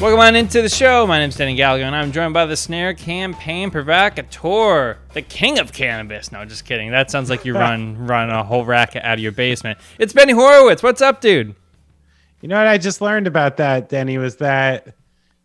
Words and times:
Welcome 0.00 0.20
on 0.20 0.34
into 0.34 0.62
the 0.62 0.70
show. 0.70 1.06
My 1.06 1.18
name's 1.18 1.36
Danny 1.36 1.54
Gallagher, 1.54 1.84
and 1.84 1.94
I'm 1.94 2.10
joined 2.10 2.32
by 2.32 2.46
the 2.46 2.56
snare 2.56 2.94
campaign 2.94 3.70
provocateur, 3.70 4.96
the 5.12 5.20
king 5.20 5.58
of 5.58 5.74
cannabis. 5.74 6.32
No, 6.32 6.42
just 6.46 6.64
kidding. 6.64 6.90
That 6.90 7.10
sounds 7.10 7.28
like 7.28 7.44
you 7.44 7.52
run 7.58 8.06
run 8.06 8.30
a 8.30 8.42
whole 8.42 8.64
racket 8.64 9.04
out 9.04 9.18
of 9.18 9.20
your 9.20 9.32
basement. 9.32 9.78
It's 9.98 10.14
Benny 10.14 10.32
Horowitz. 10.32 10.82
What's 10.82 11.02
up, 11.02 11.20
dude? 11.20 11.54
You 12.40 12.48
know 12.48 12.56
what 12.56 12.66
I 12.66 12.78
just 12.78 13.02
learned 13.02 13.26
about 13.26 13.58
that, 13.58 13.90
Denny, 13.90 14.16
was 14.16 14.36
that, 14.36 14.94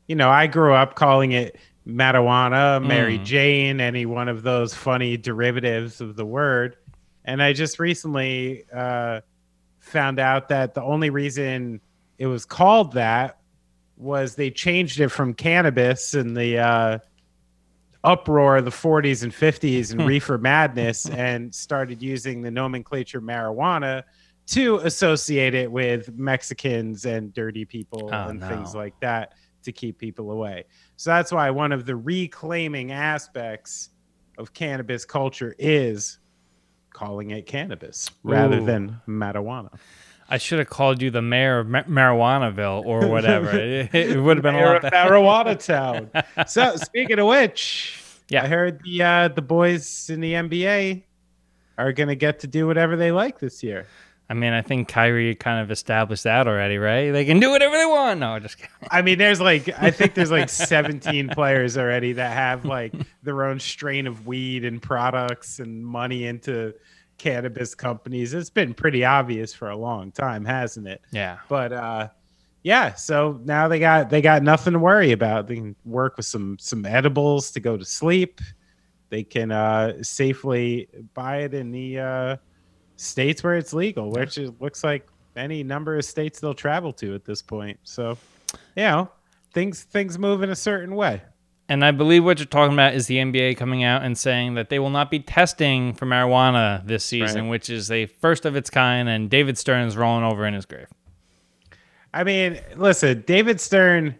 you 0.07 0.15
know, 0.15 0.29
I 0.29 0.47
grew 0.47 0.73
up 0.73 0.95
calling 0.95 1.33
it 1.33 1.57
marijuana, 1.85 2.81
Mary 2.81 3.17
Jane, 3.17 3.81
any 3.81 4.05
one 4.05 4.29
of 4.29 4.41
those 4.41 4.73
funny 4.73 5.17
derivatives 5.17 5.99
of 5.99 6.15
the 6.15 6.25
word. 6.25 6.77
And 7.25 7.43
I 7.43 7.51
just 7.51 7.77
recently 7.77 8.63
uh, 8.73 9.19
found 9.81 10.17
out 10.17 10.47
that 10.47 10.75
the 10.75 10.81
only 10.81 11.09
reason 11.09 11.81
it 12.17 12.27
was 12.27 12.45
called 12.45 12.93
that 12.93 13.37
was 13.97 14.35
they 14.35 14.51
changed 14.51 14.99
it 14.99 15.09
from 15.09 15.33
cannabis 15.33 16.13
in 16.13 16.33
the 16.33 16.57
uh, 16.59 16.99
uproar 18.03 18.57
of 18.57 18.65
the 18.65 18.71
40s 18.71 19.23
and 19.23 19.31
50s 19.31 19.91
and 19.91 20.05
reefer 20.05 20.37
madness 20.37 21.07
and 21.09 21.53
started 21.53 22.01
using 22.01 22.41
the 22.41 22.51
nomenclature 22.51 23.21
marijuana 23.21 24.03
to 24.47 24.77
associate 24.77 25.55
it 25.55 25.71
with 25.71 26.13
Mexicans 26.15 27.05
and 27.05 27.33
dirty 27.33 27.65
people 27.65 28.09
Oh, 28.13 28.27
and 28.29 28.39
no. 28.39 28.47
things 28.47 28.75
like 28.75 28.93
that 28.99 29.33
to 29.63 29.71
keep 29.71 29.97
people 29.97 30.29
away. 30.31 30.65
So 30.97 31.09
that's 31.09 31.31
why 31.31 31.49
one 31.49 31.71
of 31.71 31.87
the 31.87 31.95
reclaiming 31.95 32.91
aspects 32.91 33.89
of 34.37 34.53
cannabis 34.53 35.03
culture 35.05 35.55
is 35.57 36.19
calling 36.93 37.31
it 37.31 37.47
cannabis 37.47 38.11
rather 38.23 38.63
than 38.63 39.01
marijuana. 39.07 39.71
I 40.29 40.37
should 40.37 40.59
have 40.59 40.69
called 40.69 41.01
you 41.01 41.11
the 41.11 41.21
mayor 41.21 41.59
of 41.59 41.67
Ma- 41.67 41.83
Marijuanaville 41.83 42.83
or 42.85 43.07
whatever. 43.07 43.49
it, 43.59 43.93
it 43.93 44.19
would 44.19 44.37
have 44.37 44.43
been 44.43 44.55
a 44.55 44.57
Mayor 44.57 44.65
lot 44.67 44.85
of 44.85 44.91
better. 44.91 45.09
Marijuana 45.11 45.65
Town. 46.35 46.47
So 46.47 46.75
speaking 46.77 47.19
of 47.19 47.27
which, 47.27 48.01
Yeah. 48.29 48.43
I 48.43 48.47
heard 48.47 48.81
the 48.83 49.03
uh, 49.03 49.27
the 49.29 49.41
boys 49.43 50.09
in 50.09 50.21
the 50.21 50.33
NBA 50.33 51.03
are 51.77 51.91
gonna 51.93 52.15
get 52.15 52.39
to 52.39 52.47
do 52.47 52.65
whatever 52.67 52.95
they 52.95 53.11
like 53.11 53.39
this 53.39 53.61
year. 53.61 53.85
I 54.27 54.33
mean, 54.33 54.53
I 54.53 54.63
think 54.63 54.87
Kyrie 54.87 55.35
kind 55.35 55.61
of 55.61 55.69
established 55.69 56.23
that 56.23 56.47
already, 56.47 56.79
right? 56.79 57.11
They 57.11 57.25
can 57.25 57.39
do 57.39 57.51
whatever 57.51 57.77
they 57.77 57.85
want. 57.85 58.19
No, 58.19 58.39
just 58.39 58.57
kidding. 58.57 58.71
I 58.89 59.03
mean, 59.03 59.19
there's 59.19 59.39
like 59.39 59.69
I 59.79 59.91
think 59.91 60.15
there's 60.15 60.31
like 60.31 60.49
17 60.71 61.29
players 61.29 61.77
already 61.77 62.13
that 62.13 62.33
have 62.33 62.65
like 62.65 62.93
their 63.21 63.43
own 63.43 63.59
strain 63.59 64.07
of 64.07 64.25
weed 64.25 64.65
and 64.65 64.81
products 64.81 65.59
and 65.59 65.85
money 65.85 66.25
into 66.25 66.73
cannabis 67.17 67.75
companies. 67.75 68.33
It's 68.33 68.49
been 68.49 68.73
pretty 68.73 69.05
obvious 69.05 69.53
for 69.53 69.69
a 69.69 69.77
long 69.77 70.11
time, 70.11 70.45
hasn't 70.45 70.87
it? 70.87 71.01
Yeah. 71.11 71.37
But 71.49 71.73
uh 71.73 72.09
yeah, 72.63 72.95
so 72.95 73.39
now 73.45 73.67
they 73.67 73.79
got 73.79 74.09
they 74.09 74.21
got 74.21 74.41
nothing 74.41 74.73
to 74.73 74.79
worry 74.79 75.11
about. 75.11 75.47
They 75.47 75.55
can 75.55 75.75
work 75.85 76.17
with 76.17 76.25
some 76.25 76.57
some 76.59 76.85
edibles 76.85 77.51
to 77.51 77.59
go 77.59 77.77
to 77.77 77.85
sleep. 77.85 78.41
They 79.09 79.23
can 79.23 79.51
uh 79.51 80.01
safely 80.03 80.87
buy 81.13 81.43
it 81.43 81.53
in 81.53 81.71
the 81.71 81.99
uh 81.99 82.37
states 82.95 83.43
where 83.43 83.55
it's 83.55 83.73
legal, 83.73 84.11
which 84.11 84.37
it 84.37 84.59
looks 84.59 84.83
like 84.83 85.07
any 85.35 85.63
number 85.63 85.97
of 85.97 86.05
states 86.05 86.39
they'll 86.39 86.53
travel 86.53 86.93
to 86.93 87.13
at 87.13 87.25
this 87.25 87.41
point. 87.41 87.77
So, 87.83 88.17
you 88.75 88.83
know, 88.83 89.11
things 89.53 89.83
things 89.83 90.17
move 90.17 90.43
in 90.43 90.49
a 90.49 90.55
certain 90.55 90.95
way. 90.95 91.21
And 91.67 91.83
I 91.83 91.89
believe 91.91 92.23
what 92.23 92.37
you're 92.37 92.45
talking 92.45 92.73
about 92.73 92.93
is 92.93 93.07
the 93.07 93.17
NBA 93.17 93.57
coming 93.57 93.83
out 93.83 94.03
and 94.03 94.15
saying 94.17 94.53
that 94.53 94.69
they 94.69 94.77
will 94.77 94.91
not 94.91 95.09
be 95.09 95.19
testing 95.19 95.93
for 95.93 96.05
marijuana 96.05 96.85
this 96.85 97.03
season, 97.03 97.43
Right. 97.45 97.49
which 97.49 97.69
is 97.71 97.89
a 97.89 98.05
first 98.05 98.45
of 98.45 98.55
its 98.55 98.69
kind. 98.69 99.09
And 99.09 99.29
David 99.31 99.57
Stern 99.57 99.87
is 99.87 99.97
rolling 99.97 100.23
over 100.23 100.45
in 100.45 100.53
his 100.53 100.65
grave. 100.65 100.87
I 102.13 102.23
mean, 102.23 102.59
listen, 102.75 103.23
David 103.25 103.59
Stern. 103.59 104.15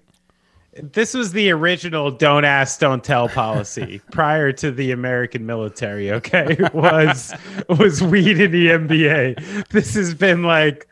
This 0.81 1.13
was 1.13 1.31
the 1.31 1.51
original 1.51 2.11
"don't 2.11 2.43
ask, 2.43 2.81
don't 2.81 3.01
tell" 3.01 3.29
policy 3.29 4.01
prior 4.11 4.51
to 4.53 4.71
the 4.71 4.91
American 4.91 5.45
military. 5.45 6.11
Okay, 6.11 6.57
was 6.73 7.33
was 7.69 8.01
weed 8.03 8.41
in 8.41 8.51
the 8.51 8.67
NBA. 8.67 9.67
This 9.69 9.93
has 9.93 10.13
been 10.13 10.43
like, 10.43 10.89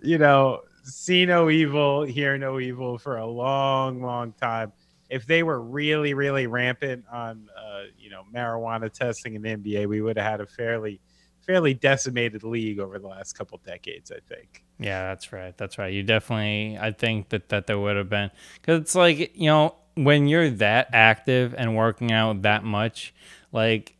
you 0.00 0.18
know, 0.18 0.60
see 0.84 1.26
no 1.26 1.50
evil, 1.50 2.04
hear 2.04 2.38
no 2.38 2.60
evil 2.60 2.98
for 2.98 3.16
a 3.16 3.26
long, 3.26 4.00
long 4.00 4.32
time. 4.40 4.70
If 5.08 5.26
they 5.26 5.42
were 5.42 5.60
really, 5.60 6.14
really 6.14 6.46
rampant 6.46 7.04
on, 7.12 7.48
uh, 7.56 7.82
you 7.98 8.10
know, 8.10 8.22
marijuana 8.34 8.92
testing 8.92 9.34
in 9.34 9.42
the 9.42 9.56
NBA, 9.56 9.86
we 9.86 10.00
would 10.00 10.16
have 10.16 10.26
had 10.26 10.40
a 10.40 10.46
fairly, 10.46 11.00
fairly 11.40 11.74
decimated 11.74 12.42
league 12.42 12.80
over 12.80 12.98
the 12.98 13.06
last 13.06 13.34
couple 13.34 13.60
decades. 13.64 14.10
I 14.10 14.18
think. 14.28 14.64
Yeah, 14.78 15.08
that's 15.08 15.32
right. 15.32 15.56
That's 15.56 15.78
right. 15.78 15.92
You 15.92 16.02
definitely, 16.02 16.78
I 16.78 16.92
think 16.92 17.30
that, 17.30 17.48
that 17.48 17.66
there 17.66 17.78
would 17.78 17.96
have 17.96 18.10
been. 18.10 18.30
Because 18.60 18.80
it's 18.82 18.94
like, 18.94 19.36
you 19.36 19.46
know, 19.46 19.74
when 19.94 20.28
you're 20.28 20.50
that 20.50 20.90
active 20.92 21.54
and 21.56 21.76
working 21.76 22.12
out 22.12 22.42
that 22.42 22.62
much, 22.64 23.14
like 23.52 23.96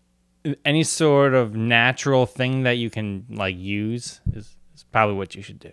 any 0.65 0.83
sort 0.83 1.35
of 1.35 1.55
natural 1.57 2.27
thing 2.27 2.65
that 2.65 2.73
you 2.73 2.91
can 2.91 3.25
like 3.31 3.57
use 3.57 4.21
is, 4.33 4.55
is 4.75 4.85
probably 4.93 5.17
what 5.17 5.35
you 5.35 5.43
should 5.43 5.59
do. 5.59 5.73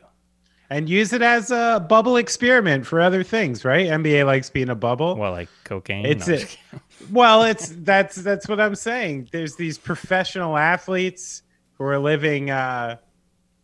And 0.73 0.89
use 0.89 1.13
it 1.13 1.21
as 1.21 1.51
a 1.51 1.85
bubble 1.87 2.17
experiment 2.17 2.87
for 2.87 2.99
other 2.99 3.21
things, 3.23 3.63
right? 3.63 3.87
NBA 3.87 4.25
likes 4.25 4.49
being 4.49 4.69
a 4.69 4.75
bubble. 4.75 5.15
Well, 5.15 5.31
like 5.31 5.49
cocaine. 5.65 6.03
it's 6.03 6.27
No, 6.27 6.37
kidding. 6.37 6.57
well, 7.11 7.43
it's 7.43 7.69
that's 7.69 8.15
that's 8.15 8.47
what 8.47 8.59
I'm 8.59 8.73
saying. 8.73 9.29
There's 9.31 9.55
these 9.55 9.77
professional 9.77 10.57
athletes 10.57 11.43
who 11.73 11.83
are 11.83 11.99
living 11.99 12.49
uh, 12.49 12.97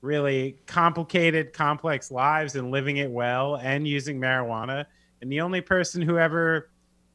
really 0.01 0.59
complicated, 0.67 1.51
complex 1.51 2.11
lives 2.11 2.55
and 2.55 2.69
living 2.69 2.97
it 2.97 3.09
well 3.09 3.55
and 3.55 3.87
using 3.87 4.19
marijuana. 4.19 4.85
And 5.21 5.31
the 5.31 5.41
only 5.41 5.61
person 5.61 6.03
who 6.03 6.19
ever 6.19 6.69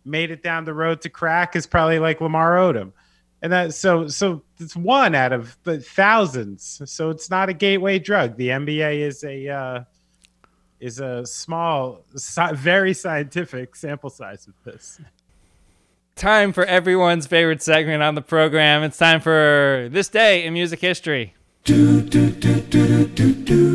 made 0.05 0.33
it 0.33 0.43
down 0.43 0.65
the 0.65 0.75
road 0.75 1.03
to 1.03 1.09
crack 1.09 1.55
is 1.55 1.67
probably 1.67 2.01
like 2.01 2.21
Lamar 2.21 2.57
Odom. 2.57 2.93
And 3.45 3.53
that 3.53 3.75
so 3.75 4.09
so 4.09 4.43
it's 4.59 4.75
one 4.75 5.15
out 5.15 5.35
of 5.35 5.59
the 5.65 5.79
thousands. 5.79 6.81
So 6.87 7.11
it's 7.11 7.29
not 7.29 7.51
a 7.51 7.53
gateway 7.53 7.99
drug. 7.99 8.39
The 8.39 8.49
NBA 8.49 9.01
is 9.01 9.23
a 9.23 9.49
uh, 9.51 9.85
is 10.81 10.99
a 10.99 11.27
small, 11.27 12.07
very 12.55 12.95
scientific 12.95 13.77
sample 13.77 14.09
size 14.09 14.47
of 14.47 14.55
this. 14.65 14.99
time 16.17 16.55
for 16.55 16.65
everyone's 16.65 17.27
favorite 17.27 17.61
segment 17.61 18.03
on 18.03 18.15
the 18.15 18.23
program. 18.23 18.83
It's 18.83 18.97
time 18.97 19.21
for 19.21 19.91
this 19.93 20.09
day 20.09 20.47
in 20.47 20.55
music 20.55 20.81
history. 20.81 21.35
Do, 21.65 22.01
do, 22.01 22.31
do, 22.31 22.63
do, 22.63 23.07
do, 23.09 23.35
do. 23.35 23.75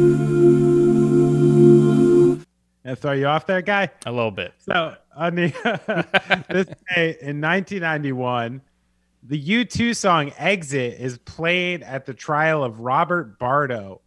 And 2.84 2.97
throw 2.97 3.12
you 3.12 3.28
off 3.28 3.46
there, 3.46 3.62
guy. 3.62 3.91
A 4.07 4.12
little 4.12 4.31
bit. 4.31 4.51
So 4.57 4.96
on 5.16 5.36
the 5.36 5.50
this 6.50 6.66
day 6.96 7.18
in 7.22 7.40
1991, 7.40 8.62
the 9.24 9.66
U2 9.66 9.96
song 9.96 10.31
"Exit" 10.38 11.00
is 11.00 11.18
played 11.19 11.84
at 11.84 12.06
the 12.06 12.13
trial 12.13 12.63
of 12.63 12.80
Robert 12.80 13.38
Bardo, 13.38 14.02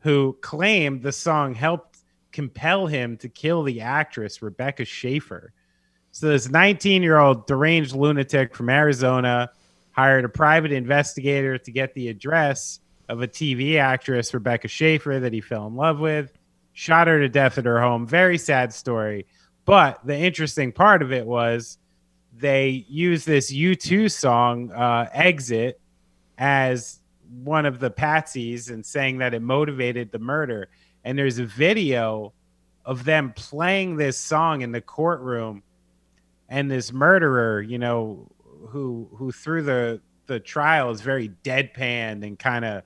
who 0.00 0.36
claimed 0.40 1.02
the 1.02 1.12
song 1.12 1.54
helped 1.54 1.98
compel 2.32 2.86
him 2.86 3.16
to 3.18 3.28
kill 3.28 3.62
the 3.62 3.80
actress 3.80 4.42
Rebecca 4.42 4.84
Schaeffer. 4.84 5.52
So 6.12 6.28
this 6.28 6.48
19-year-old 6.48 7.46
deranged 7.46 7.94
lunatic 7.94 8.54
from 8.54 8.70
Arizona 8.70 9.50
hired 9.92 10.24
a 10.24 10.28
private 10.28 10.72
investigator 10.72 11.58
to 11.58 11.70
get 11.70 11.92
the 11.94 12.08
address 12.08 12.80
of 13.08 13.22
a 13.22 13.28
TV 13.28 13.78
actress 13.78 14.32
Rebecca 14.32 14.68
Schaeffer 14.68 15.20
that 15.20 15.32
he 15.32 15.40
fell 15.40 15.66
in 15.66 15.74
love 15.74 15.98
with, 15.98 16.32
shot 16.72 17.08
her 17.08 17.18
to 17.18 17.28
death 17.28 17.58
at 17.58 17.64
her 17.64 17.80
home. 17.80 18.06
Very 18.06 18.38
sad 18.38 18.72
story. 18.72 19.26
But 19.64 20.06
the 20.06 20.16
interesting 20.16 20.72
part 20.72 21.02
of 21.02 21.12
it 21.12 21.26
was 21.26 21.78
they 22.38 22.84
use 22.88 23.24
this 23.24 23.52
U2 23.52 24.10
song, 24.10 24.70
uh, 24.72 25.08
Exit, 25.12 25.80
as 26.38 27.00
one 27.44 27.66
of 27.66 27.80
the 27.80 27.90
patsies 27.90 28.70
and 28.70 28.84
saying 28.84 29.18
that 29.18 29.34
it 29.34 29.42
motivated 29.42 30.12
the 30.12 30.18
murder. 30.18 30.68
And 31.04 31.18
there's 31.18 31.38
a 31.38 31.44
video 31.44 32.32
of 32.84 33.04
them 33.04 33.32
playing 33.34 33.96
this 33.96 34.18
song 34.18 34.62
in 34.62 34.72
the 34.72 34.80
courtroom 34.80 35.62
and 36.48 36.70
this 36.70 36.92
murderer, 36.92 37.60
you 37.60 37.78
know, 37.78 38.30
who 38.68 39.08
who 39.14 39.30
through 39.30 39.62
the 39.62 40.00
the 40.26 40.40
trial 40.40 40.90
is 40.90 41.00
very 41.00 41.30
deadpan 41.44 42.24
and 42.24 42.38
kind 42.38 42.64
of, 42.64 42.82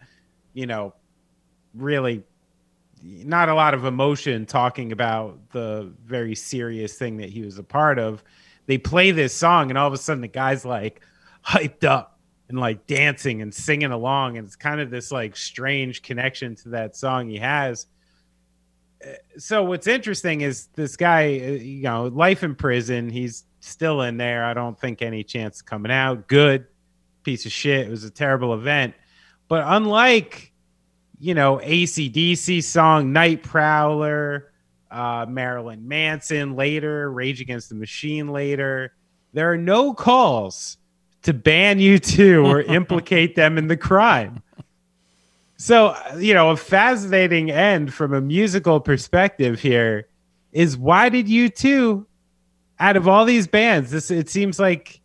you 0.53 0.67
know, 0.67 0.95
really 1.75 2.23
not 3.03 3.49
a 3.49 3.55
lot 3.55 3.75
of 3.75 3.85
emotion 3.85 4.47
talking 4.47 4.93
about 4.93 5.51
the 5.51 5.93
very 6.05 6.35
serious 6.35 6.95
thing 6.95 7.17
that 7.17 7.31
he 7.31 7.43
was 7.43 7.59
a 7.59 7.65
part 7.65 7.99
of. 7.99 8.23
They 8.67 8.79
play 8.79 9.11
this 9.11 9.35
song, 9.35 9.71
and 9.71 9.79
all 9.79 9.87
of 9.87 9.93
a 9.93 9.99
sudden 9.99 10.21
the 10.21 10.29
guy's 10.29 10.65
like 10.65 11.01
hyped 11.45 11.85
up 11.85 12.19
and 12.49 12.59
like 12.59 12.87
dancing 12.87 13.43
and 13.43 13.53
singing 13.53 13.91
along, 13.91 14.39
and 14.39 14.47
it's 14.47 14.57
kind 14.57 14.81
of 14.81 14.91
this 14.91 15.11
like 15.11 15.37
strange 15.37 16.03
connection 16.03 16.55
to 16.57 16.71
that 16.71 16.97
song 16.97 17.29
he 17.29 17.39
has. 17.39 17.87
Uh, 19.05 19.13
So 19.39 19.65
what's 19.65 19.87
interesting 19.87 20.43
is 20.43 20.69
this 20.75 20.97
guy, 20.97 21.25
uh, 21.25 21.53
you 21.53 21.83
know, 21.83 22.07
life 22.07 22.43
in 22.43 22.55
prison. 22.55 23.11
He's 23.11 23.45
still 23.61 24.03
in 24.03 24.17
there. 24.17 24.45
I 24.45 24.55
don't 24.55 24.79
think 24.79 25.03
any 25.03 25.25
chance 25.25 25.61
of 25.61 25.67
coming 25.67 25.93
out. 25.93 26.29
Good 26.29 26.67
piece 27.23 27.47
of 27.47 27.53
shit. 27.53 27.87
It 27.87 27.91
was 27.91 28.05
a 28.05 28.11
terrible 28.11 28.55
event, 28.55 28.95
but 29.49 29.65
unlike 29.67 30.53
you 31.23 31.35
know, 31.35 31.59
ACDC 31.59 32.65
song 32.65 33.13
Night 33.13 33.45
Prowler, 33.45 34.52
uh, 34.93 35.27
Marilyn 35.29 35.89
Manson 35.89 36.55
later, 36.55 37.11
Rage 37.11 37.41
Against 37.41 37.69
the 37.69 37.75
Machine 37.75 38.29
later. 38.29 38.95
There 39.33 39.51
are 39.51 39.59
no 39.59 39.95
calls 39.95 40.77
to 41.23 41.33
ban 41.33 41.79
U2 41.79 42.47
or 42.47 42.61
implicate 42.73 43.35
them 43.35 43.59
in 43.59 43.69
the 43.69 43.77
crime. 43.77 44.43
So, 45.57 45.97
you 46.19 46.35
know, 46.35 46.51
a 46.51 46.57
fascinating 46.57 47.51
end 47.51 47.95
from 47.95 48.13
a 48.13 48.21
musical 48.21 48.81
perspective 48.81 49.61
here 49.61 50.09
is 50.53 50.77
why 50.77 51.09
did 51.09 51.27
U2 51.27 52.05
out 52.83 52.97
of 52.97 53.07
all 53.07 53.25
these 53.25 53.47
bands, 53.47 53.93
this 53.93 54.11
it 54.11 54.29
seems 54.29 54.59
like 54.59 55.01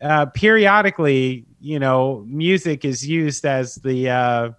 uh, 0.00 0.26
periodically, 0.26 1.46
you 1.60 1.78
know, 1.78 2.24
music 2.26 2.84
is 2.84 3.06
used 3.06 3.46
as 3.46 3.76
the 3.76 4.10
uh, 4.10 4.50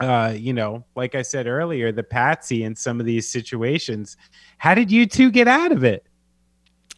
uh, 0.00 0.32
you 0.36 0.52
know, 0.52 0.84
like 0.94 1.14
I 1.14 1.22
said 1.22 1.46
earlier, 1.46 1.92
the 1.92 2.02
patsy 2.02 2.62
in 2.62 2.76
some 2.76 3.00
of 3.00 3.06
these 3.06 3.28
situations. 3.28 4.16
How 4.58 4.74
did 4.74 4.88
U2 4.88 5.32
get 5.32 5.48
out 5.48 5.72
of 5.72 5.84
it? 5.84 6.06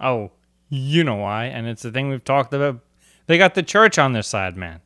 Oh, 0.01 0.33
you 0.69 1.05
know 1.05 1.17
why, 1.17 1.47
and 1.47 1.67
it's 1.67 1.83
the 1.83 1.91
thing 1.91 2.09
we've 2.09 2.25
talked 2.25 2.53
about. 2.55 2.81
They 3.27 3.39
got 3.39 3.55
the 3.55 3.63
church 3.63 3.99
on 3.99 4.13
their 4.13 4.23
side, 4.23 4.57
man. 4.57 4.81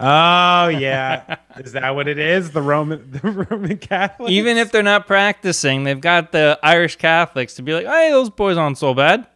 Oh 0.00 0.68
yeah, 0.68 1.36
is 1.58 1.72
that 1.72 1.90
what 1.94 2.08
it 2.08 2.18
is? 2.18 2.50
The 2.50 2.62
Roman, 2.62 3.10
the 3.10 3.30
Roman 3.30 3.78
Catholics. 3.78 4.30
Even 4.30 4.56
if 4.56 4.72
they're 4.72 4.82
not 4.82 5.06
practicing, 5.06 5.84
they've 5.84 6.00
got 6.00 6.32
the 6.32 6.58
Irish 6.62 6.96
Catholics 6.96 7.54
to 7.54 7.62
be 7.62 7.74
like, 7.74 7.86
"Hey, 7.86 8.10
those 8.10 8.30
boys 8.30 8.56
aren't 8.56 8.78
so 8.78 8.92
bad." 8.92 9.26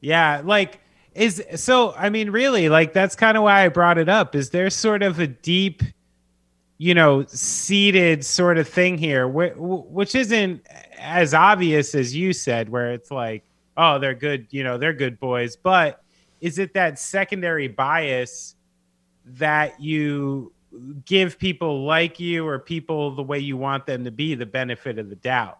Yeah, 0.00 0.42
like 0.44 0.80
is 1.14 1.42
so. 1.56 1.94
I 1.94 2.10
mean, 2.10 2.30
really, 2.30 2.68
like 2.68 2.92
that's 2.92 3.16
kind 3.16 3.36
of 3.36 3.42
why 3.42 3.64
I 3.64 3.68
brought 3.68 3.98
it 3.98 4.08
up. 4.08 4.34
Is 4.34 4.50
there 4.50 4.68
sort 4.70 5.02
of 5.02 5.18
a 5.18 5.26
deep, 5.26 5.82
you 6.80 6.94
know, 6.94 7.24
seated 7.26 8.24
sort 8.24 8.56
of 8.56 8.66
thing 8.66 8.96
here, 8.96 9.28
which 9.28 10.14
isn't 10.14 10.66
as 10.98 11.34
obvious 11.34 11.94
as 11.94 12.16
you 12.16 12.32
said, 12.32 12.70
where 12.70 12.92
it's 12.92 13.10
like, 13.10 13.44
oh, 13.76 13.98
they're 13.98 14.14
good, 14.14 14.46
you 14.50 14.64
know, 14.64 14.78
they're 14.78 14.94
good 14.94 15.20
boys, 15.20 15.56
but 15.56 16.02
is 16.40 16.58
it 16.58 16.72
that 16.74 16.98
secondary 16.98 17.68
bias? 17.68 18.56
that 19.24 19.80
you 19.80 20.52
give 21.04 21.38
people 21.38 21.84
like 21.84 22.20
you 22.20 22.46
or 22.46 22.58
people 22.58 23.14
the 23.14 23.22
way 23.22 23.38
you 23.38 23.56
want 23.56 23.86
them 23.86 24.04
to 24.04 24.10
be 24.10 24.34
the 24.34 24.46
benefit 24.46 24.98
of 24.98 25.08
the 25.08 25.16
doubt 25.16 25.58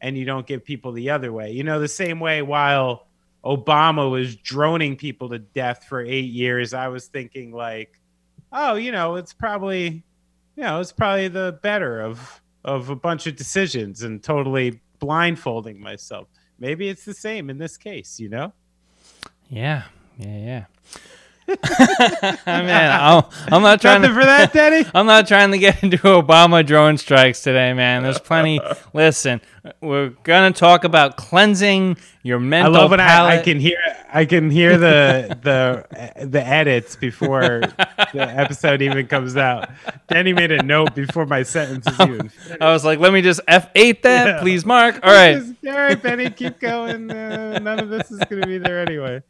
and 0.00 0.16
you 0.16 0.24
don't 0.24 0.46
give 0.46 0.64
people 0.64 0.92
the 0.92 1.10
other 1.10 1.32
way 1.32 1.50
you 1.50 1.62
know 1.62 1.78
the 1.78 1.88
same 1.88 2.18
way 2.18 2.40
while 2.40 3.06
obama 3.44 4.10
was 4.10 4.36
droning 4.36 4.96
people 4.96 5.28
to 5.28 5.38
death 5.38 5.84
for 5.88 6.00
eight 6.00 6.32
years 6.32 6.72
i 6.72 6.88
was 6.88 7.06
thinking 7.06 7.52
like 7.52 8.00
oh 8.52 8.74
you 8.74 8.92
know 8.92 9.16
it's 9.16 9.34
probably 9.34 10.02
you 10.56 10.62
know 10.62 10.80
it's 10.80 10.92
probably 10.92 11.28
the 11.28 11.58
better 11.62 12.00
of 12.00 12.40
of 12.64 12.90
a 12.90 12.96
bunch 12.96 13.26
of 13.26 13.36
decisions 13.36 14.02
and 14.02 14.22
totally 14.22 14.80
blindfolding 14.98 15.80
myself 15.80 16.28
maybe 16.58 16.88
it's 16.88 17.04
the 17.04 17.14
same 17.14 17.50
in 17.50 17.58
this 17.58 17.76
case 17.76 18.18
you 18.18 18.28
know 18.28 18.52
yeah 19.48 19.84
yeah 20.18 20.38
yeah 20.38 20.64
Man, 22.46 22.90
I'm, 22.90 23.22
I'm 23.52 23.62
not 23.62 23.80
trying 23.80 24.02
Nothing 24.02 24.16
to, 24.16 24.20
for 24.20 24.26
that, 24.26 24.52
Denny. 24.52 24.84
I'm 24.94 25.06
not 25.06 25.28
trying 25.28 25.52
to 25.52 25.58
get 25.58 25.80
into 25.82 25.96
Obama 25.98 26.66
drone 26.66 26.98
strikes 26.98 27.40
today, 27.42 27.72
man. 27.72 28.02
There's 28.02 28.18
plenty. 28.18 28.60
listen, 28.92 29.40
we're 29.80 30.08
gonna 30.24 30.50
talk 30.50 30.82
about 30.82 31.16
cleansing 31.16 31.98
your 32.24 32.40
mental. 32.40 32.74
I 32.74 32.80
love 32.80 32.90
when 32.90 32.98
I. 32.98 33.36
I 33.36 33.42
can 33.42 33.60
hear 33.60 33.78
I 34.16 34.24
can 34.24 34.50
hear 34.50 34.78
the 34.78 35.36
the 35.42 36.24
the 36.26 36.46
edits 36.46 36.96
before 36.96 37.60
the 37.60 38.22
episode 38.22 38.80
even 38.80 39.06
comes 39.08 39.36
out. 39.36 39.68
Danny 40.08 40.32
made 40.32 40.52
a 40.52 40.62
note 40.62 40.94
before 40.94 41.26
my 41.26 41.42
sentence 41.42 41.86
is 41.86 42.00
even. 42.08 42.28
finished. 42.30 42.62
I 42.62 42.72
was 42.72 42.84
like, 42.84 42.98
let 42.98 43.12
me 43.12 43.20
just 43.20 43.40
F8 43.46 44.02
that, 44.02 44.26
Yeah. 44.26 44.40
please, 44.40 44.64
Mark. 44.64 45.00
All 45.02 45.12
right. 45.12 45.34
Just, 45.38 45.54
All 45.66 45.72
right, 45.74 46.02
Benny, 46.02 46.30
keep 46.30 46.58
going. 46.60 47.10
Uh, 47.10 47.58
none 47.58 47.78
of 47.78 47.90
this 47.90 48.10
is 48.10 48.18
going 48.20 48.40
to 48.40 48.48
be 48.48 48.56
there 48.58 48.80
anyway. 48.80 49.22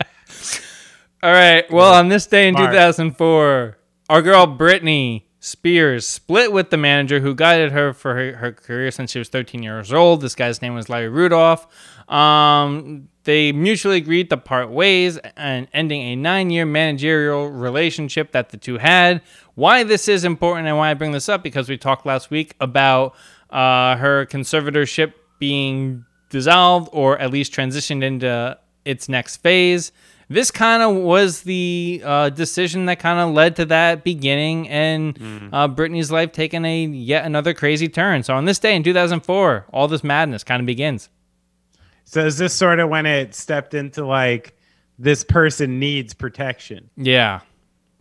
All 1.23 1.33
right. 1.33 1.69
Well, 1.71 1.93
on 1.95 2.09
this 2.09 2.27
day 2.27 2.47
in 2.49 2.55
Mark. 2.55 2.71
2004, 2.71 3.77
our 4.09 4.23
girl 4.23 4.47
Britney 4.47 5.23
Spears 5.41 6.07
split 6.07 6.53
with 6.53 6.71
the 6.71 6.77
manager 6.77 7.21
who 7.21 7.35
guided 7.35 7.73
her 7.73 7.93
for 7.93 8.15
her, 8.17 8.37
her 8.37 8.53
career 8.53 8.91
since 8.91 9.13
she 9.13 9.19
was 9.19 9.29
13 9.29 9.63
years 9.63 9.93
old. 9.93 10.21
This 10.21 10.35
guy's 10.35 10.61
name 10.61 10.75
was 10.75 10.89
Larry 10.89 11.09
Rudolph. 11.09 11.67
Um, 12.09 13.09
they 13.25 13.51
mutually 13.51 13.97
agreed 13.97 14.31
to 14.31 14.37
part 14.37 14.71
ways 14.71 15.19
and 15.37 15.67
ending 15.73 16.01
a 16.01 16.17
nine 16.17 16.51
year 16.51 16.65
managerial 16.65 17.51
relationship 17.51 18.33
that 18.33 18.51
the 18.51 18.57
two 18.57 18.79
had. 18.79 19.21
Why 19.55 19.83
this 19.83 20.09
is 20.09 20.25
important 20.25 20.69
and 20.69 20.77
why 20.77 20.91
I 20.91 20.95
bring 20.95 21.13
this 21.13 21.29
up 21.29 21.43
because 21.43 21.69
we 21.69 21.77
talked 21.77 22.07
last 22.07 22.31
week 22.31 22.55
about 22.61 23.15
uh, 23.51 23.97
her 23.97 24.27
conservatorship 24.27 25.13
being 25.39 26.05
dissolved 26.31 26.89
or 26.93 27.19
at 27.19 27.31
least 27.31 27.53
transitioned 27.53 28.03
into 28.05 28.57
its 28.85 29.09
next 29.09 29.39
phase. 29.39 29.91
This 30.29 30.51
kind 30.51 30.83
of 30.83 30.97
was 30.97 31.43
the 31.43 32.03
uh, 32.05 32.31
decision 32.31 32.87
that 32.87 32.99
kind 32.99 33.21
of 33.21 33.35
led 33.35 33.57
to 33.57 33.65
that 33.67 34.03
beginning 34.03 34.69
and 34.69 35.17
uh, 35.53 35.69
Britney's 35.69 36.11
life 36.11 36.33
taking 36.33 36.65
a 36.65 36.85
yet 36.85 37.25
another 37.25 37.55
crazy 37.55 37.89
turn. 37.89 38.23
So 38.25 38.35
on 38.35 38.45
this 38.45 38.59
day 38.59 38.75
in 38.75 38.83
2004, 38.83 39.67
all 39.73 39.87
this 39.89 40.03
madness 40.03 40.43
kind 40.43 40.61
of 40.61 40.67
begins. 40.67 41.09
So 42.07 42.25
is 42.25 42.39
this 42.39 42.55
sort 42.55 42.79
of 42.81 42.89
when 42.89 43.05
it 43.05 43.35
stepped 43.35 43.75
into 43.75 44.07
like 44.07 44.57
this 44.99 45.25
person 45.25 45.79
needs 45.79 46.15
protection? 46.15 46.89
Yeah. 46.97 47.41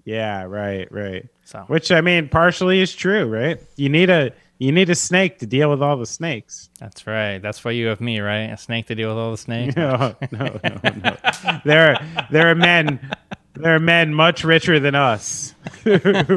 Yeah, 0.05 0.43
right, 0.43 0.89
right. 0.91 1.27
So 1.43 1.63
Which 1.67 1.91
I 1.91 2.01
mean, 2.01 2.29
partially 2.29 2.79
is 2.81 2.95
true, 2.95 3.25
right? 3.25 3.59
You 3.75 3.89
need 3.89 4.09
a 4.09 4.31
you 4.59 4.71
need 4.71 4.89
a 4.89 4.95
snake 4.95 5.39
to 5.39 5.45
deal 5.45 5.69
with 5.69 5.81
all 5.81 5.97
the 5.97 6.05
snakes. 6.05 6.69
that's 6.79 7.05
right. 7.05 7.39
That's 7.39 7.65
why 7.65 7.71
you 7.71 7.87
have 7.87 7.99
me, 7.99 8.19
right? 8.21 8.51
A 8.51 8.57
snake 8.57 8.87
to 8.87 8.95
deal 8.95 9.09
with 9.09 9.17
all 9.17 9.31
the 9.31 9.37
snakes. 9.37 9.75
No, 9.77 10.15
no, 10.31 10.59
no, 10.63 10.79
no. 11.03 11.17
there, 11.65 11.91
are, 11.95 12.27
there 12.31 12.49
are 12.49 12.55
men, 12.55 12.99
there 13.55 13.75
are 13.75 13.79
men 13.79 14.13
much 14.13 14.43
richer 14.43 14.79
than 14.79 14.95
us 14.95 15.55
who 15.83 15.93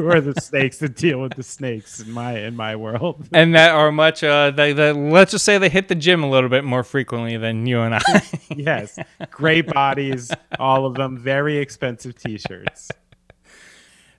are 0.09 0.21
the 0.21 0.39
snakes 0.41 0.77
that 0.79 0.95
deal 0.95 1.21
with 1.21 1.35
the 1.35 1.43
snakes 1.43 1.99
in 1.99 2.11
my 2.11 2.37
in 2.37 2.55
my 2.55 2.75
world. 2.75 3.27
and 3.33 3.55
that 3.55 3.71
are 3.71 3.91
much 3.91 4.23
uh 4.23 4.51
they, 4.51 4.73
they, 4.73 4.91
let's 4.91 5.31
just 5.31 5.45
say 5.45 5.57
they 5.57 5.69
hit 5.69 5.87
the 5.87 5.95
gym 5.95 6.23
a 6.23 6.29
little 6.29 6.49
bit 6.49 6.63
more 6.63 6.83
frequently 6.83 7.37
than 7.37 7.65
you 7.65 7.81
and 7.81 7.95
I. 7.95 8.01
Yes, 8.55 8.97
great 9.29 9.67
bodies, 9.67 10.31
all 10.59 10.85
of 10.85 10.95
them, 10.95 11.17
very 11.17 11.57
expensive 11.59 12.17
T-shirts. 12.17 12.89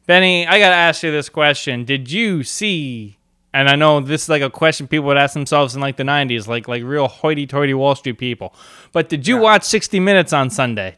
Benny, 0.06 0.46
I 0.46 0.58
got 0.58 0.70
to 0.70 0.76
ask 0.76 1.02
you 1.02 1.10
this 1.10 1.28
question. 1.28 1.84
Did 1.84 2.10
you 2.10 2.42
see 2.44 3.18
and 3.52 3.68
I 3.68 3.74
know 3.74 4.00
this 4.00 4.24
is 4.24 4.28
like 4.28 4.42
a 4.42 4.50
question 4.50 4.86
people 4.86 5.06
would 5.06 5.16
ask 5.16 5.34
themselves 5.34 5.74
in 5.74 5.80
like 5.80 5.96
the 5.96 6.04
90s, 6.04 6.46
like 6.46 6.68
like 6.68 6.82
real 6.84 7.08
hoity-toity 7.08 7.74
Wall 7.74 7.94
Street 7.94 8.18
people. 8.18 8.54
But 8.92 9.08
did 9.08 9.26
you 9.26 9.38
watch 9.38 9.64
60 9.64 9.98
Minutes 10.00 10.32
on 10.32 10.50
Sunday? 10.50 10.96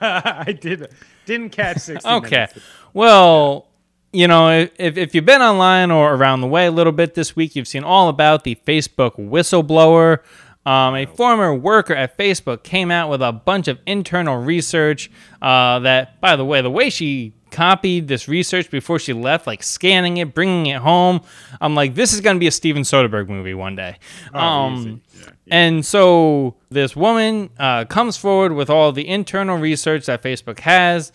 I 0.46 0.56
did 0.58 0.88
didn't 1.26 1.50
catch 1.50 1.78
sixty. 1.78 2.08
Okay. 2.08 2.36
minutes. 2.36 2.58
Well, 2.92 3.68
you 4.12 4.26
know, 4.26 4.50
if, 4.50 4.96
if 4.96 5.14
you've 5.14 5.24
been 5.24 5.42
online 5.42 5.90
or 5.90 6.14
around 6.14 6.40
the 6.40 6.46
way 6.46 6.66
a 6.66 6.70
little 6.70 6.92
bit 6.92 7.14
this 7.14 7.36
week, 7.36 7.54
you've 7.54 7.68
seen 7.68 7.84
all 7.84 8.08
about 8.08 8.44
the 8.44 8.56
Facebook 8.66 9.16
whistleblower. 9.16 10.18
Um, 10.66 10.94
a 10.94 11.06
former 11.06 11.54
worker 11.54 11.94
at 11.94 12.18
Facebook 12.18 12.62
came 12.62 12.90
out 12.90 13.08
with 13.08 13.22
a 13.22 13.32
bunch 13.32 13.66
of 13.66 13.78
internal 13.86 14.36
research 14.36 15.10
uh, 15.40 15.78
that, 15.80 16.20
by 16.20 16.36
the 16.36 16.44
way, 16.44 16.60
the 16.60 16.70
way 16.70 16.90
she 16.90 17.32
copied 17.50 18.08
this 18.08 18.28
research 18.28 18.70
before 18.70 18.98
she 18.98 19.12
left, 19.12 19.46
like 19.46 19.62
scanning 19.62 20.18
it, 20.18 20.34
bringing 20.34 20.66
it 20.66 20.78
home, 20.78 21.20
I'm 21.60 21.74
like, 21.74 21.94
this 21.94 22.12
is 22.12 22.20
going 22.20 22.36
to 22.36 22.40
be 22.40 22.46
a 22.46 22.50
Steven 22.52 22.82
Soderbergh 22.82 23.28
movie 23.28 23.54
one 23.54 23.76
day. 23.76 23.98
um, 24.34 24.74
easy. 24.74 25.00
Yeah, 25.20 25.30
and 25.50 25.86
so 25.86 26.56
this 26.70 26.94
woman 26.94 27.50
uh, 27.58 27.84
comes 27.86 28.16
forward 28.16 28.52
with 28.52 28.70
all 28.70 28.92
the 28.92 29.06
internal 29.08 29.58
research 29.58 30.06
that 30.06 30.22
Facebook 30.22 30.60
has. 30.60 31.12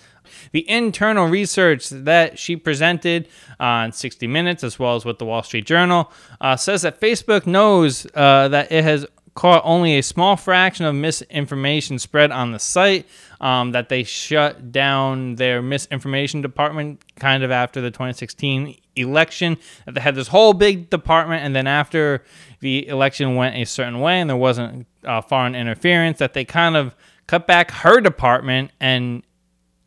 The 0.52 0.68
internal 0.70 1.28
research 1.28 1.90
that 1.90 2.40
she 2.40 2.56
presented 2.56 3.28
on 3.60 3.92
60 3.92 4.28
Minutes, 4.28 4.64
as 4.64 4.80
well 4.80 4.96
as 4.96 5.06
with 5.06 5.20
the 5.20 5.26
Wall 5.26 5.44
Street 5.44 5.66
Journal, 5.66 6.12
uh, 6.42 6.56
says 6.56 6.82
that 6.82 7.00
Facebook 7.00 7.46
knows 7.46 8.08
uh, 8.16 8.48
that 8.50 8.72
it 8.72 8.84
has 8.84 9.06
caught 9.36 9.62
only 9.66 9.98
a 9.98 10.02
small 10.02 10.38
fraction 10.38 10.86
of 10.86 10.96
misinformation 10.96 12.00
spread 12.00 12.32
on 12.32 12.54
the 12.54 12.60
site, 12.60 13.06
um, 13.42 13.72
that 13.74 13.90
they 13.90 14.04
shut 14.04 14.72
down 14.72 15.36
their 15.36 15.62
misinformation 15.62 16.42
department 16.42 17.04
kind 17.18 17.44
of 17.44 17.52
after 17.52 17.82
the 17.82 17.92
2016 17.92 18.78
election, 18.96 19.58
that 19.86 19.94
they 19.94 20.02
had 20.02 20.16
this 20.16 20.30
whole 20.30 20.54
big 20.54 20.90
department, 20.90 21.44
and 21.44 21.54
then 21.54 21.68
after 21.68 22.24
the 22.62 22.88
election 22.88 23.36
went 23.36 23.56
a 23.56 23.66
certain 23.66 24.00
way 24.00 24.22
and 24.22 24.30
there 24.30 24.38
wasn't 24.38 24.88
uh, 25.04 25.22
foreign 25.22 25.54
interference, 25.54 26.18
that 26.20 26.34
they 26.34 26.46
kind 26.46 26.78
of 26.78 26.96
cut 27.28 27.46
back 27.46 27.72
her 27.72 28.00
department 28.00 28.72
and 28.80 29.22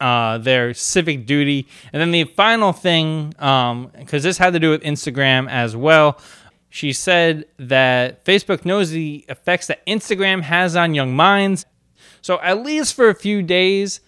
uh, 0.00 0.38
their 0.38 0.74
civic 0.74 1.26
duty. 1.26 1.66
And 1.92 2.00
then 2.00 2.10
the 2.10 2.24
final 2.24 2.72
thing, 2.72 3.30
because 3.30 4.22
this 4.22 4.38
had 4.38 4.52
to 4.52 4.60
do 4.60 4.70
with 4.70 4.82
Instagram 4.82 5.48
as 5.48 5.74
well, 5.74 6.20
she 6.70 6.92
said 6.92 7.46
that 7.58 8.24
Facebook 8.24 8.64
knows 8.64 8.90
the 8.90 9.24
effects 9.28 9.66
that 9.68 9.84
Instagram 9.86 10.42
has 10.42 10.76
on 10.76 10.94
young 10.94 11.14
minds. 11.14 11.66
So, 12.20 12.40
at 12.40 12.62
least 12.62 12.94
for 12.94 13.08
a 13.08 13.14
few 13.14 13.42
days, 13.42 14.00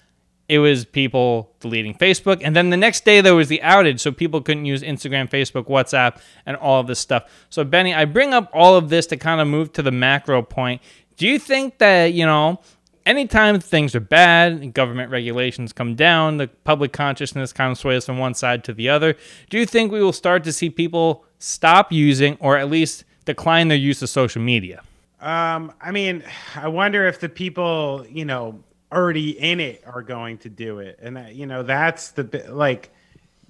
it 0.49 0.59
was 0.59 0.85
people 0.85 1.55
deleting 1.61 1.95
Facebook. 1.95 2.43
And 2.45 2.57
then 2.57 2.71
the 2.71 2.77
next 2.77 3.05
day 3.05 3.21
there 3.21 3.37
was 3.37 3.49
the 3.49 3.61
outage, 3.63 4.01
so 4.01 4.11
people 4.11 4.41
couldn't 4.43 4.65
use 4.65 4.83
Instagram, 4.83 5.31
Facebook, 5.31 5.69
WhatsApp, 5.69 6.21
and 6.45 6.57
all 6.57 6.81
of 6.81 6.89
this 6.89 6.99
stuff. 6.99 7.31
So, 7.51 7.63
Benny, 7.63 7.95
I 7.95 8.05
bring 8.05 8.35
up 8.35 8.51
all 8.53 8.77
of 8.77 8.89
this 8.89 9.07
to 9.07 9.17
kind 9.17 9.41
of 9.41 9.47
move 9.47 9.73
to 9.75 9.83
the 9.83 9.93
macro 9.93 10.43
point. 10.43 10.83
Do 11.17 11.29
you 11.29 11.39
think 11.39 11.79
that, 11.79 12.15
you 12.15 12.27
know, 12.27 12.61
anytime 13.11 13.59
things 13.61 13.95
are 13.95 14.01
bad, 14.01 14.73
government 14.73 15.11
regulations 15.11 15.73
come 15.73 15.95
down, 15.97 16.37
the 16.37 16.47
public 16.47 16.93
consciousness 16.93 17.53
kind 17.53 17.73
of 17.73 17.79
sways 17.79 18.07
from 18.07 18.19
one 18.19 18.35
side 18.35 18.65
to 18.65 18.73
the 18.73 18.89
other, 18.89 19.17
do 19.51 19.59
you 19.59 19.67
think 19.67 19.91
we 19.91 20.03
will 20.03 20.13
start 20.13 20.45
to 20.45 20.53
see 20.53 20.71
people 20.71 21.25
stop 21.39 21.91
using 21.93 22.37
or 22.41 22.57
at 22.57 22.71
least 22.71 23.05
decline 23.25 23.69
their 23.69 23.77
use 23.77 24.01
of 24.01 24.09
social 24.09 24.41
media? 24.41 24.83
Um, 25.21 25.73
I 25.81 25.91
mean, 25.91 26.23
I 26.55 26.69
wonder 26.69 27.07
if 27.07 27.21
the 27.21 27.29
people, 27.29 28.07
you 28.09 28.25
know, 28.25 28.63
already 28.93 29.39
in 29.39 29.61
it 29.61 29.83
are 29.87 30.03
going 30.03 30.39
to 30.39 30.49
do 30.49 30.79
it. 30.79 30.99
And 31.03 31.17
that, 31.17 31.35
you 31.35 31.47
know, 31.47 31.63
that's 31.63 32.13
the 32.13 32.47
like 32.49 32.91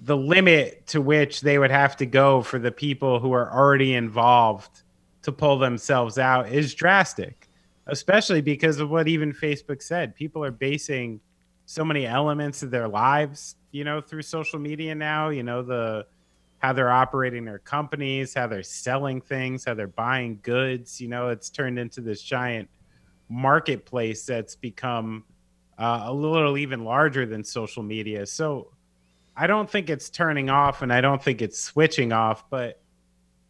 the 0.01 0.17
limit 0.17 0.87
to 0.87 0.99
which 0.99 1.41
they 1.41 1.59
would 1.59 1.71
have 1.71 1.95
to 1.97 2.05
go 2.05 2.41
for 2.41 2.59
the 2.59 2.71
people 2.71 3.19
who 3.19 3.31
are 3.31 3.51
already 3.53 3.93
involved 3.93 4.81
to 5.21 5.31
pull 5.31 5.59
themselves 5.59 6.17
out 6.17 6.49
is 6.49 6.73
drastic, 6.73 7.47
especially 7.87 8.41
because 8.41 8.79
of 8.79 8.89
what 8.89 9.07
even 9.07 9.33
Facebook 9.33 9.81
said. 9.81 10.15
People 10.15 10.43
are 10.43 10.51
basing 10.51 11.19
so 11.65 11.85
many 11.85 12.05
elements 12.05 12.63
of 12.63 12.71
their 12.71 12.87
lives, 12.87 13.55
you 13.71 13.83
know, 13.83 14.01
through 14.01 14.21
social 14.21 14.59
media 14.59 14.93
now, 14.93 15.29
you 15.29 15.43
know, 15.43 15.61
the 15.61 16.05
how 16.59 16.73
they're 16.73 16.91
operating 16.91 17.43
their 17.43 17.59
companies, 17.59 18.35
how 18.35 18.45
they're 18.45 18.61
selling 18.61 19.19
things, 19.19 19.65
how 19.65 19.73
they're 19.73 19.87
buying 19.87 20.39
goods, 20.43 21.01
you 21.01 21.07
know, 21.07 21.29
it's 21.29 21.49
turned 21.49 21.79
into 21.79 22.01
this 22.01 22.21
giant 22.21 22.69
marketplace 23.29 24.25
that's 24.25 24.55
become 24.55 25.23
uh, 25.79 26.01
a 26.03 26.13
little 26.13 26.57
even 26.57 26.83
larger 26.83 27.25
than 27.25 27.43
social 27.43 27.81
media. 27.81 28.25
So 28.25 28.71
I 29.35 29.47
don't 29.47 29.69
think 29.69 29.89
it's 29.89 30.09
turning 30.09 30.49
off 30.49 30.81
and 30.81 30.91
I 30.93 31.01
don't 31.01 31.23
think 31.23 31.41
it's 31.41 31.59
switching 31.59 32.11
off, 32.11 32.47
but 32.49 32.80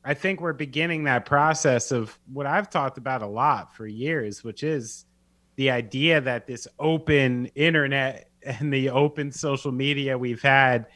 I 0.04 0.14
think 0.14 0.42
we're 0.42 0.54
beginning 0.54 1.04
that 1.04 1.26
process 1.26 1.92
of 1.92 2.18
what 2.32 2.46
I've 2.46 2.70
talked 2.70 2.98
about 2.98 3.22
a 3.22 3.28
lot 3.28 3.76
for 3.76 3.86
years, 3.86 4.44
which 4.44 4.64
is 4.64 5.06
the 5.56 5.70
idea 5.70 6.22
that 6.22 6.48
this 6.48 6.68
open 6.80 7.48
internet 7.56 8.30
and 8.44 8.74
the 8.74 8.90
open 8.90 9.32
social 9.32 9.72
media 9.72 10.18
we've 10.18 10.42
had 10.42 10.88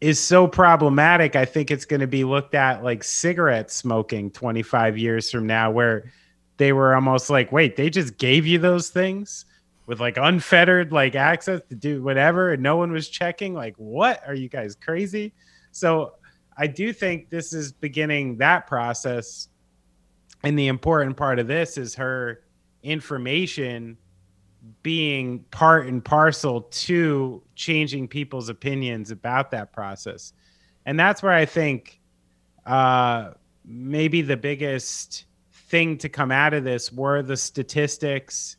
is 0.00 0.20
so 0.20 0.46
problematic. 0.46 1.34
I 1.34 1.44
think 1.44 1.70
it's 1.70 1.84
going 1.84 2.00
to 2.00 2.06
be 2.06 2.24
looked 2.24 2.54
at 2.54 2.84
like 2.84 3.02
cigarette 3.02 3.70
smoking 3.70 4.30
25 4.30 4.98
years 4.98 5.30
from 5.30 5.46
now, 5.46 5.70
where 5.70 6.12
they 6.58 6.72
were 6.72 6.94
almost 6.94 7.28
like, 7.28 7.50
wait, 7.50 7.76
they 7.76 7.90
just 7.90 8.18
gave 8.18 8.46
you 8.46 8.58
those 8.58 8.88
things? 8.90 9.46
with 9.86 10.00
like 10.00 10.16
unfettered 10.16 10.92
like 10.92 11.14
access 11.14 11.60
to 11.68 11.74
do 11.74 12.02
whatever 12.02 12.52
and 12.52 12.62
no 12.62 12.76
one 12.76 12.92
was 12.92 13.08
checking 13.08 13.52
like 13.52 13.74
what 13.76 14.22
are 14.26 14.34
you 14.34 14.48
guys 14.48 14.74
crazy 14.74 15.32
so 15.70 16.12
i 16.56 16.66
do 16.66 16.92
think 16.92 17.30
this 17.30 17.52
is 17.52 17.72
beginning 17.72 18.38
that 18.38 18.66
process. 18.66 19.48
And 20.44 20.58
the 20.58 20.66
important 20.66 21.16
part 21.16 21.38
of 21.38 21.46
this 21.46 21.78
is 21.78 21.94
her 21.94 22.42
information 22.82 23.96
being 24.82 25.40
part 25.50 25.86
and 25.86 26.04
parcel 26.04 26.62
to 26.62 27.42
changing 27.54 28.08
people's 28.08 28.48
opinions 28.48 29.12
about 29.12 29.52
that 29.52 29.72
process. 29.72 30.32
And 30.84 30.98
that's 30.98 31.22
where 31.22 31.32
i 31.32 31.44
think 31.44 32.00
uh 32.66 33.30
maybe 33.64 34.22
the 34.22 34.36
biggest 34.36 35.24
thing 35.52 35.96
to 35.98 36.08
come 36.08 36.30
out 36.30 36.52
of 36.52 36.64
this 36.64 36.92
were 36.92 37.22
the 37.22 37.36
statistics 37.36 38.56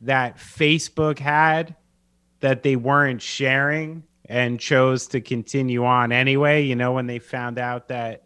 that 0.00 0.36
Facebook 0.36 1.18
had 1.18 1.74
that 2.40 2.62
they 2.62 2.76
weren't 2.76 3.22
sharing 3.22 4.02
and 4.30 4.60
chose 4.60 5.08
to 5.08 5.20
continue 5.20 5.84
on 5.84 6.12
anyway. 6.12 6.62
You 6.62 6.76
know, 6.76 6.92
when 6.92 7.08
they 7.08 7.18
found 7.18 7.58
out 7.58 7.88
that, 7.88 8.22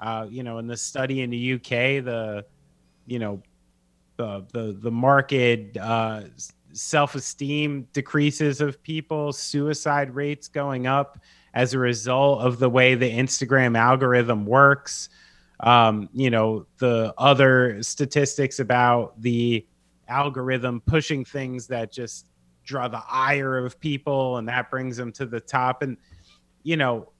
uh, 0.00 0.26
you 0.28 0.42
know, 0.42 0.58
in 0.58 0.66
the 0.66 0.76
study 0.76 1.22
in 1.22 1.30
the 1.30 1.54
UK, 1.54 2.04
the, 2.04 2.44
you 3.06 3.20
know, 3.20 3.40
the 4.16 4.44
the 4.52 4.76
the 4.80 4.90
market 4.90 5.76
uh, 5.80 6.22
self 6.72 7.14
esteem 7.14 7.86
decreases 7.92 8.60
of 8.60 8.82
people, 8.82 9.32
suicide 9.32 10.12
rates 10.12 10.48
going 10.48 10.88
up 10.88 11.20
as 11.54 11.72
a 11.72 11.78
result 11.78 12.40
of 12.40 12.58
the 12.58 12.68
way 12.68 12.96
the 12.96 13.08
Instagram 13.08 13.78
algorithm 13.78 14.44
works. 14.44 15.08
Um, 15.60 16.08
you 16.12 16.30
know, 16.30 16.66
the 16.78 17.14
other 17.16 17.80
statistics 17.84 18.58
about 18.58 19.20
the 19.22 19.64
algorithm 20.08 20.80
pushing 20.80 21.24
things 21.24 21.68
that 21.68 21.92
just 21.92 22.26
draw 22.68 22.86
the 22.86 23.02
ire 23.08 23.56
of 23.56 23.80
people 23.80 24.36
and 24.36 24.46
that 24.46 24.70
brings 24.70 24.96
them 24.96 25.10
to 25.12 25.26
the 25.26 25.40
top. 25.40 25.82
And 25.82 25.96
you 26.62 26.76
know 26.76 27.12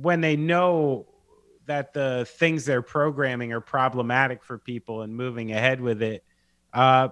when 0.00 0.20
they 0.20 0.36
know 0.36 1.06
that 1.66 1.92
the 1.92 2.26
things 2.38 2.64
they're 2.64 2.82
programming 2.82 3.52
are 3.52 3.60
problematic 3.60 4.42
for 4.42 4.58
people 4.58 5.02
and 5.02 5.14
moving 5.14 5.52
ahead 5.52 5.80
with 5.80 6.02
it 6.02 6.24
uh, 6.72 7.08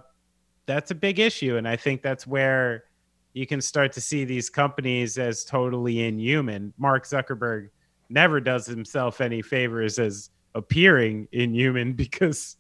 that's 0.67 0.91
a 0.91 0.95
big 0.95 1.19
issue. 1.19 1.57
And 1.57 1.69
i 1.69 1.77
think 1.77 2.01
that's 2.01 2.27
where 2.27 2.85
you 3.33 3.47
can 3.47 3.61
start 3.61 3.93
to 3.93 4.01
see 4.01 4.25
these 4.25 4.49
companies 4.49 5.19
as 5.19 5.45
totally 5.45 6.05
inhuman. 6.05 6.73
Mark 6.79 7.05
zuckerberg 7.05 7.69
never 8.09 8.41
does 8.41 8.67
himself 8.67 9.21
any 9.21 9.43
favors 9.43 9.99
as 9.99 10.31
appearing 10.55 11.29
inhuman 11.33 11.93
because 12.05 12.57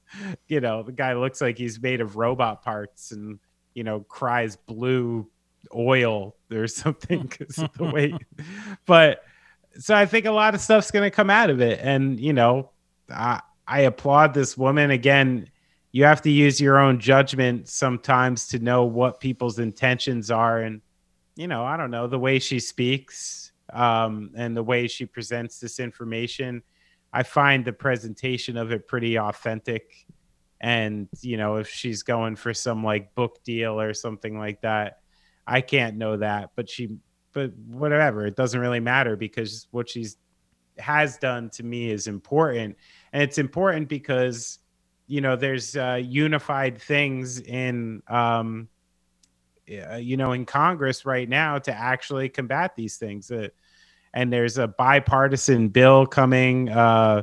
you 0.48 0.60
know 0.60 0.82
the 0.82 0.92
guy 0.92 1.14
looks 1.14 1.40
like 1.40 1.58
he's 1.58 1.80
made 1.80 2.00
of 2.00 2.16
robot 2.16 2.62
parts 2.62 3.12
and 3.12 3.38
you 3.74 3.84
know 3.84 4.00
cries 4.00 4.56
blue 4.56 5.28
oil 5.74 6.36
or 6.50 6.66
something 6.82 7.22
because 7.22 7.58
of 7.58 7.72
the 7.74 7.84
weight 7.84 8.14
but 8.86 9.22
so 9.78 9.94
i 9.94 10.06
think 10.06 10.26
a 10.26 10.30
lot 10.30 10.54
of 10.54 10.60
stuff's 10.60 10.90
going 10.90 11.04
to 11.04 11.14
come 11.14 11.30
out 11.30 11.50
of 11.50 11.60
it. 11.60 11.78
And 11.82 12.18
you 12.18 12.32
know 12.32 12.70
I, 13.08 13.40
I 13.66 13.80
applaud 13.82 14.34
this 14.34 14.56
woman. 14.56 14.90
Again 14.90 15.50
you 15.92 16.04
have 16.04 16.22
to 16.22 16.30
use 16.30 16.60
your 16.60 16.78
own 16.78 17.00
judgment 17.00 17.68
sometimes 17.68 18.46
to 18.48 18.60
know 18.60 18.84
what 18.84 19.18
people's 19.18 19.58
intentions 19.58 20.30
are. 20.30 20.60
And 20.60 20.80
you 21.36 21.46
know 21.46 21.64
i 21.64 21.76
don't 21.76 21.90
know 21.90 22.06
the 22.06 22.18
way 22.18 22.38
she 22.38 22.58
speaks 22.60 23.52
um, 23.72 24.32
and 24.36 24.56
the 24.56 24.62
way 24.62 24.88
she 24.88 25.06
presents 25.06 25.60
this 25.60 25.78
information 25.78 26.62
I 27.12 27.22
find 27.22 27.64
the 27.64 27.72
presentation 27.72 28.56
of 28.56 28.72
it 28.72 28.86
pretty 28.86 29.18
authentic. 29.18 30.06
And, 30.60 31.08
you 31.22 31.36
know, 31.36 31.56
if 31.56 31.68
she's 31.68 32.02
going 32.02 32.36
for 32.36 32.52
some 32.52 32.84
like 32.84 33.14
book 33.14 33.42
deal 33.44 33.80
or 33.80 33.94
something 33.94 34.38
like 34.38 34.60
that, 34.60 35.00
I 35.46 35.60
can't 35.62 35.96
know 35.96 36.18
that. 36.18 36.50
But 36.54 36.68
she, 36.68 36.90
but 37.32 37.52
whatever, 37.66 38.26
it 38.26 38.36
doesn't 38.36 38.60
really 38.60 38.80
matter 38.80 39.16
because 39.16 39.68
what 39.70 39.88
she's 39.88 40.16
has 40.78 41.18
done 41.18 41.50
to 41.50 41.62
me 41.62 41.90
is 41.90 42.06
important. 42.06 42.76
And 43.12 43.22
it's 43.22 43.38
important 43.38 43.88
because, 43.88 44.58
you 45.06 45.20
know, 45.20 45.36
there's 45.36 45.76
uh, 45.76 46.00
unified 46.02 46.80
things 46.80 47.40
in, 47.40 48.02
um, 48.08 48.68
you 49.66 50.16
know, 50.16 50.32
in 50.32 50.44
Congress 50.46 51.06
right 51.06 51.28
now 51.28 51.58
to 51.58 51.72
actually 51.72 52.28
combat 52.28 52.74
these 52.76 52.96
things. 52.96 53.30
Uh, 53.30 53.48
and 54.12 54.32
there's 54.32 54.58
a 54.58 54.66
bipartisan 54.66 55.68
bill 55.68 56.06
coming 56.06 56.68
uh, 56.68 57.22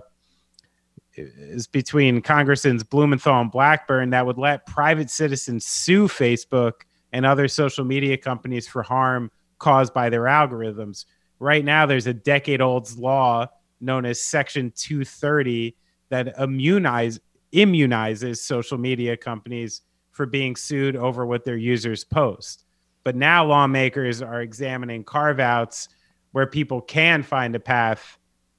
is 1.18 1.68
between 1.68 2.22
Congressmans 2.22 2.88
Blumenthal 2.88 3.42
and 3.42 3.52
Blackburn 3.52 4.12
that 4.12 4.26
would 4.26 4.38
let 4.38 4.66
private 4.66 5.10
citizens 5.10 5.66
sue 5.66 6.08
Facebook 6.08 6.82
and 7.12 7.26
other 7.26 7.48
social 7.48 7.86
media 7.86 8.18
companies 8.18 8.68
for 8.68 8.84
harm 8.84 9.32
caused 9.60 9.94
by 9.94 10.10
their 10.10 10.24
algorithms. 10.24 11.06
Right 11.40 11.66
now, 11.66 11.86
there's 11.86 12.08
a 12.08 12.14
decade 12.14 12.62
old 12.62 12.96
law 12.98 13.48
known 13.80 14.06
as 14.06 14.22
Section 14.22 14.72
230 14.76 15.76
that 16.10 16.40
immunize, 16.40 17.20
immunizes 17.54 18.38
social 18.38 18.78
media 18.78 19.18
companies 19.18 19.82
for 20.12 20.26
being 20.26 20.56
sued 20.56 20.96
over 20.96 21.26
what 21.26 21.46
their 21.46 21.58
users 21.58 22.04
post. 22.04 22.66
But 23.04 23.16
now 23.16 23.46
lawmakers 23.46 24.22
are 24.22 24.42
examining 24.42 25.04
carve 25.04 25.40
outs 25.40 25.90
where 26.32 26.48
people 26.48 26.82
can 26.82 27.24
find 27.24 27.56
a 27.56 27.60
path 27.60 28.18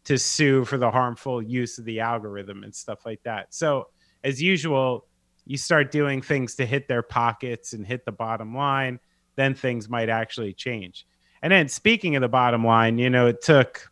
to 0.09 0.19
sue 0.19 0.65
for 0.65 0.79
the 0.79 0.91
harmful 0.91 1.43
use 1.43 1.79
of 1.79 1.85
the 1.85 2.01
algorithm 2.01 2.65
and 2.65 2.75
stuff 2.75 3.05
like 3.05 3.23
that. 3.25 3.55
So, 3.55 3.89
as 4.25 4.43
usual, 4.43 5.07
you 5.47 5.57
start 5.57 5.91
doing 5.91 6.23
things 6.23 6.55
to 6.57 6.67
hit 6.67 6.89
their 6.89 7.03
pockets 7.03 7.73
and 7.75 7.87
hit 7.87 8.05
the 8.05 8.13
bottom 8.13 8.57
line, 8.57 9.01
then 9.37 9.55
things 9.55 9.89
might 9.89 10.09
actually 10.09 10.55
change. 10.55 11.07
And 11.43 11.53
then, 11.53 11.69
speaking 11.69 12.17
of 12.17 12.23
the 12.23 12.29
bottom 12.29 12.65
line, 12.65 12.99
you 12.99 13.11
know, 13.11 13.27
it 13.27 13.43
took, 13.43 13.91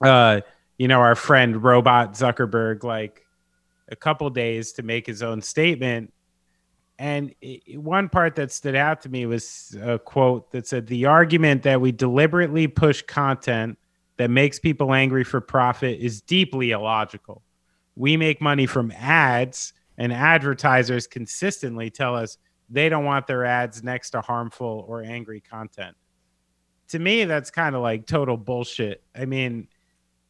uh, 0.00 0.40
you 0.78 0.88
know, 0.88 1.00
our 1.00 1.14
friend 1.14 1.62
Robot 1.62 2.14
Zuckerberg 2.14 2.82
like 2.82 3.24
a 3.90 3.96
couple 3.96 4.28
days 4.30 4.72
to 4.72 4.82
make 4.82 5.06
his 5.06 5.22
own 5.22 5.42
statement 5.42 6.12
and 6.98 7.34
one 7.74 8.08
part 8.08 8.36
that 8.36 8.52
stood 8.52 8.76
out 8.76 9.00
to 9.02 9.08
me 9.08 9.26
was 9.26 9.76
a 9.82 9.98
quote 9.98 10.52
that 10.52 10.68
said, 10.68 10.86
The 10.86 11.06
argument 11.06 11.64
that 11.64 11.80
we 11.80 11.90
deliberately 11.90 12.68
push 12.68 13.02
content 13.02 13.76
that 14.22 14.30
makes 14.30 14.60
people 14.60 14.94
angry 14.94 15.24
for 15.24 15.40
profit 15.40 15.98
is 15.98 16.20
deeply 16.20 16.70
illogical. 16.70 17.42
We 17.96 18.16
make 18.16 18.40
money 18.40 18.66
from 18.66 18.92
ads, 18.92 19.72
and 19.98 20.12
advertisers 20.12 21.08
consistently 21.08 21.90
tell 21.90 22.14
us 22.14 22.38
they 22.70 22.88
don't 22.88 23.04
want 23.04 23.26
their 23.26 23.44
ads 23.44 23.82
next 23.82 24.10
to 24.10 24.20
harmful 24.20 24.84
or 24.86 25.02
angry 25.02 25.40
content. 25.40 25.96
To 26.90 27.00
me, 27.00 27.24
that's 27.24 27.50
kind 27.50 27.74
of 27.74 27.82
like 27.82 28.06
total 28.06 28.36
bullshit. 28.36 29.02
I 29.12 29.24
mean, 29.24 29.66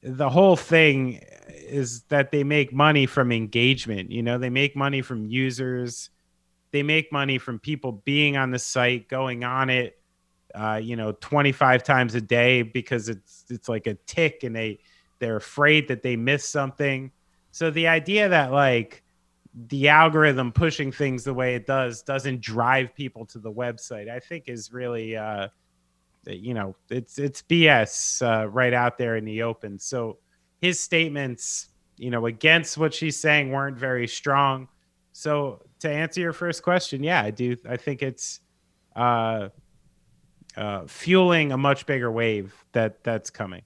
the 0.02 0.30
whole 0.30 0.56
thing 0.56 1.20
is 1.50 2.04
that 2.04 2.30
they 2.32 2.44
make 2.44 2.72
money 2.72 3.04
from 3.04 3.30
engagement. 3.30 4.10
You 4.10 4.22
know, 4.22 4.38
they 4.38 4.48
make 4.48 4.74
money 4.74 5.02
from 5.02 5.26
users, 5.26 6.08
they 6.70 6.82
make 6.82 7.12
money 7.12 7.36
from 7.36 7.58
people 7.58 7.92
being 8.06 8.38
on 8.38 8.52
the 8.52 8.58
site, 8.58 9.10
going 9.10 9.44
on 9.44 9.68
it, 9.68 10.00
uh, 10.54 10.80
you 10.82 10.96
know, 10.96 11.12
25 11.12 11.82
times 11.82 12.14
a 12.14 12.20
day 12.20 12.62
because 12.62 13.08
it's 13.08 13.44
it's 13.50 13.68
like 13.68 13.86
a 13.86 13.94
tick 14.06 14.42
and 14.44 14.54
they 14.54 14.78
they're 15.18 15.36
afraid 15.36 15.88
that 15.88 16.02
they 16.02 16.16
miss 16.16 16.48
something. 16.48 17.10
So 17.50 17.70
the 17.70 17.88
idea 17.88 18.28
that 18.28 18.52
like 18.52 19.02
the 19.68 19.88
algorithm 19.88 20.50
pushing 20.52 20.90
things 20.90 21.24
the 21.24 21.34
way 21.34 21.54
it 21.54 21.66
does 21.66 22.02
doesn't 22.02 22.40
drive 22.40 22.94
people 22.94 23.26
to 23.26 23.38
the 23.38 23.52
website, 23.52 24.08
I 24.08 24.18
think 24.18 24.48
is 24.48 24.72
really 24.72 25.16
uh, 25.16 25.48
you 26.26 26.54
know, 26.54 26.76
it's 26.90 27.18
it's 27.18 27.42
BS 27.42 28.22
uh, 28.22 28.48
right 28.48 28.72
out 28.72 28.98
there 28.98 29.16
in 29.16 29.24
the 29.24 29.42
open. 29.42 29.78
So 29.78 30.18
his 30.60 30.80
statements, 30.80 31.68
you 31.96 32.10
know, 32.10 32.26
against 32.26 32.78
what 32.78 32.94
she's 32.94 33.20
saying 33.20 33.50
weren't 33.50 33.78
very 33.78 34.06
strong. 34.06 34.68
So 35.12 35.62
to 35.80 35.90
answer 35.90 36.20
your 36.20 36.32
first 36.32 36.62
question, 36.62 37.02
yeah, 37.02 37.22
I 37.22 37.30
do. 37.30 37.56
I 37.68 37.76
think 37.76 38.02
it's 38.02 38.40
uh, 38.94 39.48
uh, 40.56 40.86
fueling 40.86 41.52
a 41.52 41.56
much 41.56 41.86
bigger 41.86 42.10
wave 42.10 42.64
that 42.72 43.02
that's 43.04 43.30
coming. 43.30 43.62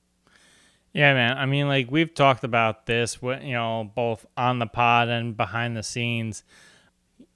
Yeah, 0.93 1.13
man. 1.13 1.37
I 1.37 1.45
mean, 1.45 1.69
like 1.69 1.91
we've 1.91 2.13
talked 2.15 2.43
about 2.43 2.87
this, 2.87 3.19
you 3.21 3.53
know, 3.53 3.91
both 3.95 4.25
on 4.37 4.59
the 4.59 4.67
pod 4.67 5.09
and 5.09 5.37
behind 5.37 5.77
the 5.77 5.83
scenes. 5.83 6.43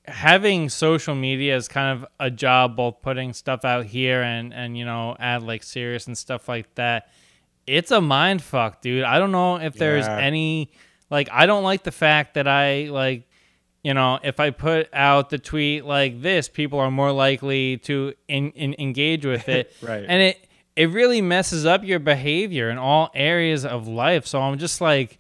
Having 0.07 0.71
social 0.71 1.15
media 1.15 1.57
is 1.57 1.69
kind 1.69 1.99
of 1.99 2.09
a 2.19 2.31
job, 2.31 2.75
both 2.75 3.03
putting 3.03 3.35
stuff 3.35 3.65
out 3.65 3.85
here 3.85 4.23
and 4.23 4.55
and 4.55 4.79
you 4.79 4.85
know, 4.85 5.15
add 5.19 5.43
like 5.43 5.63
serious 5.63 6.07
and 6.07 6.17
stuff 6.17 6.49
like 6.49 6.75
that. 6.77 7.11
It's 7.67 7.91
a 7.91 8.01
mind 8.01 8.43
fuck, 8.43 8.81
dude. 8.81 9.05
I 9.05 9.19
don't 9.19 9.31
know 9.31 9.57
if 9.57 9.75
there's 9.75 10.07
yeah. 10.07 10.19
any 10.19 10.73
like 11.11 11.29
I 11.31 11.47
don't 11.47 11.63
like 11.63 11.83
the 11.83 11.93
fact 11.93 12.35
that 12.35 12.49
I 12.49 12.85
like 12.85 13.29
you 13.83 13.95
know, 13.95 14.19
if 14.23 14.41
I 14.41 14.51
put 14.51 14.89
out 14.93 15.31
the 15.31 15.39
tweet 15.39 15.85
like 15.85 16.21
this, 16.21 16.49
people 16.49 16.79
are 16.79 16.91
more 16.91 17.13
likely 17.13 17.79
to 17.79 18.15
in, 18.29 18.51
in, 18.53 18.75
engage 18.79 19.25
with 19.25 19.49
it. 19.49 19.73
right. 19.83 20.05
And 20.07 20.23
it 20.23 20.47
it 20.77 20.91
really 20.91 21.21
messes 21.21 21.67
up 21.67 21.85
your 21.85 21.99
behavior 21.99 22.71
in 22.71 22.79
all 22.79 23.11
areas 23.15 23.65
of 23.65 23.89
life. 23.89 24.27
So 24.27 24.41
I'm 24.41 24.59
just 24.59 24.81
like, 24.81 25.19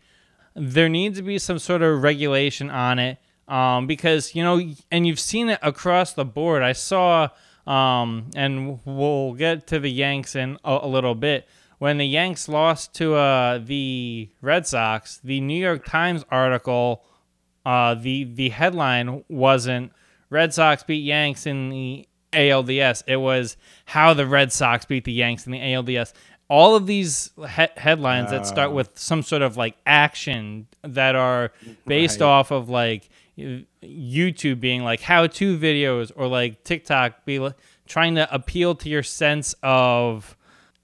there 0.54 0.88
needs 0.88 1.18
to 1.18 1.22
be 1.22 1.38
some 1.38 1.58
sort 1.58 1.82
of 1.82 2.02
regulation 2.02 2.70
on 2.70 2.98
it. 2.98 3.18
Um, 3.48 3.88
because 3.88 4.34
you 4.34 4.44
know, 4.44 4.60
and 4.92 5.06
you've 5.06 5.18
seen 5.18 5.48
it 5.48 5.58
across 5.60 6.12
the 6.12 6.24
board. 6.24 6.62
I 6.62 6.72
saw, 6.72 7.30
um, 7.66 8.30
and 8.36 8.78
we'll 8.84 9.32
get 9.32 9.66
to 9.68 9.80
the 9.80 9.90
Yanks 9.90 10.36
in 10.36 10.56
a, 10.64 10.80
a 10.82 10.86
little 10.86 11.16
bit. 11.16 11.48
When 11.78 11.98
the 11.98 12.06
Yanks 12.06 12.48
lost 12.48 12.94
to 12.96 13.14
uh, 13.14 13.58
the 13.58 14.30
Red 14.40 14.66
Sox, 14.66 15.18
the 15.24 15.40
New 15.40 15.60
York 15.60 15.84
Times 15.84 16.24
article 16.30 17.02
uh, 17.64 17.94
the 17.94 18.24
the 18.24 18.48
headline 18.50 19.24
wasn't 19.28 19.92
Red 20.30 20.54
Sox 20.54 20.82
beat 20.82 21.04
Yanks 21.04 21.46
in 21.46 21.70
the 21.70 22.06
ALDS. 22.32 23.02
It 23.06 23.16
was 23.16 23.56
how 23.86 24.14
the 24.14 24.26
Red 24.26 24.52
Sox 24.52 24.84
beat 24.84 25.04
the 25.04 25.12
Yanks 25.12 25.46
in 25.46 25.52
the 25.52 25.58
ALDS. 25.58 26.12
All 26.48 26.74
of 26.74 26.86
these 26.86 27.30
he- 27.36 27.66
headlines 27.76 28.30
that 28.30 28.46
start 28.46 28.72
with 28.72 28.90
some 28.98 29.22
sort 29.22 29.42
of 29.42 29.56
like 29.56 29.76
action 29.86 30.66
that 30.82 31.14
are 31.14 31.52
based 31.86 32.20
right. 32.20 32.26
off 32.26 32.50
of 32.50 32.68
like 32.68 33.08
YouTube 33.38 34.60
being 34.60 34.82
like 34.82 35.00
how 35.00 35.26
to 35.26 35.58
videos 35.58 36.10
or 36.14 36.26
like 36.26 36.64
TikTok 36.64 37.24
be 37.24 37.38
like, 37.38 37.54
trying 37.86 38.16
to 38.16 38.32
appeal 38.34 38.74
to 38.76 38.88
your 38.88 39.02
sense 39.02 39.54
of 39.62 40.36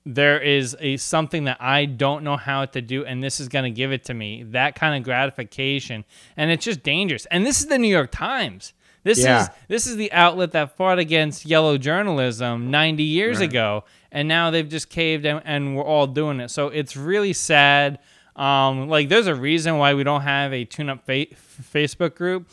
there 0.06 0.40
is 0.40 0.76
a 0.78 0.96
something 0.98 1.44
that 1.44 1.56
I 1.60 1.84
don't 1.84 2.22
know 2.22 2.36
how 2.36 2.64
to 2.64 2.80
do 2.80 3.04
and 3.04 3.22
this 3.22 3.40
is 3.40 3.48
going 3.48 3.64
to 3.64 3.70
give 3.70 3.90
it 3.90 4.04
to 4.04 4.14
me. 4.14 4.44
That 4.44 4.76
kind 4.76 4.96
of 4.96 5.02
gratification 5.02 6.04
and 6.36 6.50
it's 6.52 6.64
just 6.64 6.84
dangerous. 6.84 7.26
And 7.26 7.44
this 7.44 7.60
is 7.60 7.66
the 7.66 7.76
New 7.76 7.88
York 7.88 8.12
Times. 8.12 8.72
This 9.02 9.18
yeah. 9.18 9.42
is 9.42 9.48
this 9.66 9.86
is 9.86 9.96
the 9.96 10.10
outlet 10.12 10.52
that 10.52 10.76
fought 10.76 11.00
against 11.00 11.44
yellow 11.44 11.76
journalism 11.76 12.70
90 12.70 13.02
years 13.02 13.40
right. 13.40 13.48
ago 13.48 13.84
and 14.12 14.28
now 14.28 14.52
they've 14.52 14.68
just 14.68 14.88
caved 14.88 15.26
and, 15.26 15.42
and, 15.44 15.76
we're 15.76 15.84
all 15.84 16.06
doing 16.06 16.38
it. 16.40 16.50
So 16.50 16.68
it's 16.68 16.96
really 16.96 17.32
sad. 17.32 17.98
Um, 18.36 18.88
like 18.88 19.08
there's 19.08 19.26
a 19.26 19.34
reason 19.34 19.76
why 19.78 19.94
we 19.94 20.04
don't 20.04 20.22
have 20.22 20.52
a 20.52 20.64
tune 20.64 20.88
up 20.88 21.04
fa- 21.04 21.26
Facebook 21.26 22.14
group. 22.14 22.48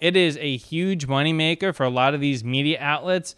It 0.00 0.16
is 0.16 0.36
a 0.38 0.56
huge 0.56 1.08
moneymaker 1.08 1.74
for 1.74 1.84
a 1.84 1.90
lot 1.90 2.14
of 2.14 2.20
these 2.20 2.44
media 2.44 2.78
outlets 2.80 3.34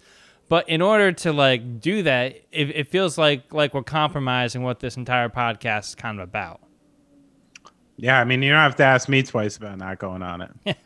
but 0.54 0.68
in 0.68 0.82
order 0.82 1.10
to 1.10 1.32
like 1.32 1.80
do 1.80 2.04
that, 2.04 2.36
it, 2.52 2.70
it 2.70 2.86
feels 2.86 3.18
like 3.18 3.52
like 3.52 3.74
we're 3.74 3.82
compromising 3.82 4.62
what 4.62 4.78
this 4.78 4.96
entire 4.96 5.28
podcast 5.28 5.88
is 5.88 5.94
kind 5.96 6.20
of 6.20 6.28
about. 6.28 6.60
Yeah, 7.96 8.20
I 8.20 8.24
mean, 8.24 8.40
you 8.40 8.52
don't 8.52 8.60
have 8.60 8.76
to 8.76 8.84
ask 8.84 9.08
me 9.08 9.24
twice 9.24 9.56
about 9.56 9.78
not 9.78 9.98
going 9.98 10.22
on 10.22 10.42
it. 10.42 10.52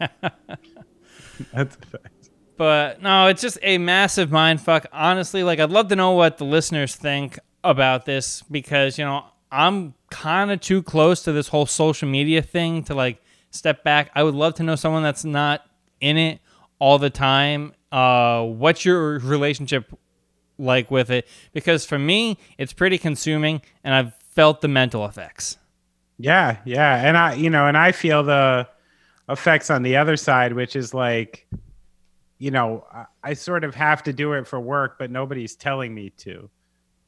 That's 1.52 1.76
a 1.76 1.86
fact. 1.86 2.30
But 2.56 3.02
no, 3.02 3.26
it's 3.26 3.42
just 3.42 3.58
a 3.60 3.76
massive 3.76 4.32
mind 4.32 4.62
fuck. 4.62 4.86
Honestly, 4.90 5.42
like 5.42 5.60
I'd 5.60 5.68
love 5.68 5.88
to 5.88 5.96
know 5.96 6.12
what 6.12 6.38
the 6.38 6.46
listeners 6.46 6.96
think 6.96 7.38
about 7.62 8.06
this 8.06 8.42
because 8.50 8.96
you 8.96 9.04
know 9.04 9.26
I'm 9.52 9.92
kind 10.08 10.50
of 10.50 10.62
too 10.62 10.82
close 10.82 11.24
to 11.24 11.32
this 11.32 11.48
whole 11.48 11.66
social 11.66 12.08
media 12.08 12.40
thing 12.40 12.84
to 12.84 12.94
like 12.94 13.22
step 13.50 13.84
back. 13.84 14.12
I 14.14 14.22
would 14.22 14.34
love 14.34 14.54
to 14.54 14.62
know 14.62 14.76
someone 14.76 15.02
that's 15.02 15.26
not 15.26 15.60
in 16.00 16.16
it 16.16 16.40
all 16.78 16.98
the 16.98 17.10
time 17.10 17.74
uh, 17.92 18.44
what's 18.44 18.84
your 18.84 19.18
relationship 19.18 19.92
like 20.58 20.90
with 20.90 21.10
it? 21.10 21.26
Because 21.52 21.84
for 21.84 21.98
me, 21.98 22.38
it's 22.58 22.72
pretty 22.72 22.98
consuming, 22.98 23.62
and 23.84 23.94
I've 23.94 24.14
felt 24.34 24.60
the 24.60 24.68
mental 24.68 25.04
effects. 25.04 25.56
Yeah, 26.18 26.58
yeah, 26.64 27.06
and 27.06 27.16
I, 27.16 27.34
you 27.34 27.50
know, 27.50 27.66
and 27.66 27.76
I 27.76 27.92
feel 27.92 28.22
the 28.22 28.68
effects 29.28 29.70
on 29.70 29.82
the 29.82 29.96
other 29.96 30.16
side, 30.16 30.52
which 30.52 30.74
is 30.74 30.92
like, 30.92 31.46
you 32.38 32.50
know, 32.50 32.84
I, 32.92 33.04
I 33.22 33.34
sort 33.34 33.64
of 33.64 33.74
have 33.74 34.02
to 34.04 34.12
do 34.12 34.32
it 34.32 34.46
for 34.46 34.58
work, 34.58 34.98
but 34.98 35.10
nobody's 35.10 35.54
telling 35.54 35.94
me 35.94 36.10
to. 36.18 36.50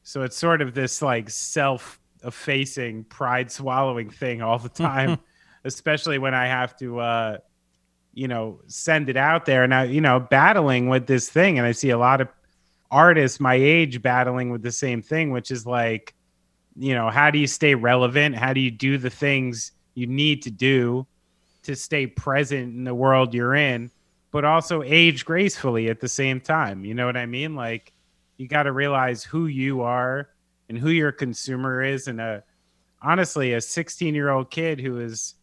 So 0.03 0.23
it's 0.23 0.37
sort 0.37 0.61
of 0.61 0.73
this 0.73 1.01
like 1.01 1.29
self 1.29 1.99
effacing, 2.23 3.03
pride 3.05 3.51
swallowing 3.51 4.09
thing 4.09 4.41
all 4.41 4.59
the 4.59 4.69
time, 4.69 5.19
especially 5.63 6.17
when 6.17 6.33
I 6.33 6.47
have 6.47 6.77
to 6.77 6.99
uh, 6.99 7.37
you 8.13 8.27
know, 8.27 8.59
send 8.67 9.09
it 9.09 9.17
out 9.17 9.45
there. 9.45 9.63
And 9.63 9.73
I, 9.73 9.85
you 9.85 10.01
know, 10.01 10.19
battling 10.19 10.89
with 10.89 11.07
this 11.07 11.29
thing. 11.29 11.57
And 11.57 11.65
I 11.65 11.71
see 11.71 11.89
a 11.89 11.97
lot 11.97 12.21
of 12.21 12.27
artists 12.89 13.39
my 13.39 13.55
age 13.55 14.01
battling 14.01 14.49
with 14.49 14.61
the 14.61 14.71
same 14.71 15.01
thing, 15.01 15.31
which 15.31 15.49
is 15.49 15.65
like, 15.65 16.13
you 16.77 16.93
know, 16.93 17.09
how 17.09 17.31
do 17.31 17.39
you 17.39 17.47
stay 17.47 17.75
relevant? 17.75 18.35
How 18.35 18.53
do 18.53 18.59
you 18.59 18.71
do 18.71 18.97
the 18.97 19.09
things 19.09 19.71
you 19.93 20.07
need 20.07 20.41
to 20.43 20.51
do 20.51 21.05
to 21.63 21.75
stay 21.75 22.07
present 22.07 22.73
in 22.75 22.83
the 22.83 22.95
world 22.95 23.33
you're 23.33 23.55
in, 23.55 23.91
but 24.31 24.45
also 24.45 24.81
age 24.83 25.25
gracefully 25.25 25.89
at 25.89 25.99
the 25.99 26.07
same 26.07 26.41
time? 26.41 26.83
You 26.83 26.93
know 26.93 27.05
what 27.05 27.17
I 27.17 27.25
mean? 27.25 27.55
Like, 27.55 27.93
you 28.37 28.47
got 28.47 28.63
to 28.63 28.71
realize 28.71 29.23
who 29.23 29.45
you 29.47 29.81
are 29.81 30.29
and 30.67 30.77
who 30.77 30.89
your 30.89 31.11
consumer 31.11 31.83
is. 31.83 32.07
And 32.07 32.19
a, 32.19 32.43
honestly, 33.01 33.53
a 33.53 33.61
16 33.61 34.15
year 34.15 34.29
old 34.29 34.49
kid 34.49 34.79
who 34.79 34.99
is, 34.99 35.35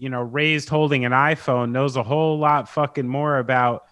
you 0.00 0.08
know, 0.08 0.22
raised 0.22 0.70
holding 0.70 1.04
an 1.04 1.12
iPhone 1.12 1.72
knows 1.72 1.96
a 1.96 2.02
whole 2.02 2.38
lot 2.38 2.70
fucking 2.70 3.06
more 3.06 3.38
about 3.38 3.84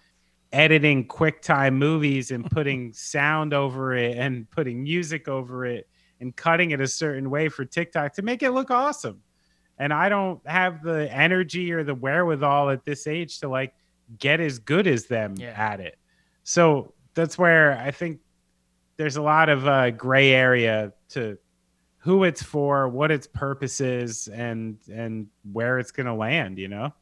editing 0.52 1.06
QuickTime 1.06 1.74
movies 1.74 2.30
and 2.30 2.50
putting 2.50 2.94
sound 2.94 3.52
over 3.52 3.94
it 3.94 4.16
and 4.16 4.50
putting 4.50 4.82
music 4.82 5.28
over 5.28 5.66
it 5.66 5.86
and 6.20 6.34
cutting 6.34 6.70
it 6.70 6.80
a 6.80 6.86
certain 6.86 7.28
way 7.28 7.50
for 7.50 7.66
TikTok 7.66 8.14
to 8.14 8.22
make 8.22 8.42
it 8.42 8.52
look 8.52 8.70
awesome. 8.70 9.20
And 9.78 9.92
I 9.92 10.08
don't 10.08 10.40
have 10.48 10.82
the 10.82 11.12
energy 11.12 11.72
or 11.72 11.84
the 11.84 11.94
wherewithal 11.94 12.70
at 12.70 12.86
this 12.86 13.06
age 13.06 13.40
to 13.40 13.48
like 13.48 13.74
get 14.18 14.40
as 14.40 14.58
good 14.58 14.86
as 14.86 15.04
them 15.04 15.34
yeah. 15.36 15.52
at 15.56 15.78
it. 15.78 15.98
So 16.42 16.94
that's 17.12 17.36
where 17.36 17.78
I 17.78 17.90
think 17.90 18.20
there's 18.96 19.16
a 19.16 19.22
lot 19.22 19.50
of 19.50 19.68
uh, 19.68 19.90
gray 19.90 20.32
area 20.32 20.94
to 21.10 21.36
who 22.08 22.24
it's 22.24 22.42
for, 22.42 22.88
what 22.88 23.10
its 23.10 23.26
purpose 23.26 23.82
is, 23.82 24.28
and 24.28 24.78
and 24.90 25.26
where 25.52 25.78
it's 25.78 25.90
gonna 25.90 26.16
land. 26.16 26.58
You 26.58 26.68
know. 26.68 26.94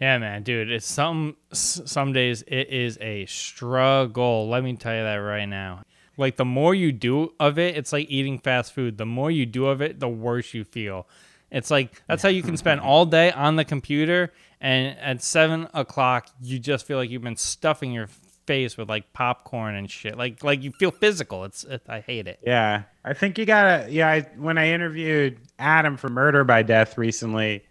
Yeah, 0.00 0.18
man, 0.18 0.44
dude. 0.44 0.70
It's 0.70 0.86
some 0.86 1.36
some 1.50 2.12
days 2.12 2.42
it 2.42 2.68
is 2.68 2.96
a 3.00 3.26
struggle. 3.26 4.48
Let 4.48 4.62
me 4.62 4.76
tell 4.76 4.94
you 4.94 5.02
that 5.02 5.16
right 5.16 5.46
now. 5.46 5.82
Like 6.16 6.36
the 6.36 6.44
more 6.44 6.76
you 6.76 6.92
do 6.92 7.32
of 7.40 7.58
it, 7.58 7.76
it's 7.76 7.92
like 7.92 8.08
eating 8.08 8.38
fast 8.38 8.72
food. 8.72 8.98
The 8.98 9.06
more 9.06 9.32
you 9.32 9.46
do 9.46 9.66
of 9.66 9.82
it, 9.82 9.98
the 9.98 10.08
worse 10.08 10.54
you 10.54 10.62
feel. 10.62 11.08
It's 11.50 11.68
like 11.68 12.04
that's 12.06 12.22
how 12.22 12.28
you 12.28 12.44
can 12.44 12.56
spend 12.56 12.80
all 12.80 13.04
day 13.04 13.32
on 13.32 13.56
the 13.56 13.64
computer, 13.64 14.32
and 14.60 14.96
at 15.00 15.24
seven 15.24 15.66
o'clock, 15.74 16.28
you 16.40 16.60
just 16.60 16.86
feel 16.86 16.98
like 16.98 17.10
you've 17.10 17.22
been 17.22 17.36
stuffing 17.36 17.90
your 17.90 18.06
face 18.46 18.76
with 18.76 18.88
like 18.88 19.12
popcorn 19.12 19.74
and 19.74 19.90
shit. 19.90 20.16
Like 20.16 20.42
like 20.42 20.62
you 20.62 20.72
feel 20.72 20.90
physical. 20.90 21.44
It's 21.44 21.64
it, 21.64 21.82
I 21.88 22.00
hate 22.00 22.26
it. 22.26 22.40
Yeah, 22.44 22.82
I 23.04 23.14
think 23.14 23.38
you 23.38 23.46
gotta. 23.46 23.90
Yeah, 23.90 24.08
I, 24.08 24.20
when 24.36 24.58
I 24.58 24.68
interviewed 24.68 25.38
Adam 25.58 25.96
for 25.96 26.08
Murder 26.08 26.44
by 26.44 26.62
Death 26.62 26.98
recently, 26.98 27.64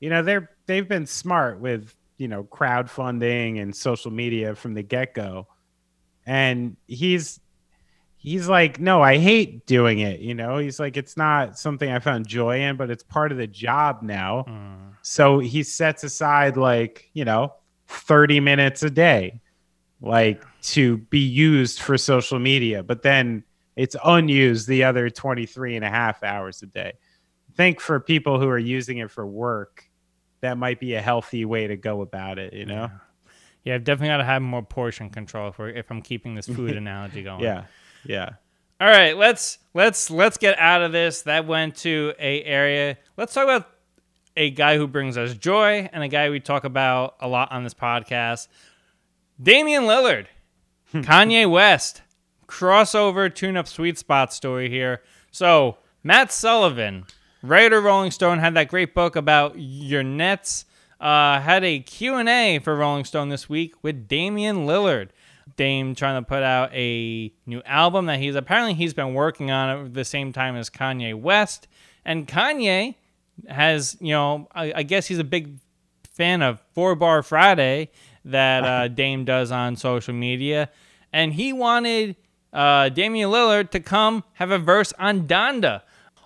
you 0.00 0.10
know 0.10 0.22
they're 0.22 0.50
they've 0.66 0.88
been 0.88 1.06
smart 1.06 1.60
with 1.60 1.94
you 2.18 2.26
know, 2.28 2.44
crowdfunding 2.44 3.62
and 3.62 3.74
social 3.74 4.10
media 4.10 4.54
from 4.54 4.74
the 4.74 4.82
get 4.82 5.14
go. 5.14 5.46
And 6.26 6.76
he's 6.86 7.40
he's 8.16 8.48
like, 8.48 8.80
no, 8.80 9.00
I 9.00 9.16
hate 9.16 9.66
doing 9.66 10.00
it. 10.00 10.20
You 10.20 10.34
know, 10.34 10.58
he's 10.58 10.78
like, 10.78 10.96
it's 10.96 11.16
not 11.16 11.58
something 11.58 11.90
I 11.90 12.00
found 12.00 12.26
joy 12.26 12.60
in, 12.60 12.76
but 12.76 12.90
it's 12.90 13.04
part 13.04 13.32
of 13.32 13.38
the 13.38 13.46
job 13.46 14.02
now. 14.02 14.44
Mm. 14.48 14.96
So 15.02 15.38
he 15.38 15.62
sets 15.62 16.02
aside 16.04 16.56
like, 16.56 17.08
you 17.14 17.24
know, 17.24 17.54
30 17.86 18.40
minutes 18.40 18.82
a 18.82 18.90
day, 18.90 19.40
like 20.00 20.44
to 20.62 20.98
be 20.98 21.18
used 21.18 21.80
for 21.80 21.98
social 21.98 22.38
media. 22.38 22.82
But 22.82 23.02
then 23.02 23.44
it's 23.76 23.96
unused 24.04 24.68
the 24.68 24.84
other 24.84 25.10
23 25.10 25.76
and 25.76 25.84
a 25.84 25.88
half 25.88 26.22
hours 26.22 26.62
a 26.62 26.66
day. 26.66 26.92
I 26.94 27.52
think 27.56 27.80
for 27.80 27.98
people 28.00 28.40
who 28.40 28.48
are 28.48 28.58
using 28.58 28.98
it 28.98 29.10
for 29.10 29.26
work, 29.26 29.88
that 30.40 30.58
might 30.58 30.80
be 30.80 30.94
a 30.94 31.00
healthy 31.00 31.44
way 31.44 31.66
to 31.66 31.76
go 31.76 32.00
about 32.00 32.38
it, 32.38 32.52
you 32.52 32.66
know? 32.66 32.74
Yeah, 32.74 32.98
yeah 33.64 33.74
I've 33.74 33.84
definitely 33.84 34.08
got 34.08 34.18
to 34.18 34.24
have 34.24 34.42
more 34.42 34.62
portion 34.62 35.10
control 35.10 35.48
if, 35.48 35.60
if 35.60 35.90
I'm 35.90 36.02
keeping 36.02 36.34
this 36.34 36.46
food 36.46 36.76
analogy 36.76 37.22
going. 37.22 37.40
Yeah. 37.40 37.64
Yeah. 38.04 38.30
All 38.80 38.88
right, 38.88 39.16
let's 39.16 39.58
let's 39.74 40.08
let's 40.08 40.38
get 40.38 40.56
out 40.56 40.82
of 40.82 40.92
this. 40.92 41.22
That 41.22 41.48
went 41.48 41.74
to 41.78 42.14
a 42.16 42.44
area. 42.44 42.96
Let's 43.16 43.34
talk 43.34 43.42
about 43.42 43.68
a 44.36 44.50
guy 44.50 44.76
who 44.76 44.86
brings 44.86 45.18
us 45.18 45.34
joy 45.34 45.88
and 45.92 46.04
a 46.04 46.06
guy 46.06 46.30
we 46.30 46.38
talk 46.38 46.62
about 46.62 47.16
a 47.20 47.26
lot 47.26 47.50
on 47.50 47.64
this 47.64 47.74
podcast. 47.74 48.46
Damian 49.40 49.84
Lillard, 49.84 50.26
Kanye 50.92 51.50
West, 51.50 52.02
crossover 52.46 53.32
tune-up 53.32 53.68
sweet 53.68 53.98
spot 53.98 54.32
story 54.32 54.68
here. 54.68 55.02
So 55.30 55.78
Matt 56.02 56.32
Sullivan, 56.32 57.04
writer 57.42 57.80
Rolling 57.80 58.10
Stone, 58.10 58.38
had 58.38 58.54
that 58.54 58.68
great 58.68 58.94
book 58.94 59.16
about 59.16 59.54
your 59.56 60.02
Nets. 60.02 60.64
Uh, 61.00 61.40
had 61.40 61.62
a 61.62 61.78
Q&A 61.78 62.58
for 62.58 62.74
Rolling 62.74 63.04
Stone 63.04 63.28
this 63.28 63.48
week 63.48 63.74
with 63.82 64.08
Damian 64.08 64.66
Lillard. 64.66 65.10
Dame 65.56 65.94
trying 65.94 66.22
to 66.22 66.26
put 66.26 66.42
out 66.42 66.72
a 66.74 67.32
new 67.46 67.62
album 67.64 68.06
that 68.06 68.18
he's 68.18 68.34
apparently 68.34 68.74
he's 68.74 68.94
been 68.94 69.14
working 69.14 69.50
on 69.50 69.86
at 69.86 69.94
the 69.94 70.04
same 70.04 70.32
time 70.32 70.56
as 70.56 70.68
Kanye 70.68 71.14
West. 71.14 71.68
And 72.04 72.26
Kanye 72.26 72.96
has, 73.48 73.96
you 74.00 74.12
know, 74.12 74.48
I, 74.52 74.72
I 74.76 74.82
guess 74.82 75.06
he's 75.06 75.18
a 75.18 75.24
big 75.24 75.58
fan 76.04 76.42
of 76.42 76.60
Four 76.74 76.96
Bar 76.96 77.22
Friday 77.22 77.90
that 78.30 78.64
uh, 78.64 78.88
Dame 78.94 79.24
does 79.24 79.50
on 79.50 79.76
social 79.76 80.14
media. 80.14 80.70
And 81.12 81.32
he 81.32 81.52
wanted 81.52 82.16
uh, 82.52 82.88
Damian 82.88 83.30
Lillard 83.30 83.70
to 83.70 83.80
come 83.80 84.24
have 84.34 84.50
a 84.50 84.58
verse 84.58 84.92
on 84.98 85.26
Donda. 85.26 85.82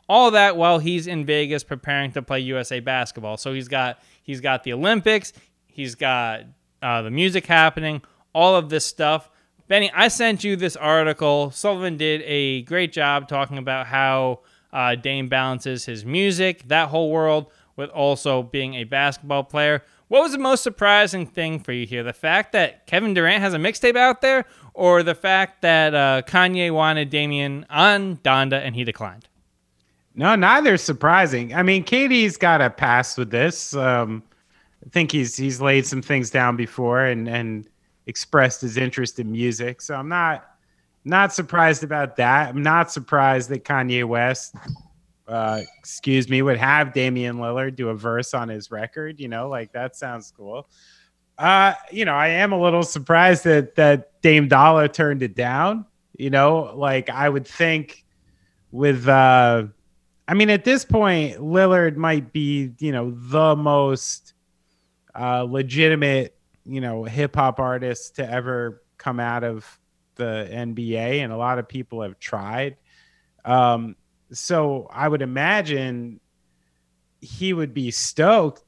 All 0.08 0.32
that 0.32 0.56
while 0.56 0.78
he's 0.78 1.06
in 1.06 1.24
Vegas 1.24 1.64
preparing 1.64 2.12
to 2.12 2.22
play 2.22 2.40
USA 2.40 2.80
basketball. 2.80 3.36
So 3.36 3.52
he's 3.54 3.68
got 3.68 3.98
he's 4.22 4.40
got 4.40 4.62
the 4.64 4.72
Olympics, 4.72 5.32
he's 5.66 5.94
got 5.94 6.42
uh, 6.82 7.02
the 7.02 7.10
music 7.10 7.46
happening, 7.46 8.02
all 8.34 8.56
of 8.56 8.68
this 8.68 8.84
stuff. 8.84 9.30
Benny, 9.68 9.90
I 9.94 10.08
sent 10.08 10.44
you 10.44 10.56
this 10.56 10.76
article. 10.76 11.50
Sullivan 11.50 11.96
did 11.96 12.22
a 12.26 12.62
great 12.62 12.92
job 12.92 13.28
talking 13.28 13.56
about 13.56 13.86
how 13.86 14.40
uh, 14.72 14.96
Dame 14.96 15.28
balances 15.28 15.84
his 15.86 16.04
music, 16.04 16.68
that 16.68 16.88
whole 16.88 17.10
world, 17.10 17.50
with 17.76 17.88
also 17.90 18.42
being 18.42 18.74
a 18.74 18.84
basketball 18.84 19.44
player. 19.44 19.82
What 20.12 20.24
was 20.24 20.32
the 20.32 20.38
most 20.38 20.62
surprising 20.62 21.24
thing 21.24 21.58
for 21.58 21.72
you 21.72 21.86
here? 21.86 22.02
The 22.02 22.12
fact 22.12 22.52
that 22.52 22.86
Kevin 22.86 23.14
Durant 23.14 23.40
has 23.40 23.54
a 23.54 23.56
mixtape 23.56 23.96
out 23.96 24.20
there, 24.20 24.44
or 24.74 25.02
the 25.02 25.14
fact 25.14 25.62
that 25.62 25.94
uh, 25.94 26.20
Kanye 26.26 26.70
wanted 26.70 27.08
Damian 27.08 27.64
on 27.70 28.18
Donda 28.18 28.60
and 28.60 28.74
he 28.74 28.84
declined? 28.84 29.26
No, 30.14 30.34
neither 30.34 30.74
is 30.74 30.82
surprising. 30.82 31.54
I 31.54 31.62
mean, 31.62 31.82
KD's 31.82 32.36
got 32.36 32.60
a 32.60 32.68
pass 32.68 33.16
with 33.16 33.30
this. 33.30 33.74
Um, 33.74 34.22
I 34.84 34.90
think 34.90 35.12
he's 35.12 35.34
he's 35.34 35.62
laid 35.62 35.86
some 35.86 36.02
things 36.02 36.28
down 36.28 36.56
before 36.56 37.06
and 37.06 37.26
and 37.26 37.66
expressed 38.04 38.60
his 38.60 38.76
interest 38.76 39.18
in 39.18 39.32
music. 39.32 39.80
So 39.80 39.94
I'm 39.94 40.10
not 40.10 40.46
not 41.06 41.32
surprised 41.32 41.84
about 41.84 42.16
that. 42.16 42.50
I'm 42.50 42.62
not 42.62 42.92
surprised 42.92 43.48
that 43.48 43.64
Kanye 43.64 44.04
West, 44.04 44.56
uh, 45.28 45.62
excuse 45.78 46.28
me, 46.28 46.42
would 46.42 46.58
have 46.58 46.92
Damian 46.92 47.36
Lillard 47.36 47.76
do 47.76 47.88
a 47.88 47.94
verse 47.94 48.34
on 48.34 48.48
his 48.48 48.70
record. 48.70 49.20
You 49.20 49.28
know, 49.28 49.48
like 49.48 49.72
that 49.72 49.96
sounds 49.96 50.32
cool. 50.36 50.68
Uh, 51.38 51.74
you 51.90 52.04
know, 52.04 52.14
I 52.14 52.28
am 52.28 52.52
a 52.52 52.60
little 52.60 52.82
surprised 52.82 53.44
that 53.44 53.74
that 53.76 54.20
Dame 54.22 54.48
Dollar 54.48 54.88
turned 54.88 55.22
it 55.22 55.34
down. 55.34 55.86
You 56.16 56.30
know, 56.30 56.72
like 56.76 57.10
I 57.10 57.28
would 57.28 57.46
think 57.46 58.04
with 58.70 59.08
uh 59.08 59.64
I 60.28 60.34
mean 60.34 60.50
at 60.50 60.64
this 60.64 60.84
point 60.84 61.38
Lillard 61.38 61.96
might 61.96 62.32
be, 62.32 62.72
you 62.78 62.92
know, 62.92 63.10
the 63.10 63.56
most 63.56 64.34
uh 65.14 65.42
legitimate, 65.42 66.36
you 66.64 66.80
know, 66.80 67.04
hip 67.04 67.34
hop 67.34 67.60
artist 67.60 68.16
to 68.16 68.30
ever 68.30 68.82
come 68.98 69.18
out 69.18 69.44
of 69.44 69.78
the 70.14 70.48
NBA 70.50 71.22
and 71.22 71.32
a 71.32 71.36
lot 71.36 71.58
of 71.58 71.68
people 71.68 72.02
have 72.02 72.18
tried. 72.18 72.76
Um 73.44 73.96
so 74.32 74.88
I 74.90 75.08
would 75.08 75.22
imagine 75.22 76.20
he 77.20 77.52
would 77.52 77.72
be 77.74 77.90
stoked 77.90 78.64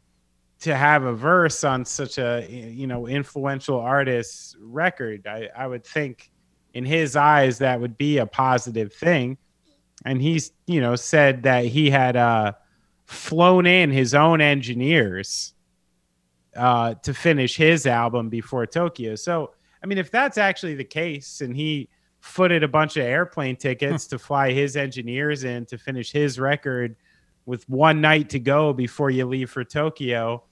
to 0.60 0.74
have 0.74 1.04
a 1.04 1.12
verse 1.12 1.64
on 1.64 1.84
such 1.84 2.18
a 2.18 2.46
you 2.48 2.86
know 2.86 3.06
influential 3.06 3.78
artist's 3.78 4.56
record. 4.60 5.26
I, 5.26 5.48
I 5.56 5.66
would 5.66 5.84
think 5.84 6.30
in 6.72 6.84
his 6.84 7.16
eyes 7.16 7.58
that 7.58 7.80
would 7.80 7.98
be 7.98 8.18
a 8.18 8.26
positive 8.26 8.92
thing. 8.92 9.36
And 10.04 10.20
he's 10.20 10.52
you 10.66 10.80
know 10.80 10.96
said 10.96 11.42
that 11.42 11.66
he 11.66 11.90
had 11.90 12.16
uh 12.16 12.52
flown 13.06 13.66
in 13.66 13.90
his 13.90 14.14
own 14.14 14.40
engineers 14.40 15.52
uh 16.56 16.94
to 16.94 17.12
finish 17.12 17.56
his 17.56 17.86
album 17.86 18.28
before 18.28 18.66
tokyo. 18.66 19.14
So 19.16 19.52
i 19.82 19.86
mean 19.86 19.98
if 19.98 20.10
that's 20.10 20.38
actually 20.38 20.74
the 20.74 20.84
case 20.84 21.42
and 21.42 21.54
he 21.54 21.88
footed 22.24 22.62
a 22.62 22.68
bunch 22.68 22.96
of 22.96 23.04
airplane 23.04 23.56
tickets 23.66 24.06
to 24.06 24.18
fly 24.18 24.52
his 24.52 24.76
engineers 24.76 25.44
in 25.44 25.66
to 25.66 25.78
finish 25.78 26.10
his 26.10 26.38
record 26.38 26.96
with 27.46 27.68
one 27.68 28.00
night 28.00 28.30
to 28.30 28.38
go 28.38 28.72
before 28.72 29.10
you 29.10 29.26
leave 29.26 29.50
for 29.50 29.64
tokyo 29.64 30.42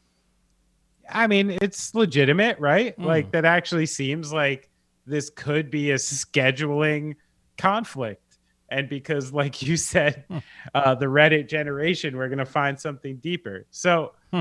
I 1.09 1.27
mean, 1.27 1.59
it's 1.61 1.95
legitimate, 1.95 2.59
right? 2.59 2.99
Mm. 2.99 3.05
Like 3.05 3.33
that 3.33 3.45
actually 3.45 3.87
seems 3.87 4.33
like 4.33 4.71
this 5.07 5.31
could 5.31 5.71
be 5.71 5.91
a 5.91 5.97
scheduling 5.97 7.17
conflict. 7.59 8.39
And 8.71 8.89
because, 8.89 9.33
like 9.33 9.61
you 9.63 9.77
said, 9.77 10.25
hmm. 10.29 10.39
uh, 10.75 10.95
the 10.95 11.07
Reddit 11.07 11.47
generation, 11.47 12.17
we're 12.17 12.29
going 12.29 12.39
to 12.39 12.47
find 12.47 12.81
something 12.81 13.17
deeper. 13.17 13.67
So, 13.71 14.15
hmm. 14.33 14.41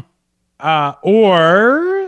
uh, 0.59 0.93
or 1.03 2.00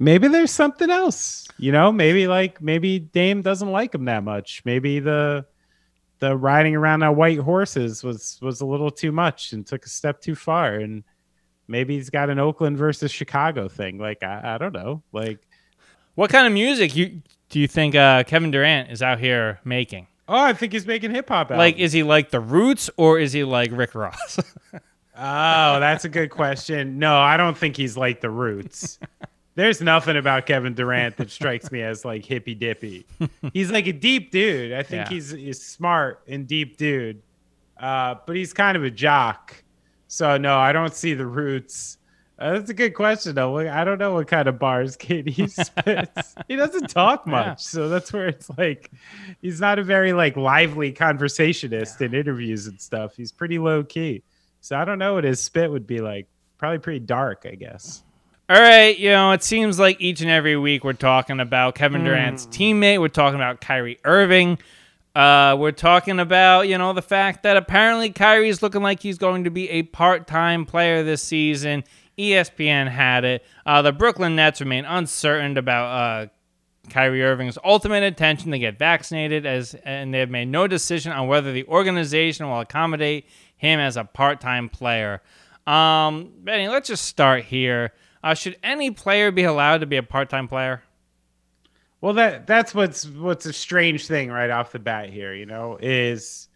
maybe 0.00 0.26
there's 0.26 0.50
something 0.50 0.90
else, 0.90 1.46
you 1.58 1.70
know, 1.70 1.92
maybe 1.92 2.26
like 2.26 2.60
maybe 2.60 2.98
Dame 2.98 3.42
doesn't 3.42 3.70
like 3.70 3.94
him 3.94 4.06
that 4.06 4.24
much. 4.24 4.62
Maybe 4.64 4.98
the, 4.98 5.46
the 6.18 6.36
riding 6.36 6.74
around 6.74 7.04
on 7.04 7.14
white 7.14 7.38
horses 7.38 8.02
was 8.02 8.38
was 8.42 8.60
a 8.60 8.66
little 8.66 8.90
too 8.90 9.12
much 9.12 9.52
and 9.52 9.64
took 9.64 9.86
a 9.86 9.88
step 9.88 10.20
too 10.20 10.34
far 10.34 10.74
and 10.74 11.04
maybe 11.68 11.94
he's 11.94 12.10
got 12.10 12.30
an 12.30 12.38
Oakland 12.40 12.76
versus 12.76 13.12
Chicago 13.12 13.68
thing. 13.68 13.98
Like 13.98 14.22
I, 14.24 14.54
I 14.54 14.58
don't 14.58 14.72
know. 14.72 15.02
Like 15.12 15.38
what 16.16 16.30
kind 16.30 16.46
of 16.46 16.52
music 16.52 16.96
you 16.96 17.22
do 17.48 17.60
you 17.60 17.68
think 17.68 17.94
uh, 17.94 18.24
Kevin 18.24 18.50
Durant 18.50 18.90
is 18.90 19.02
out 19.02 19.20
here 19.20 19.60
making? 19.64 20.06
Oh, 20.28 20.36
I 20.38 20.52
think 20.52 20.72
he's 20.72 20.86
making 20.86 21.10
hip 21.10 21.28
hop. 21.28 21.50
Like, 21.50 21.76
is 21.78 21.92
he 21.92 22.04
like 22.04 22.30
the 22.30 22.38
Roots 22.38 22.88
or 22.96 23.18
is 23.18 23.32
he 23.32 23.42
like 23.42 23.72
Rick 23.72 23.96
Ross? 23.96 24.38
oh, 24.72 25.80
that's 25.80 26.04
a 26.04 26.08
good 26.08 26.30
question. 26.30 27.00
No, 27.00 27.16
I 27.18 27.36
don't 27.36 27.58
think 27.58 27.76
he's 27.76 27.96
like 27.96 28.20
the 28.20 28.30
Roots. 28.30 29.00
There's 29.56 29.80
nothing 29.80 30.16
about 30.16 30.46
Kevin 30.46 30.74
Durant 30.74 31.16
that 31.16 31.30
strikes 31.30 31.72
me 31.72 31.82
as 31.82 32.04
like 32.04 32.24
hippy 32.24 32.54
dippy. 32.54 33.06
He's 33.52 33.70
like 33.70 33.86
a 33.86 33.92
deep 33.92 34.30
dude. 34.30 34.72
I 34.72 34.82
think 34.82 35.06
yeah. 35.06 35.14
he's, 35.14 35.30
he's 35.30 35.64
smart 35.64 36.22
and 36.28 36.46
deep 36.46 36.76
dude, 36.76 37.20
uh, 37.78 38.14
but 38.26 38.36
he's 38.36 38.52
kind 38.52 38.76
of 38.76 38.84
a 38.84 38.90
jock. 38.90 39.62
So 40.06 40.36
no, 40.36 40.56
I 40.56 40.72
don't 40.72 40.94
see 40.94 41.14
the 41.14 41.26
roots. 41.26 41.98
Uh, 42.38 42.54
that's 42.54 42.70
a 42.70 42.74
good 42.74 42.94
question 42.94 43.34
though. 43.34 43.58
I 43.58 43.84
don't 43.84 43.98
know 43.98 44.14
what 44.14 44.28
kind 44.28 44.48
of 44.48 44.58
bars 44.58 44.96
KD 44.96 45.50
spits. 45.50 46.34
he 46.48 46.56
doesn't 46.56 46.88
talk 46.88 47.26
much, 47.26 47.46
yeah. 47.46 47.54
so 47.56 47.88
that's 47.88 48.12
where 48.12 48.28
it's 48.28 48.48
like 48.56 48.90
he's 49.42 49.60
not 49.60 49.78
a 49.78 49.82
very 49.82 50.12
like 50.12 50.36
lively 50.36 50.90
conversationist 50.90 52.00
yeah. 52.00 52.06
in 52.06 52.14
interviews 52.14 52.66
and 52.66 52.80
stuff. 52.80 53.14
He's 53.14 53.30
pretty 53.30 53.58
low 53.58 53.82
key. 53.82 54.22
So 54.62 54.76
I 54.76 54.84
don't 54.84 54.98
know 54.98 55.14
what 55.14 55.24
his 55.24 55.40
spit 55.40 55.70
would 55.70 55.86
be 55.86 56.00
like. 56.00 56.28
Probably 56.56 56.78
pretty 56.78 57.00
dark, 57.00 57.46
I 57.50 57.54
guess. 57.54 58.04
All 58.50 58.60
right, 58.60 58.98
you 58.98 59.10
know, 59.10 59.30
it 59.30 59.44
seems 59.44 59.78
like 59.78 60.00
each 60.00 60.22
and 60.22 60.28
every 60.28 60.56
week 60.56 60.82
we're 60.82 60.92
talking 60.92 61.38
about 61.38 61.76
Kevin 61.76 62.02
Durant's 62.02 62.46
mm. 62.46 62.50
teammate. 62.50 63.00
We're 63.00 63.06
talking 63.06 63.36
about 63.36 63.60
Kyrie 63.60 64.00
Irving. 64.04 64.58
Uh, 65.14 65.56
we're 65.56 65.70
talking 65.70 66.18
about, 66.18 66.62
you 66.62 66.76
know, 66.76 66.92
the 66.92 67.00
fact 67.00 67.44
that 67.44 67.56
apparently 67.56 68.10
Kyrie's 68.10 68.60
looking 68.60 68.82
like 68.82 69.00
he's 69.00 69.18
going 69.18 69.44
to 69.44 69.50
be 69.50 69.70
a 69.70 69.84
part 69.84 70.26
time 70.26 70.66
player 70.66 71.04
this 71.04 71.22
season. 71.22 71.84
ESPN 72.18 72.90
had 72.90 73.24
it. 73.24 73.44
Uh, 73.64 73.82
the 73.82 73.92
Brooklyn 73.92 74.34
Nets 74.34 74.60
remain 74.60 74.84
uncertain 74.84 75.56
about 75.56 75.84
uh, 75.86 76.26
Kyrie 76.88 77.22
Irving's 77.22 77.56
ultimate 77.64 78.02
intention 78.02 78.50
to 78.50 78.58
get 78.58 78.80
vaccinated, 78.80 79.46
as 79.46 79.76
and 79.84 80.12
they 80.12 80.18
have 80.18 80.28
made 80.28 80.48
no 80.48 80.66
decision 80.66 81.12
on 81.12 81.28
whether 81.28 81.52
the 81.52 81.66
organization 81.66 82.48
will 82.48 82.58
accommodate 82.58 83.26
him 83.56 83.78
as 83.78 83.96
a 83.96 84.02
part 84.02 84.40
time 84.40 84.68
player. 84.68 85.22
Um, 85.68 86.32
Benny, 86.40 86.66
let's 86.66 86.88
just 86.88 87.04
start 87.04 87.44
here. 87.44 87.92
Uh, 88.22 88.34
should 88.34 88.56
any 88.62 88.90
player 88.90 89.30
be 89.30 89.44
allowed 89.44 89.78
to 89.78 89.86
be 89.86 89.96
a 89.96 90.02
part-time 90.02 90.48
player? 90.48 90.82
Well, 92.00 92.14
that 92.14 92.46
that's 92.46 92.74
what's 92.74 93.06
what's 93.06 93.46
a 93.46 93.52
strange 93.52 94.06
thing 94.06 94.30
right 94.30 94.50
off 94.50 94.72
the 94.72 94.78
bat 94.78 95.10
here. 95.10 95.34
You 95.34 95.46
know, 95.46 95.78
is 95.80 96.48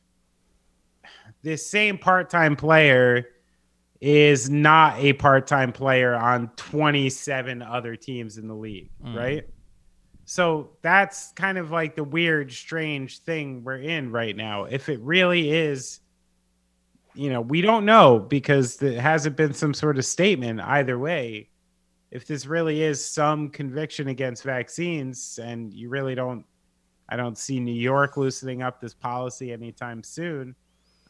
this 1.43 1.67
same 1.67 1.99
part-time 1.99 2.57
player 2.57 3.27
is 4.01 4.51
not 4.51 4.99
a 4.99 5.13
part-time 5.15 5.73
player 5.73 6.15
on 6.15 6.49
27 6.57 7.63
other 7.63 7.97
teams 7.97 8.37
in 8.37 8.49
the 8.49 8.55
league, 8.55 8.91
mm. 9.03 9.15
right? 9.17 9.49
So 10.27 10.71
that's 10.83 11.33
kind 11.33 11.59
of 11.59 11.71
like 11.71 11.97
the 11.97 12.05
weird, 12.05 12.53
strange 12.53 13.21
thing 13.21 13.63
we're 13.63 13.77
in 13.77 14.11
right 14.11 14.35
now. 14.35 14.65
If 14.65 14.89
it 14.89 15.01
really 15.01 15.51
is, 15.51 16.01
you 17.15 17.31
know, 17.31 17.41
we 17.41 17.61
don't 17.61 17.85
know 17.85 18.19
because 18.19 18.77
there 18.77 19.01
hasn't 19.01 19.37
been 19.37 19.53
some 19.53 19.75
sort 19.75 19.99
of 19.99 20.05
statement 20.05 20.61
either 20.61 20.99
way. 20.99 21.49
If 22.15 22.27
this 22.27 22.47
really 22.47 22.83
is 22.83 23.05
some 23.05 23.51
conviction 23.51 24.09
against 24.09 24.43
vaccines, 24.43 25.39
and 25.43 25.75
you 25.75 25.91
really 25.91 26.15
don't, 26.15 26.47
I 27.11 27.17
don't 27.17 27.37
see 27.37 27.61
New 27.61 27.75
York 27.75 28.17
loosening 28.17 28.63
up 28.63 28.81
this 28.81 28.95
policy 28.95 29.53
anytime 29.53 30.03
soon. 30.03 30.55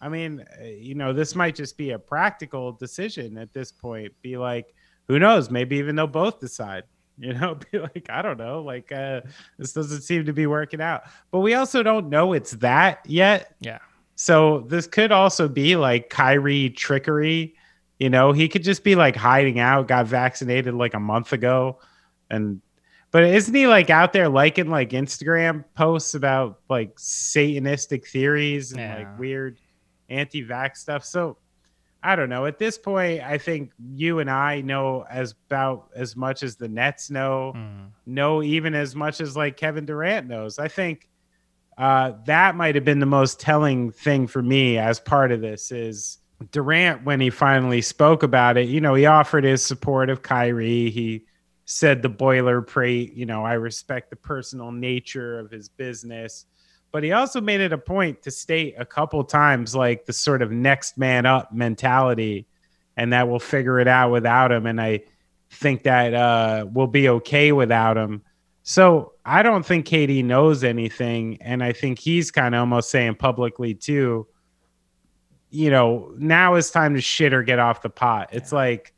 I 0.01 0.09
mean, 0.09 0.45
uh, 0.61 0.65
you 0.65 0.97
know, 0.97 1.13
this 1.13 1.37
might 1.37 1.55
just 1.55 1.79
be 1.79 1.91
a 1.91 1.99
practical 1.99 2.73
decision 2.73 3.39
at 3.39 3.53
this 3.53 3.71
point. 3.71 4.13
Be 4.23 4.37
like, 4.37 4.75
who 5.07 5.21
knows? 5.21 5.51
Maybe 5.51 5.77
even 5.77 5.95
they'll 5.95 6.09
both 6.09 6.41
decide 6.41 6.85
you 7.19 7.33
know 7.33 7.57
be 7.71 7.79
like 7.79 8.09
i 8.11 8.21
don't 8.21 8.39
know 8.39 8.61
like 8.61 8.91
uh 8.91 9.21
this 9.57 9.73
doesn't 9.73 10.01
seem 10.01 10.25
to 10.25 10.33
be 10.33 10.49
working 10.49 10.81
out 10.81 11.03
but 11.31 11.39
we 11.39 11.55
also 11.55 11.81
don't 11.81 12.09
know 12.09 12.33
it's 12.33 12.51
that 12.51 12.99
yet 13.07 13.55
yeah 13.61 13.79
so 14.17 14.61
this 14.69 14.87
could 14.87 15.13
also 15.13 15.49
be 15.49 15.77
like 15.77 16.09
Kyrie 16.09 16.71
trickery 16.71 17.57
you 17.99 18.11
know 18.11 18.33
he 18.33 18.49
could 18.49 18.63
just 18.63 18.85
be 18.85 18.95
like 18.95 19.17
hiding 19.17 19.59
out 19.59 19.89
got 19.89 20.07
vaccinated 20.07 20.75
like 20.75 20.95
a 20.95 21.01
month 21.01 21.33
ago 21.33 21.79
and 22.31 22.61
but 23.11 23.23
isn't 23.23 23.55
he 23.55 23.67
like 23.67 23.91
out 23.91 24.13
there 24.13 24.29
liking 24.29 24.69
like 24.69 24.91
instagram 24.91 25.65
posts 25.75 26.15
about 26.15 26.61
like 26.69 26.95
satanistic 26.97 28.07
theories 28.07 28.73
and 28.73 28.81
yeah. 28.81 28.99
like 28.99 29.19
weird 29.19 29.59
anti-vax 30.09 30.79
stuff 30.79 31.05
so 31.05 31.37
I 32.07 32.17
don't 32.17 32.29
know. 32.29 32.45
At 32.45 32.59
this 32.59 32.77
point, 32.77 33.23
I 33.23 33.39
think 33.39 33.73
you 33.95 34.19
and 34.19 34.31
I 34.31 34.61
know 34.61 35.07
as 35.09 35.35
about 35.49 35.89
as 35.97 36.15
much 36.15 36.43
as 36.43 36.55
the 36.55 36.69
Nets 36.69 37.11
know, 37.11 37.55
mm. 37.57 37.89
know 38.05 38.43
even 38.43 38.75
as 38.75 38.95
much 38.95 39.23
as 39.23 39.39
like 39.39 39.57
Kevin 39.57 39.87
Durant 39.87 40.29
knows. 40.29 40.59
I 40.59 40.69
think 40.69 41.09
uh, 41.79 42.13
that 42.27 42.57
might 42.57 42.75
have 42.75 42.85
been 42.85 42.99
the 42.99 43.07
most 43.07 43.41
telling 43.41 43.91
thing 43.91 44.27
for 44.27 44.43
me 44.43 44.77
as 44.77 45.01
part 45.01 45.33
of 45.33 45.41
this 45.41 45.73
is 45.73 46.19
Durant 46.51 47.05
when 47.05 47.21
he 47.21 47.31
finally 47.31 47.81
spoke 47.81 48.23
about 48.23 48.57
it. 48.57 48.69
You 48.69 48.81
know, 48.81 48.95
he 48.95 49.07
offered 49.07 49.45
his 49.45 49.65
support 49.65 50.11
of 50.11 50.23
Kyrie. 50.23 50.91
He 50.91 51.25
said 51.65 52.03
the 52.03 52.11
boilerplate. 52.11 53.17
You 53.17 53.27
know, 53.27 53.45
I 53.45 53.55
respect 53.55 54.11
the 54.11 54.17
personal 54.17 54.73
nature 54.73 55.39
of 55.39 55.51
his 55.51 55.69
business 55.69 56.47
but 56.95 57.03
he 57.03 57.11
also 57.11 57.41
made 57.41 57.61
it 57.61 57.73
a 57.73 57.79
point 57.79 58.23
to 58.23 58.31
state 58.31 58.77
a 58.79 58.87
couple 58.87 59.25
times 59.25 59.75
like 59.75 60.07
the 60.07 60.13
sort 60.13 60.43
of 60.43 60.53
next 60.53 60.97
man 60.97 61.27
up 61.27 61.53
mentality 61.53 62.47
and 62.97 63.13
that 63.13 63.29
we'll 63.29 63.41
figure 63.41 63.81
it 63.81 63.89
out 63.89 64.13
without 64.13 64.53
him 64.53 64.65
and 64.65 64.81
i 64.81 65.01
think 65.51 65.83
that 65.83 66.15
uh, 66.15 66.65
we'll 66.73 66.87
be 66.87 67.09
okay 67.09 67.51
without 67.51 67.97
him 67.97 68.23
so 68.63 69.13
i 69.25 69.43
don't 69.43 69.67
think 69.67 69.87
KD 69.87 70.25
knows 70.25 70.63
anything 70.63 71.37
and 71.43 71.65
i 71.65 71.73
think 71.73 71.99
he's 71.99 72.31
kind 72.31 72.55
of 72.55 72.61
almost 72.61 72.91
saying 72.91 73.17
publicly 73.17 73.75
too 73.75 74.29
you 75.55 75.71
know 75.71 76.13
now 76.19 76.55
is 76.55 76.71
time 76.71 76.95
to 76.95 77.01
shit 77.01 77.33
or 77.33 77.43
get 77.43 77.59
off 77.59 77.83
the 77.83 77.91
pot 77.91 78.29
it's 78.33 78.53
yeah. 78.53 78.59
like 78.59 78.95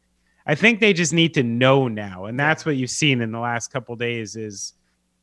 i 0.47 0.55
think 0.55 0.81
they 0.81 0.93
just 0.93 1.13
need 1.13 1.35
to 1.35 1.43
know 1.43 1.89
now 1.89 2.25
and 2.25 2.39
that's 2.39 2.65
what 2.65 2.77
you've 2.77 2.91
seen 2.91 3.21
in 3.21 3.31
the 3.31 3.39
last 3.39 3.73
couple 3.73 3.95
days 3.97 4.37
is 4.37 4.73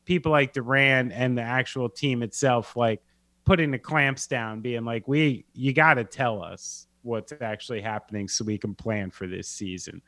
people 0.04 0.32
like 0.32 0.52
Durant 0.52 1.12
and 1.12 1.36
the 1.36 1.42
actual 1.42 1.88
team 1.88 2.22
itself, 2.22 2.76
like 2.76 3.02
putting 3.44 3.70
the 3.70 3.78
clamps 3.78 4.26
down, 4.26 4.60
being 4.60 4.84
like, 4.84 5.08
we, 5.08 5.44
you 5.54 5.72
got 5.72 5.94
to 5.94 6.04
tell 6.04 6.42
us 6.42 6.86
what's 7.02 7.32
actually 7.40 7.80
happening 7.80 8.28
so 8.28 8.44
we 8.44 8.58
can 8.58 8.74
plan 8.74 9.10
for 9.10 9.26
this 9.26 9.48
season. 9.48 10.00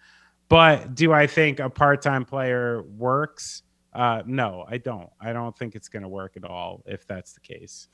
But 0.49 0.95
do 0.95 1.13
I 1.13 1.27
think 1.27 1.59
a 1.61 1.69
part 1.69 2.03
time 2.03 2.25
player 2.25 2.83
works? 2.83 3.63
Uh, 3.93 4.23
no, 4.27 4.65
I 4.69 4.79
don't. 4.79 5.11
I 5.21 5.33
don't 5.33 5.57
think 5.57 5.75
it's 5.75 5.89
going 5.89 6.03
to 6.03 6.09
work 6.09 6.37
at 6.37 6.45
all 6.45 6.83
if 6.87 7.07
that's 7.07 7.33
the 7.33 7.41
case. 7.41 7.89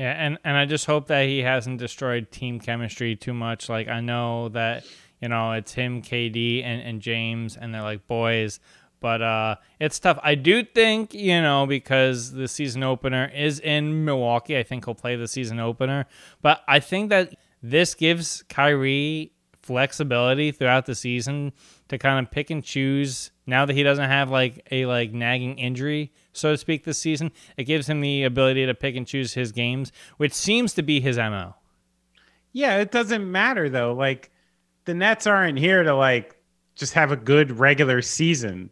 Yeah, 0.00 0.12
and 0.12 0.38
and 0.44 0.56
I 0.56 0.64
just 0.64 0.86
hope 0.86 1.08
that 1.08 1.26
he 1.26 1.40
hasn't 1.40 1.78
destroyed 1.78 2.30
team 2.30 2.58
chemistry 2.58 3.16
too 3.16 3.34
much. 3.34 3.68
Like 3.68 3.88
I 3.88 4.00
know 4.00 4.48
that 4.48 4.86
you 5.20 5.28
know 5.28 5.52
it's 5.52 5.74
him, 5.74 6.00
KD, 6.00 6.64
and 6.64 6.80
and 6.80 7.02
James, 7.02 7.54
and 7.54 7.74
they're 7.74 7.82
like 7.82 8.06
boys. 8.06 8.60
But 9.00 9.20
uh, 9.20 9.56
it's 9.78 9.98
tough. 9.98 10.18
I 10.22 10.36
do 10.36 10.64
think, 10.64 11.12
you 11.12 11.42
know, 11.42 11.66
because 11.66 12.32
the 12.32 12.48
season 12.48 12.82
opener 12.82 13.30
is 13.34 13.60
in 13.60 14.06
Milwaukee, 14.06 14.56
I 14.56 14.62
think 14.62 14.86
he'll 14.86 14.94
play 14.94 15.16
the 15.16 15.28
season 15.28 15.60
opener. 15.60 16.06
But 16.40 16.62
I 16.66 16.80
think 16.80 17.10
that 17.10 17.34
this 17.62 17.94
gives 17.94 18.42
Kyrie 18.48 19.32
flexibility 19.62 20.50
throughout 20.50 20.86
the 20.86 20.94
season 20.94 21.52
to 21.88 21.98
kind 21.98 22.24
of 22.24 22.30
pick 22.30 22.50
and 22.50 22.64
choose 22.64 23.32
now 23.50 23.66
that 23.66 23.76
he 23.76 23.82
doesn't 23.82 24.08
have 24.08 24.30
like 24.30 24.66
a 24.70 24.86
like 24.86 25.12
nagging 25.12 25.58
injury 25.58 26.12
so 26.32 26.52
to 26.52 26.56
speak 26.56 26.84
this 26.84 26.98
season 26.98 27.30
it 27.56 27.64
gives 27.64 27.88
him 27.88 28.00
the 28.00 28.24
ability 28.24 28.64
to 28.64 28.74
pick 28.74 28.96
and 28.96 29.06
choose 29.06 29.34
his 29.34 29.52
games 29.52 29.92
which 30.16 30.32
seems 30.32 30.72
to 30.72 30.82
be 30.82 31.00
his 31.00 31.16
mo 31.16 31.54
yeah 32.52 32.78
it 32.78 32.90
doesn't 32.90 33.30
matter 33.30 33.68
though 33.68 33.92
like 33.92 34.30
the 34.86 34.94
nets 34.94 35.26
aren't 35.26 35.58
here 35.58 35.82
to 35.82 35.94
like 35.94 36.36
just 36.74 36.94
have 36.94 37.12
a 37.12 37.16
good 37.16 37.58
regular 37.58 38.00
season 38.00 38.70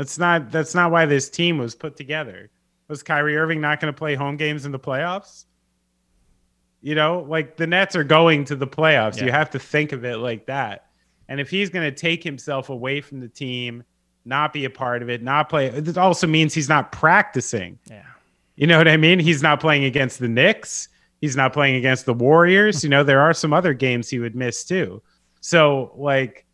that's 0.00 0.18
not 0.18 0.50
that's 0.50 0.74
not 0.74 0.90
why 0.90 1.06
this 1.06 1.28
team 1.28 1.58
was 1.58 1.74
put 1.74 1.96
together. 1.96 2.50
Was 2.88 3.02
Kyrie 3.02 3.36
Irving 3.36 3.60
not 3.60 3.80
going 3.80 3.92
to 3.92 3.98
play 3.98 4.14
home 4.14 4.36
games 4.36 4.64
in 4.64 4.72
the 4.72 4.78
playoffs? 4.78 5.44
You 6.80 6.94
know, 6.94 7.26
like 7.28 7.58
the 7.58 7.66
Nets 7.66 7.94
are 7.94 8.04
going 8.04 8.46
to 8.46 8.56
the 8.56 8.66
playoffs. 8.66 9.18
Yeah. 9.18 9.26
You 9.26 9.32
have 9.32 9.50
to 9.50 9.58
think 9.58 9.92
of 9.92 10.04
it 10.04 10.16
like 10.16 10.46
that. 10.46 10.86
And 11.28 11.38
if 11.38 11.50
he's 11.50 11.70
going 11.70 11.84
to 11.84 11.94
take 11.94 12.24
himself 12.24 12.70
away 12.70 13.02
from 13.02 13.20
the 13.20 13.28
team, 13.28 13.84
not 14.24 14.52
be 14.52 14.64
a 14.64 14.70
part 14.70 15.02
of 15.02 15.10
it, 15.10 15.22
not 15.22 15.48
play, 15.48 15.66
it 15.66 15.96
also 15.98 16.26
means 16.26 16.54
he's 16.54 16.68
not 16.68 16.92
practicing. 16.92 17.78
Yeah. 17.88 18.02
You 18.56 18.66
know 18.66 18.78
what 18.78 18.88
I 18.88 18.96
mean? 18.96 19.18
He's 19.18 19.42
not 19.42 19.60
playing 19.60 19.84
against 19.84 20.18
the 20.18 20.28
Knicks. 20.28 20.88
He's 21.20 21.36
not 21.36 21.52
playing 21.52 21.76
against 21.76 22.06
the 22.06 22.14
Warriors. 22.14 22.82
you 22.82 22.90
know, 22.90 23.02
there 23.02 23.20
are 23.20 23.32
some 23.32 23.52
other 23.52 23.74
games 23.74 24.08
he 24.08 24.18
would 24.18 24.34
miss 24.34 24.64
too. 24.64 25.02
So, 25.40 25.92
like, 25.96 26.46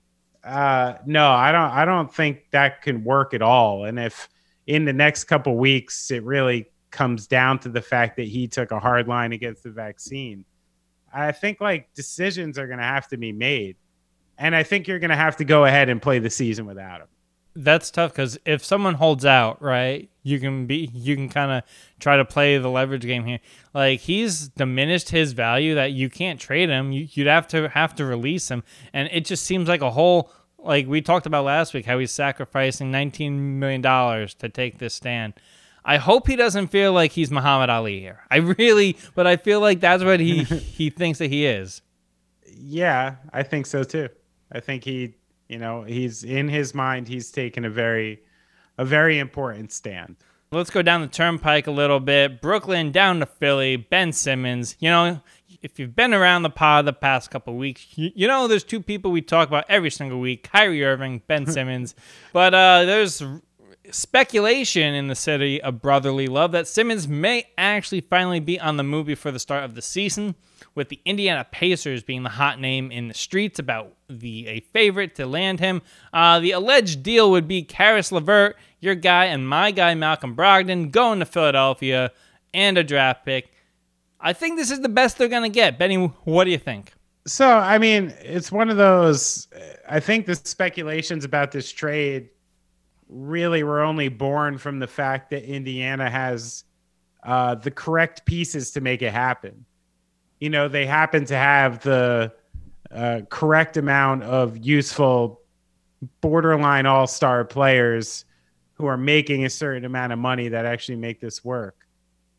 uh, 0.44 0.94
no, 1.04 1.28
I 1.28 1.50
don't. 1.50 1.70
I 1.70 1.84
don't 1.84 2.12
think 2.12 2.50
that 2.52 2.82
can 2.82 3.02
work 3.02 3.34
at 3.34 3.42
all. 3.42 3.84
And 3.84 3.98
if 3.98 4.28
in 4.66 4.84
the 4.84 4.92
next 4.92 5.24
couple 5.24 5.56
weeks 5.56 6.10
it 6.10 6.22
really 6.22 6.70
comes 6.90 7.26
down 7.26 7.58
to 7.60 7.68
the 7.68 7.82
fact 7.82 8.16
that 8.16 8.28
he 8.28 8.46
took 8.46 8.70
a 8.70 8.78
hard 8.78 9.08
line 9.08 9.32
against 9.32 9.64
the 9.64 9.70
vaccine, 9.70 10.44
I 11.12 11.32
think 11.32 11.60
like 11.60 11.92
decisions 11.94 12.58
are 12.58 12.68
going 12.68 12.78
to 12.78 12.84
have 12.84 13.08
to 13.08 13.16
be 13.16 13.32
made, 13.32 13.76
and 14.38 14.54
I 14.54 14.62
think 14.62 14.86
you're 14.86 15.00
going 15.00 15.10
to 15.10 15.16
have 15.16 15.36
to 15.38 15.44
go 15.44 15.64
ahead 15.64 15.88
and 15.88 16.00
play 16.00 16.20
the 16.20 16.30
season 16.30 16.66
without 16.66 17.00
him. 17.00 17.08
That's 17.58 17.90
tough 17.90 18.12
because 18.12 18.38
if 18.44 18.62
someone 18.62 18.94
holds 18.94 19.24
out, 19.24 19.62
right, 19.62 20.10
you 20.22 20.38
can 20.38 20.66
be 20.66 20.90
you 20.92 21.16
can 21.16 21.30
kind 21.30 21.50
of 21.50 21.62
try 21.98 22.18
to 22.18 22.24
play 22.24 22.58
the 22.58 22.68
leverage 22.68 23.02
game 23.02 23.24
here. 23.24 23.40
Like 23.72 24.00
he's 24.00 24.48
diminished 24.48 25.08
his 25.08 25.32
value 25.32 25.74
that 25.74 25.92
you 25.92 26.10
can't 26.10 26.38
trade 26.38 26.68
him. 26.68 26.92
You, 26.92 27.08
would 27.16 27.26
have 27.26 27.48
to 27.48 27.70
have 27.70 27.94
to 27.94 28.04
release 28.04 28.50
him, 28.50 28.62
and 28.92 29.08
it 29.10 29.24
just 29.24 29.44
seems 29.44 29.68
like 29.68 29.80
a 29.80 29.90
whole 29.90 30.30
like 30.58 30.86
we 30.86 31.00
talked 31.00 31.24
about 31.24 31.44
last 31.44 31.72
week 31.72 31.86
how 31.86 31.98
he's 31.98 32.12
sacrificing 32.12 32.90
19 32.90 33.58
million 33.58 33.80
dollars 33.80 34.34
to 34.34 34.50
take 34.50 34.78
this 34.78 34.94
stand. 34.94 35.32
I 35.82 35.96
hope 35.96 36.26
he 36.26 36.36
doesn't 36.36 36.66
feel 36.66 36.92
like 36.92 37.12
he's 37.12 37.30
Muhammad 37.30 37.70
Ali 37.70 38.00
here. 38.00 38.20
I 38.30 38.36
really, 38.58 38.98
but 39.14 39.26
I 39.26 39.36
feel 39.36 39.60
like 39.60 39.80
that's 39.80 40.04
what 40.04 40.20
he 40.20 40.44
he 40.44 40.90
thinks 40.90 41.20
that 41.20 41.30
he 41.30 41.46
is. 41.46 41.80
Yeah, 42.44 43.16
I 43.32 43.42
think 43.42 43.64
so 43.64 43.82
too. 43.82 44.10
I 44.52 44.60
think 44.60 44.84
he, 44.84 45.14
you 45.48 45.58
know, 45.58 45.82
he's 45.82 46.24
in 46.24 46.48
his 46.48 46.74
mind 46.74 47.08
he's 47.08 47.30
taken 47.30 47.64
a 47.64 47.70
very 47.70 48.20
a 48.78 48.84
very 48.84 49.18
important 49.18 49.72
stand. 49.72 50.16
Let's 50.52 50.70
go 50.70 50.80
down 50.80 51.00
the 51.00 51.08
turnpike 51.08 51.66
a 51.66 51.72
little 51.72 51.98
bit. 51.98 52.40
Brooklyn 52.40 52.92
down 52.92 53.18
to 53.18 53.26
Philly. 53.26 53.76
Ben 53.76 54.12
Simmons. 54.12 54.76
You 54.78 54.90
know, 54.90 55.20
if 55.60 55.78
you've 55.78 55.96
been 55.96 56.14
around 56.14 56.44
the 56.44 56.50
pod 56.50 56.86
the 56.86 56.92
past 56.92 57.30
couple 57.30 57.56
weeks, 57.56 57.86
you, 57.96 58.10
you, 58.14 58.28
know 58.28 58.46
there's 58.46 58.62
two 58.62 58.80
people 58.80 59.10
we 59.10 59.22
talk 59.22 59.48
about 59.48 59.64
every 59.68 59.90
single 59.90 60.20
week: 60.20 60.48
Kyrie 60.50 60.84
Irving, 60.84 61.22
Ben 61.26 61.46
Simmons. 61.50 61.94
but 62.32 62.54
uh, 62.54 62.84
there's 62.84 63.22
speculation 63.90 64.94
in 64.94 65.08
the 65.08 65.14
city 65.14 65.60
of 65.60 65.80
brotherly 65.80 66.26
love 66.26 66.52
that 66.52 66.68
Simmons 66.68 67.06
may 67.08 67.46
actually 67.56 68.00
finally 68.00 68.40
be 68.40 68.58
on 68.58 68.76
the 68.76 68.82
movie 68.82 69.14
for 69.14 69.30
the 69.30 69.38
start 69.38 69.64
of 69.64 69.74
the 69.74 69.82
season, 69.82 70.34
with 70.74 70.88
the 70.88 71.00
Indiana 71.04 71.46
Pacers 71.50 72.02
being 72.02 72.22
the 72.22 72.30
hot 72.30 72.60
name 72.60 72.90
in 72.92 73.08
the 73.08 73.14
streets 73.14 73.58
about 73.58 73.94
the 74.08 74.46
a 74.46 74.60
favorite 74.60 75.14
to 75.16 75.26
land 75.26 75.58
him. 75.60 75.82
Uh, 76.12 76.38
the 76.38 76.52
alleged 76.52 77.02
deal 77.02 77.30
would 77.30 77.48
be 77.48 77.62
Caris 77.62 78.12
LeVert, 78.12 78.56
your 78.80 78.94
guy, 78.94 79.26
and 79.26 79.48
my 79.48 79.70
guy 79.70 79.94
Malcolm 79.94 80.36
Brogdon 80.36 80.90
going 80.90 81.18
to 81.20 81.24
Philadelphia 81.24 82.12
and 82.52 82.78
a 82.78 82.84
draft 82.84 83.24
pick. 83.24 83.52
I 84.20 84.32
think 84.32 84.56
this 84.56 84.70
is 84.70 84.80
the 84.80 84.88
best 84.88 85.18
they're 85.18 85.28
going 85.28 85.50
to 85.50 85.54
get. 85.54 85.78
Benny, 85.78 85.96
what 85.96 86.44
do 86.44 86.50
you 86.50 86.58
think? 86.58 86.92
So, 87.26 87.48
I 87.48 87.78
mean, 87.78 88.14
it's 88.20 88.52
one 88.52 88.70
of 88.70 88.76
those. 88.76 89.48
I 89.88 90.00
think 90.00 90.26
the 90.26 90.36
speculations 90.36 91.24
about 91.24 91.52
this 91.52 91.72
trade 91.72 92.28
really 93.08 93.62
were 93.62 93.82
only 93.82 94.08
born 94.08 94.58
from 94.58 94.78
the 94.78 94.86
fact 94.86 95.30
that 95.30 95.44
Indiana 95.44 96.10
has 96.10 96.64
uh, 97.22 97.54
the 97.54 97.70
correct 97.70 98.24
pieces 98.24 98.70
to 98.72 98.80
make 98.80 99.02
it 99.02 99.12
happen. 99.12 99.64
You 100.40 100.50
know, 100.50 100.68
they 100.68 100.86
happen 100.86 101.24
to 101.26 101.36
have 101.36 101.82
the 101.82 102.32
uh, 102.90 103.22
correct 103.28 103.76
amount 103.76 104.22
of 104.22 104.58
useful 104.58 105.40
borderline 106.20 106.86
all 106.86 107.06
star 107.06 107.44
players 107.44 108.24
who 108.74 108.86
are 108.86 108.98
making 108.98 109.44
a 109.44 109.50
certain 109.50 109.84
amount 109.84 110.12
of 110.12 110.18
money 110.18 110.48
that 110.48 110.66
actually 110.66 110.96
make 110.96 111.20
this 111.20 111.44
work. 111.44 111.76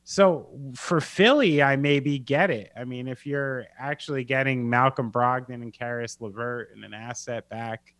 So 0.03 0.47
for 0.75 1.01
Philly, 1.01 1.61
I 1.61 1.75
maybe 1.75 2.17
get 2.17 2.49
it. 2.49 2.71
I 2.77 2.85
mean, 2.85 3.09
if 3.09 3.25
you're 3.25 3.65
actually 3.77 4.23
getting 4.23 4.69
Malcolm 4.69 5.11
Brogdon 5.11 5.55
and 5.55 5.73
Caris 5.73 6.21
LeVert 6.21 6.69
and 6.73 6.85
an 6.85 6.93
asset 6.93 7.49
back, 7.49 7.93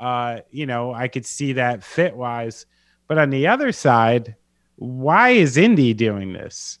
uh, 0.00 0.40
you 0.50 0.66
know, 0.66 0.92
I 0.92 1.08
could 1.08 1.26
see 1.26 1.52
that 1.52 1.84
fit 1.84 2.16
wise. 2.16 2.66
But 3.06 3.18
on 3.18 3.30
the 3.30 3.46
other 3.46 3.70
side, 3.70 4.34
why 4.76 5.30
is 5.30 5.56
Indy 5.56 5.94
doing 5.94 6.32
this? 6.32 6.78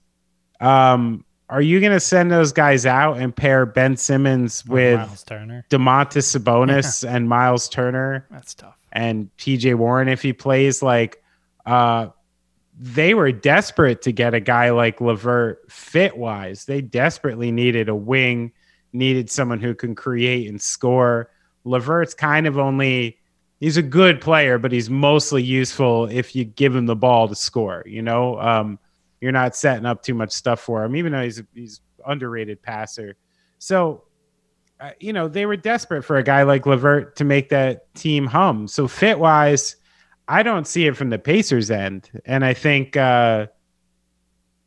Um, 0.60 1.24
are 1.50 1.60
you 1.60 1.80
going 1.80 1.92
to 1.92 2.00
send 2.00 2.30
those 2.30 2.52
guys 2.52 2.86
out 2.86 3.18
and 3.18 3.34
pair 3.34 3.66
Ben 3.66 3.96
Simmons 3.96 4.64
with 4.64 4.98
Miles 4.98 5.24
Turner, 5.24 5.66
Domantas 5.68 6.38
Sabonis, 6.38 7.06
and 7.08 7.28
Miles 7.28 7.68
Turner? 7.68 8.26
That's 8.30 8.54
tough. 8.54 8.78
And 8.92 9.30
TJ 9.36 9.74
Warren, 9.74 10.08
if 10.08 10.22
he 10.22 10.32
plays, 10.32 10.82
like, 10.82 11.22
uh, 11.66 12.08
they 12.78 13.12
were 13.12 13.32
desperate 13.32 14.02
to 14.02 14.12
get 14.12 14.32
a 14.32 14.40
guy 14.40 14.70
like 14.70 15.00
LeVert 15.00 15.70
fit 15.70 16.16
wise. 16.16 16.64
They 16.64 16.80
desperately 16.80 17.52
needed 17.52 17.88
a 17.88 17.94
wing, 17.94 18.52
needed 18.92 19.28
someone 19.28 19.60
who 19.60 19.74
can 19.74 19.94
create 19.94 20.48
and 20.48 20.60
score. 20.60 21.30
LeVert's 21.64 22.14
kind 22.14 22.46
of 22.46 22.58
only 22.58 23.18
he's 23.60 23.76
a 23.76 23.82
good 23.82 24.20
player, 24.20 24.58
but 24.58 24.72
he's 24.72 24.90
mostly 24.90 25.42
useful 25.42 26.06
if 26.06 26.34
you 26.34 26.44
give 26.44 26.74
him 26.74 26.86
the 26.86 26.96
ball 26.96 27.28
to 27.28 27.34
score. 27.34 27.84
You 27.86 28.02
know, 28.02 28.40
um, 28.40 28.78
you're 29.20 29.32
not 29.32 29.54
setting 29.54 29.86
up 29.86 30.02
too 30.02 30.14
much 30.14 30.32
stuff 30.32 30.60
for 30.60 30.82
him, 30.82 30.96
even 30.96 31.12
though 31.12 31.22
he's 31.22 31.42
he's 31.54 31.80
underrated 32.06 32.62
passer. 32.62 33.16
So, 33.58 34.04
uh, 34.80 34.92
you 34.98 35.12
know, 35.12 35.28
they 35.28 35.44
were 35.46 35.56
desperate 35.56 36.02
for 36.02 36.16
a 36.16 36.22
guy 36.22 36.42
like 36.42 36.66
LeVert 36.66 37.16
to 37.16 37.24
make 37.24 37.50
that 37.50 37.94
team 37.94 38.26
hum. 38.26 38.66
So 38.66 38.88
fit 38.88 39.18
wise, 39.18 39.76
I 40.26 40.42
don't 40.42 40.66
see 40.66 40.86
it 40.86 40.96
from 40.96 41.10
the 41.10 41.18
Pacers 41.18 41.70
end, 41.70 42.10
and 42.24 42.44
I 42.44 42.54
think 42.54 42.96
uh, 42.96 43.48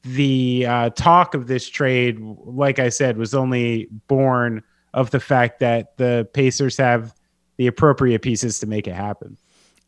the 0.04 0.66
uh, 0.68 0.90
talk 0.92 1.34
of 1.34 1.48
this 1.48 1.68
trade, 1.68 2.20
like 2.20 2.78
I 2.78 2.90
said, 2.90 3.18
was 3.18 3.34
only 3.34 3.88
born 4.08 4.62
of 4.94 5.12
the 5.12 5.20
fact 5.20 5.60
that 5.60 5.98
the 5.98 6.28
Pacers 6.34 6.78
have 6.78 7.14
the 7.58 7.68
appropriate 7.68 8.22
pieces 8.22 8.60
to 8.60 8.68
make 8.68 8.88
it 8.88 8.94
happen, 8.94 9.38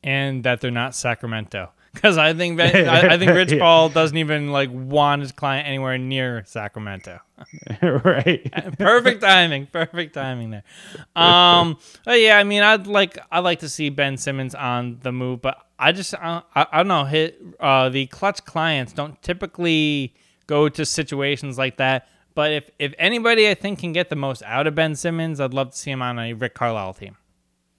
and 0.03 0.43
that 0.43 0.61
they're 0.61 0.71
not 0.71 0.95
Sacramento 0.95 1.71
because 1.95 2.17
I 2.17 2.33
think 2.33 2.57
that, 2.57 2.75
I, 2.75 3.13
I, 3.13 3.17
think 3.17 3.31
Rich 3.35 3.57
Paul 3.57 3.89
doesn't 3.89 4.17
even 4.17 4.51
like 4.51 4.69
want 4.71 5.21
his 5.21 5.31
client 5.31 5.67
anywhere 5.67 5.97
near 5.97 6.43
Sacramento. 6.45 7.19
right. 7.81 8.77
perfect 8.77 9.21
timing. 9.21 9.67
Perfect 9.67 10.13
timing 10.13 10.51
there. 10.51 10.63
Um. 11.15 11.77
yeah. 12.05 12.37
I 12.37 12.43
mean, 12.43 12.63
I'd 12.63 12.87
like 12.87 13.17
I'd 13.31 13.39
like 13.39 13.59
to 13.59 13.69
see 13.69 13.89
Ben 13.89 14.17
Simmons 14.17 14.53
on 14.53 14.99
the 15.03 15.11
move, 15.11 15.41
but 15.41 15.57
I 15.79 15.91
just 15.91 16.13
I, 16.13 16.41
I, 16.53 16.67
I 16.71 16.77
don't 16.77 16.87
know. 16.87 17.05
Hit 17.05 17.41
uh, 17.59 17.89
the 17.89 18.07
Klutch 18.07 18.43
clients 18.45 18.93
don't 18.93 19.21
typically 19.21 20.13
go 20.47 20.69
to 20.69 20.85
situations 20.85 21.57
like 21.57 21.77
that. 21.77 22.07
But 22.35 22.51
if 22.51 22.69
if 22.77 22.93
anybody 22.99 23.49
I 23.49 23.55
think 23.55 23.79
can 23.79 23.93
get 23.93 24.09
the 24.09 24.15
most 24.15 24.43
out 24.43 24.67
of 24.67 24.75
Ben 24.75 24.95
Simmons, 24.95 25.39
I'd 25.39 25.53
love 25.53 25.71
to 25.71 25.77
see 25.77 25.91
him 25.91 26.01
on 26.01 26.19
a 26.19 26.33
Rick 26.33 26.53
Carlisle 26.53 26.95
team. 26.95 27.17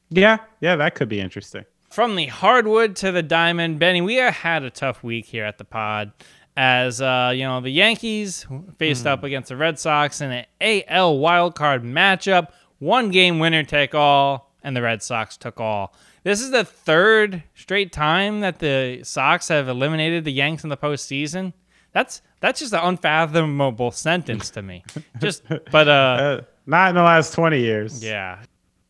Yeah, 0.08 0.38
yeah, 0.60 0.76
that 0.76 0.94
could 0.94 1.08
be 1.08 1.20
interesting. 1.20 1.64
From 1.90 2.16
the 2.16 2.26
hardwood 2.26 2.96
to 2.96 3.12
the 3.12 3.22
diamond, 3.22 3.78
Benny, 3.78 4.00
we 4.00 4.16
had 4.16 4.62
a 4.62 4.70
tough 4.70 5.02
week 5.04 5.26
here 5.26 5.44
at 5.44 5.58
the 5.58 5.64
pod. 5.64 6.12
As 6.56 7.02
uh, 7.02 7.32
you 7.34 7.44
know, 7.44 7.60
the 7.60 7.70
Yankees 7.70 8.46
faced 8.78 9.04
mm. 9.04 9.08
up 9.08 9.24
against 9.24 9.50
the 9.50 9.56
Red 9.56 9.78
Sox 9.78 10.22
in 10.22 10.32
an 10.32 10.46
AL 10.60 11.18
wildcard 11.18 11.82
matchup, 11.82 12.48
one 12.78 13.10
game 13.10 13.38
winner 13.38 13.62
take 13.62 13.94
all, 13.94 14.54
and 14.62 14.74
the 14.74 14.80
Red 14.80 15.02
Sox 15.02 15.36
took 15.36 15.60
all. 15.60 15.94
This 16.22 16.40
is 16.40 16.50
the 16.50 16.64
third 16.64 17.42
straight 17.54 17.92
time 17.92 18.40
that 18.40 18.58
the 18.58 19.00
Sox 19.04 19.48
have 19.48 19.68
eliminated 19.68 20.24
the 20.24 20.32
Yanks 20.32 20.64
in 20.64 20.70
the 20.70 20.76
postseason. 20.78 21.52
That's 21.92 22.22
that's 22.40 22.60
just 22.60 22.72
an 22.72 22.80
unfathomable 22.82 23.90
sentence 23.90 24.50
to 24.50 24.62
me. 24.62 24.84
Just, 25.20 25.42
but 25.70 25.88
uh, 25.88 25.90
uh, 25.90 26.40
not 26.66 26.90
in 26.90 26.94
the 26.94 27.02
last 27.02 27.34
twenty 27.34 27.60
years. 27.60 28.02
Yeah, 28.02 28.38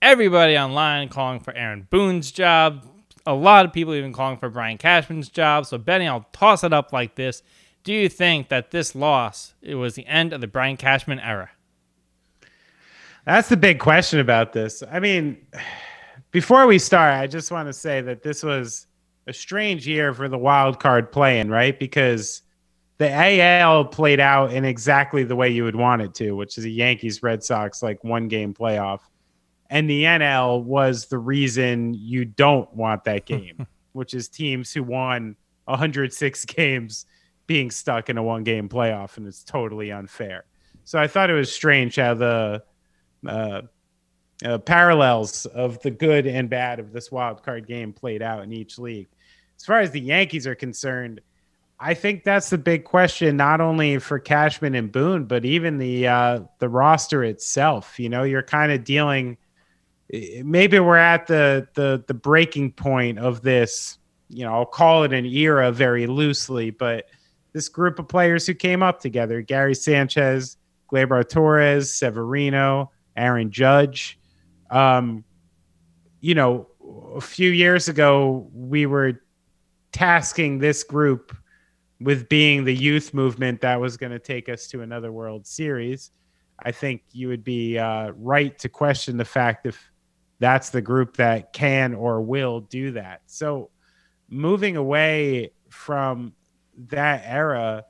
everybody 0.02 0.58
online 0.58 1.08
calling 1.08 1.40
for 1.40 1.54
Aaron 1.54 1.86
Boone's 1.90 2.30
job. 2.30 2.86
A 3.28 3.34
lot 3.34 3.66
of 3.66 3.72
people 3.72 3.94
even 3.94 4.12
calling 4.12 4.36
for 4.36 4.48
Brian 4.48 4.78
Cashman's 4.78 5.28
job. 5.28 5.66
So 5.66 5.78
Benny, 5.78 6.06
I'll 6.06 6.26
toss 6.32 6.64
it 6.64 6.72
up 6.72 6.92
like 6.92 7.14
this: 7.14 7.42
Do 7.84 7.92
you 7.92 8.08
think 8.08 8.48
that 8.48 8.70
this 8.70 8.94
loss 8.94 9.54
it 9.62 9.74
was 9.74 9.94
the 9.94 10.06
end 10.06 10.32
of 10.32 10.40
the 10.40 10.46
Brian 10.46 10.76
Cashman 10.76 11.18
era? 11.20 11.50
That's 13.24 13.48
the 13.48 13.56
big 13.56 13.80
question 13.80 14.20
about 14.20 14.52
this. 14.52 14.84
I 14.88 15.00
mean, 15.00 15.36
before 16.30 16.66
we 16.66 16.78
start, 16.78 17.14
I 17.14 17.26
just 17.26 17.50
want 17.50 17.68
to 17.68 17.72
say 17.72 18.00
that 18.00 18.22
this 18.22 18.44
was 18.44 18.86
a 19.26 19.32
strange 19.32 19.86
year 19.86 20.14
for 20.14 20.28
the 20.28 20.38
wild 20.38 20.78
card 20.78 21.10
playing, 21.10 21.48
right? 21.48 21.76
Because 21.76 22.42
the 22.98 23.12
AL 23.12 23.86
played 23.86 24.20
out 24.20 24.52
in 24.52 24.64
exactly 24.64 25.22
the 25.22 25.36
way 25.36 25.50
you 25.50 25.64
would 25.64 25.76
want 25.76 26.02
it 26.02 26.14
to, 26.14 26.32
which 26.32 26.56
is 26.56 26.64
a 26.64 26.70
Yankees 26.70 27.22
Red 27.22 27.44
Sox 27.44 27.82
like 27.82 28.02
one 28.02 28.28
game 28.28 28.54
playoff. 28.54 29.00
And 29.68 29.90
the 29.90 30.04
NL 30.04 30.62
was 30.62 31.06
the 31.06 31.18
reason 31.18 31.94
you 31.94 32.24
don't 32.24 32.72
want 32.74 33.04
that 33.04 33.26
game, 33.26 33.66
which 33.92 34.14
is 34.14 34.28
teams 34.28 34.72
who 34.72 34.82
won 34.82 35.36
106 35.66 36.44
games 36.46 37.06
being 37.46 37.70
stuck 37.70 38.08
in 38.08 38.18
a 38.18 38.22
one 38.22 38.44
game 38.44 38.68
playoff, 38.68 39.18
and 39.18 39.26
it's 39.26 39.44
totally 39.44 39.92
unfair. 39.92 40.44
So 40.84 40.98
I 40.98 41.06
thought 41.06 41.30
it 41.30 41.34
was 41.34 41.52
strange 41.52 41.96
how 41.96 42.14
the 42.14 42.62
uh, 43.26 43.62
uh, 44.44 44.58
parallels 44.58 45.46
of 45.46 45.80
the 45.80 45.90
good 45.90 46.26
and 46.26 46.48
bad 46.48 46.78
of 46.78 46.92
this 46.92 47.10
wild 47.10 47.42
card 47.42 47.66
game 47.66 47.92
played 47.92 48.22
out 48.22 48.42
in 48.42 48.52
each 48.52 48.78
league. 48.78 49.08
As 49.56 49.64
far 49.64 49.80
as 49.80 49.90
the 49.90 50.00
Yankees 50.00 50.46
are 50.46 50.54
concerned, 50.54 51.20
I 51.78 51.92
think 51.94 52.24
that's 52.24 52.50
the 52.50 52.58
big 52.58 52.84
question, 52.84 53.36
not 53.36 53.60
only 53.60 53.98
for 53.98 54.18
Cashman 54.18 54.74
and 54.74 54.90
Boone, 54.90 55.26
but 55.26 55.44
even 55.44 55.78
the 55.78 56.08
uh, 56.08 56.40
the 56.58 56.68
roster 56.68 57.22
itself. 57.22 57.98
You 57.98 58.08
know, 58.08 58.22
you're 58.22 58.42
kind 58.42 58.72
of 58.72 58.82
dealing 58.82 59.36
maybe 60.44 60.78
we're 60.78 60.96
at 60.96 61.26
the 61.26 61.66
the 61.74 62.02
the 62.06 62.14
breaking 62.14 62.72
point 62.72 63.18
of 63.18 63.42
this 63.42 63.98
you 64.28 64.44
know 64.44 64.52
i'll 64.52 64.66
call 64.66 65.02
it 65.02 65.12
an 65.12 65.24
era 65.24 65.72
very 65.72 66.06
loosely 66.06 66.70
but 66.70 67.06
this 67.52 67.68
group 67.68 67.98
of 67.98 68.06
players 68.06 68.46
who 68.46 68.54
came 68.54 68.82
up 68.82 69.00
together 69.00 69.42
gary 69.42 69.74
sanchez 69.74 70.56
gleyber 70.90 71.28
torres 71.28 71.92
severino 71.92 72.90
aaron 73.16 73.50
judge 73.50 74.18
um 74.70 75.24
you 76.20 76.34
know 76.34 76.68
a 77.16 77.20
few 77.20 77.50
years 77.50 77.88
ago 77.88 78.48
we 78.52 78.86
were 78.86 79.20
tasking 79.90 80.58
this 80.58 80.84
group 80.84 81.36
with 82.00 82.28
being 82.28 82.64
the 82.64 82.74
youth 82.74 83.14
movement 83.14 83.60
that 83.62 83.80
was 83.80 83.96
going 83.96 84.12
to 84.12 84.18
take 84.18 84.48
us 84.48 84.66
to 84.68 84.82
another 84.82 85.10
world 85.10 85.46
series 85.46 86.10
i 86.58 86.70
think 86.70 87.02
you 87.12 87.28
would 87.28 87.44
be 87.44 87.78
uh, 87.78 88.10
right 88.16 88.58
to 88.58 88.68
question 88.68 89.16
the 89.16 89.24
fact 89.24 89.66
if 89.66 89.90
that's 90.38 90.70
the 90.70 90.80
group 90.80 91.16
that 91.16 91.52
can 91.52 91.94
or 91.94 92.20
will 92.20 92.60
do 92.60 92.92
that. 92.92 93.22
So 93.26 93.70
moving 94.28 94.76
away 94.76 95.52
from 95.70 96.34
that 96.88 97.22
era 97.24 97.84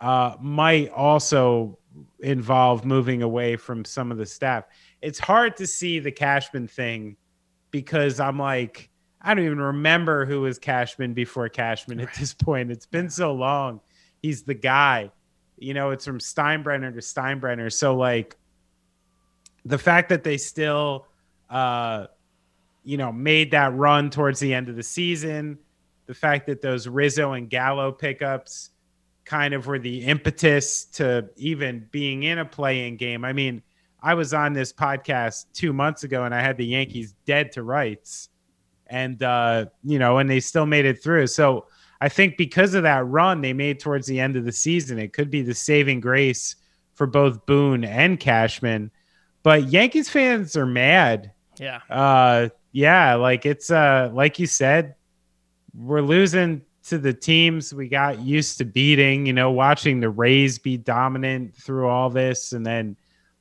uh, 0.00 0.36
might 0.40 0.90
also 0.90 1.78
involve 2.20 2.84
moving 2.84 3.22
away 3.22 3.56
from 3.56 3.84
some 3.84 4.10
of 4.10 4.18
the 4.18 4.26
staff. 4.26 4.64
It's 5.00 5.18
hard 5.18 5.56
to 5.58 5.66
see 5.66 6.00
the 6.00 6.10
Cashman 6.10 6.68
thing 6.68 7.16
because 7.70 8.20
I'm 8.20 8.38
like, 8.38 8.90
I 9.26 9.34
don't 9.34 9.44
even 9.44 9.60
remember 9.60 10.24
who 10.24 10.42
was 10.42 10.58
Cashman 10.58 11.12
before 11.12 11.48
Cashman 11.48 12.00
at 12.00 12.14
this 12.14 12.32
point. 12.32 12.70
It's 12.70 12.86
been 12.86 13.10
so 13.10 13.32
long. 13.32 13.80
He's 14.22 14.42
the 14.42 14.54
guy. 14.54 15.10
You 15.58 15.74
know, 15.74 15.90
it's 15.90 16.04
from 16.04 16.18
Steinbrenner 16.18 16.92
to 16.94 17.00
Steinbrenner. 17.00 17.72
So, 17.72 17.96
like, 17.96 18.36
the 19.64 19.78
fact 19.78 20.08
that 20.10 20.22
they 20.22 20.36
still 20.38 21.06
uh, 21.50 22.06
you 22.84 22.96
know, 22.96 23.12
made 23.12 23.50
that 23.50 23.74
run 23.74 24.10
towards 24.10 24.40
the 24.40 24.54
end 24.54 24.68
of 24.68 24.76
the 24.76 24.82
season. 24.82 25.58
The 26.06 26.14
fact 26.14 26.46
that 26.46 26.62
those 26.62 26.86
Rizzo 26.86 27.32
and 27.32 27.50
Gallo 27.50 27.90
pickups 27.90 28.70
kind 29.24 29.54
of 29.54 29.66
were 29.66 29.80
the 29.80 30.04
impetus 30.04 30.84
to 30.84 31.28
even 31.36 31.88
being 31.90 32.22
in 32.22 32.38
a 32.38 32.44
playing 32.44 32.96
game. 32.96 33.24
I 33.24 33.32
mean, 33.32 33.60
I 34.00 34.14
was 34.14 34.32
on 34.32 34.52
this 34.52 34.72
podcast 34.72 35.46
two 35.52 35.72
months 35.72 36.04
ago 36.04 36.24
and 36.24 36.34
I 36.34 36.40
had 36.40 36.56
the 36.56 36.66
Yankees 36.66 37.16
dead 37.26 37.50
to 37.52 37.64
rights. 37.64 38.28
And, 38.88 39.22
uh, 39.22 39.66
you 39.82 39.98
know, 39.98 40.18
and 40.18 40.28
they 40.30 40.40
still 40.40 40.66
made 40.66 40.84
it 40.84 41.02
through. 41.02 41.26
So 41.28 41.66
I 42.00 42.08
think 42.08 42.36
because 42.36 42.74
of 42.74 42.82
that 42.84 43.06
run 43.06 43.40
they 43.40 43.52
made 43.52 43.80
towards 43.80 44.06
the 44.06 44.20
end 44.20 44.36
of 44.36 44.44
the 44.44 44.52
season, 44.52 44.98
it 44.98 45.12
could 45.12 45.30
be 45.30 45.42
the 45.42 45.54
saving 45.54 46.00
grace 46.00 46.56
for 46.94 47.06
both 47.06 47.46
Boone 47.46 47.84
and 47.84 48.18
Cashman. 48.18 48.90
But 49.42 49.64
Yankees 49.64 50.08
fans 50.08 50.56
are 50.56 50.66
mad 50.66 51.32
Yeah. 51.58 51.80
Uh, 51.88 52.48
yeah, 52.72 53.14
like 53.14 53.46
it's 53.46 53.70
uh, 53.70 54.10
like 54.12 54.38
you 54.38 54.46
said, 54.46 54.96
we're 55.74 56.02
losing 56.02 56.62
to 56.88 56.98
the 56.98 57.12
teams 57.12 57.72
we 57.72 57.88
got 57.88 58.20
used 58.20 58.58
to 58.58 58.64
beating. 58.64 59.24
You 59.24 59.32
know, 59.32 59.50
watching 59.50 60.00
the 60.00 60.10
Rays 60.10 60.58
be 60.58 60.76
dominant 60.76 61.56
through 61.56 61.88
all 61.88 62.10
this, 62.10 62.52
and 62.52 62.66
then 62.66 62.96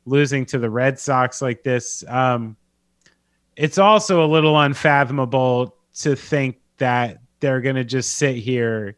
losing 0.05 0.45
to 0.47 0.57
the 0.57 0.69
Red 0.69 0.99
Sox 0.99 1.41
like 1.41 1.63
this. 1.63 2.03
Um, 2.07 2.55
it's 3.55 3.77
also 3.77 4.23
a 4.23 4.27
little 4.27 4.59
unfathomable 4.59 5.75
to 5.95 6.15
think 6.15 6.57
that 6.77 7.19
they're 7.39 7.61
going 7.61 7.75
to 7.75 7.83
just 7.83 8.17
sit 8.17 8.35
here 8.35 8.97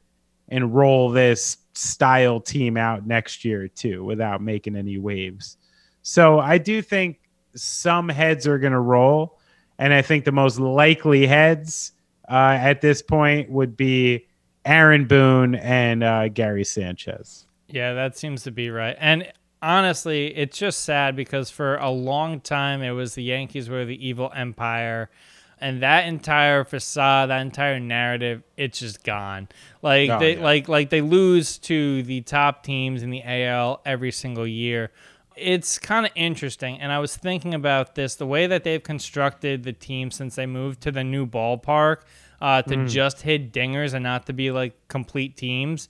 and 0.49 0.73
roll 0.73 1.09
this 1.09 1.57
style 1.73 2.39
team 2.39 2.77
out 2.77 3.05
next 3.05 3.45
year 3.45 3.67
too 3.67 4.03
without 4.03 4.41
making 4.41 4.75
any 4.75 4.97
waves. 4.97 5.57
So 6.01 6.39
I 6.39 6.57
do 6.57 6.81
think 6.81 7.19
some 7.55 8.09
heads 8.09 8.47
are 8.47 8.57
going 8.57 8.73
to 8.73 8.79
roll, 8.79 9.39
and 9.77 9.93
I 9.93 10.01
think 10.01 10.25
the 10.25 10.31
most 10.31 10.59
likely 10.59 11.27
heads 11.27 11.91
uh, 12.29 12.57
at 12.59 12.81
this 12.81 13.01
point 13.01 13.49
would 13.49 13.77
be 13.77 14.27
Aaron 14.65 15.05
Boone 15.05 15.55
and 15.55 16.03
uh, 16.03 16.29
Gary 16.29 16.63
Sanchez. 16.63 17.45
Yeah, 17.67 17.93
that 17.93 18.17
seems 18.17 18.43
to 18.43 18.51
be 18.51 18.69
right. 18.69 18.95
And 18.99 19.31
honestly, 19.61 20.35
it's 20.35 20.57
just 20.57 20.81
sad 20.81 21.15
because 21.15 21.49
for 21.49 21.77
a 21.77 21.89
long 21.89 22.39
time 22.39 22.81
it 22.81 22.91
was 22.91 23.15
the 23.15 23.23
Yankees 23.23 23.69
were 23.69 23.85
the 23.85 24.07
evil 24.07 24.31
empire. 24.35 25.09
And 25.59 25.81
that 25.81 26.05
entire 26.05 26.63
facade, 26.63 27.29
that 27.29 27.41
entire 27.41 27.79
narrative, 27.79 28.43
it's 28.57 28.79
just 28.79 29.03
gone. 29.03 29.47
Like 29.81 30.09
oh, 30.09 30.19
they 30.19 30.35
yeah. 30.35 30.43
like 30.43 30.67
like 30.67 30.91
they 30.91 31.01
lose 31.01 31.57
to 31.59 32.03
the 32.03 32.21
top 32.21 32.63
teams 32.63 33.01
in 33.01 33.09
the 33.09 33.23
AL 33.23 33.81
every 33.83 34.11
single 34.11 34.45
year. 34.45 34.91
It's 35.35 35.79
kind 35.79 36.05
of 36.05 36.11
interesting, 36.15 36.79
and 36.79 36.91
I 36.91 36.99
was 36.99 37.15
thinking 37.15 37.53
about 37.53 37.95
this 37.95 38.15
the 38.15 38.25
way 38.25 38.47
that 38.47 38.63
they've 38.63 38.81
constructed 38.81 39.63
the 39.63 39.73
team 39.73 40.09
since 40.11 40.35
they 40.35 40.45
moved 40.45 40.81
to 40.81 40.91
the 40.91 41.03
new 41.03 41.25
ballpark 41.27 42.01
uh, 42.41 42.61
to 42.63 42.75
mm. 42.75 42.89
just 42.89 43.21
hit 43.21 43.51
dingers 43.51 43.93
and 43.93 44.03
not 44.03 44.25
to 44.27 44.33
be 44.33 44.51
like 44.51 44.73
complete 44.87 45.37
teams. 45.37 45.89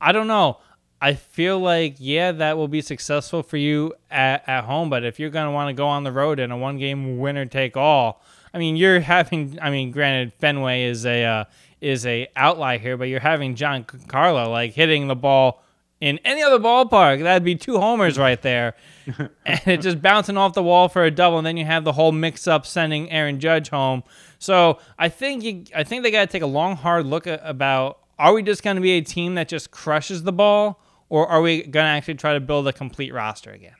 I 0.00 0.12
don't 0.12 0.26
know. 0.26 0.58
I 1.00 1.14
feel 1.14 1.58
like 1.58 1.96
yeah, 1.98 2.32
that 2.32 2.56
will 2.56 2.68
be 2.68 2.80
successful 2.80 3.42
for 3.42 3.56
you 3.56 3.92
at, 4.10 4.48
at 4.48 4.64
home, 4.64 4.88
but 4.88 5.04
if 5.04 5.20
you're 5.20 5.30
gonna 5.30 5.52
want 5.52 5.68
to 5.68 5.74
go 5.74 5.86
on 5.86 6.04
the 6.04 6.12
road 6.12 6.40
in 6.40 6.50
a 6.50 6.56
one 6.56 6.78
game 6.78 7.18
winner 7.18 7.46
take 7.46 7.76
all, 7.76 8.22
I 8.54 8.58
mean, 8.58 8.76
you're 8.76 9.00
having. 9.00 9.58
I 9.60 9.70
mean, 9.70 9.90
granted, 9.90 10.32
Fenway 10.38 10.84
is 10.84 11.04
a 11.04 11.24
uh, 11.24 11.44
is 11.82 12.06
a 12.06 12.28
outlier 12.36 12.78
here, 12.78 12.96
but 12.96 13.04
you're 13.08 13.20
having 13.20 13.54
John 13.54 13.84
Giancarlo 13.84 14.50
like 14.50 14.72
hitting 14.72 15.08
the 15.08 15.14
ball 15.14 15.62
in 16.00 16.18
any 16.24 16.42
other 16.42 16.58
ballpark. 16.58 17.22
That'd 17.22 17.44
be 17.44 17.54
two 17.54 17.78
homers 17.78 18.18
right 18.18 18.40
there, 18.40 18.74
and 19.44 19.60
it 19.66 19.82
just 19.82 20.00
bouncing 20.00 20.38
off 20.38 20.54
the 20.54 20.62
wall 20.62 20.88
for 20.88 21.04
a 21.04 21.10
double, 21.10 21.36
and 21.36 21.46
then 21.46 21.58
you 21.58 21.66
have 21.66 21.84
the 21.84 21.92
whole 21.92 22.12
mix 22.12 22.48
up 22.48 22.64
sending 22.64 23.10
Aaron 23.10 23.40
Judge 23.40 23.68
home. 23.68 24.02
So 24.38 24.78
I 24.98 25.10
think 25.10 25.44
you, 25.44 25.64
I 25.74 25.84
think 25.84 26.02
they 26.02 26.10
got 26.10 26.22
to 26.22 26.32
take 26.32 26.42
a 26.42 26.46
long, 26.46 26.76
hard 26.76 27.04
look 27.04 27.26
at, 27.26 27.40
about 27.44 27.98
are 28.18 28.32
we 28.32 28.42
just 28.42 28.62
going 28.62 28.76
to 28.76 28.82
be 28.82 28.92
a 28.92 29.02
team 29.02 29.34
that 29.34 29.48
just 29.48 29.70
crushes 29.70 30.22
the 30.22 30.32
ball 30.32 30.80
or 31.08 31.26
are 31.26 31.40
we 31.40 31.62
going 31.62 31.84
to 31.84 31.90
actually 31.90 32.14
try 32.14 32.34
to 32.34 32.40
build 32.40 32.66
a 32.68 32.72
complete 32.72 33.12
roster 33.12 33.50
again? 33.50 33.76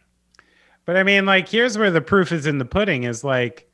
But 0.85 0.97
I 0.97 1.03
mean, 1.03 1.27
like, 1.27 1.49
here's 1.49 1.77
where 1.77 1.91
the 1.91 2.01
proof 2.01 2.31
is 2.33 2.47
in 2.47 2.59
the 2.59 2.65
pudding 2.65 3.05
is 3.05 3.25
like, 3.25 3.69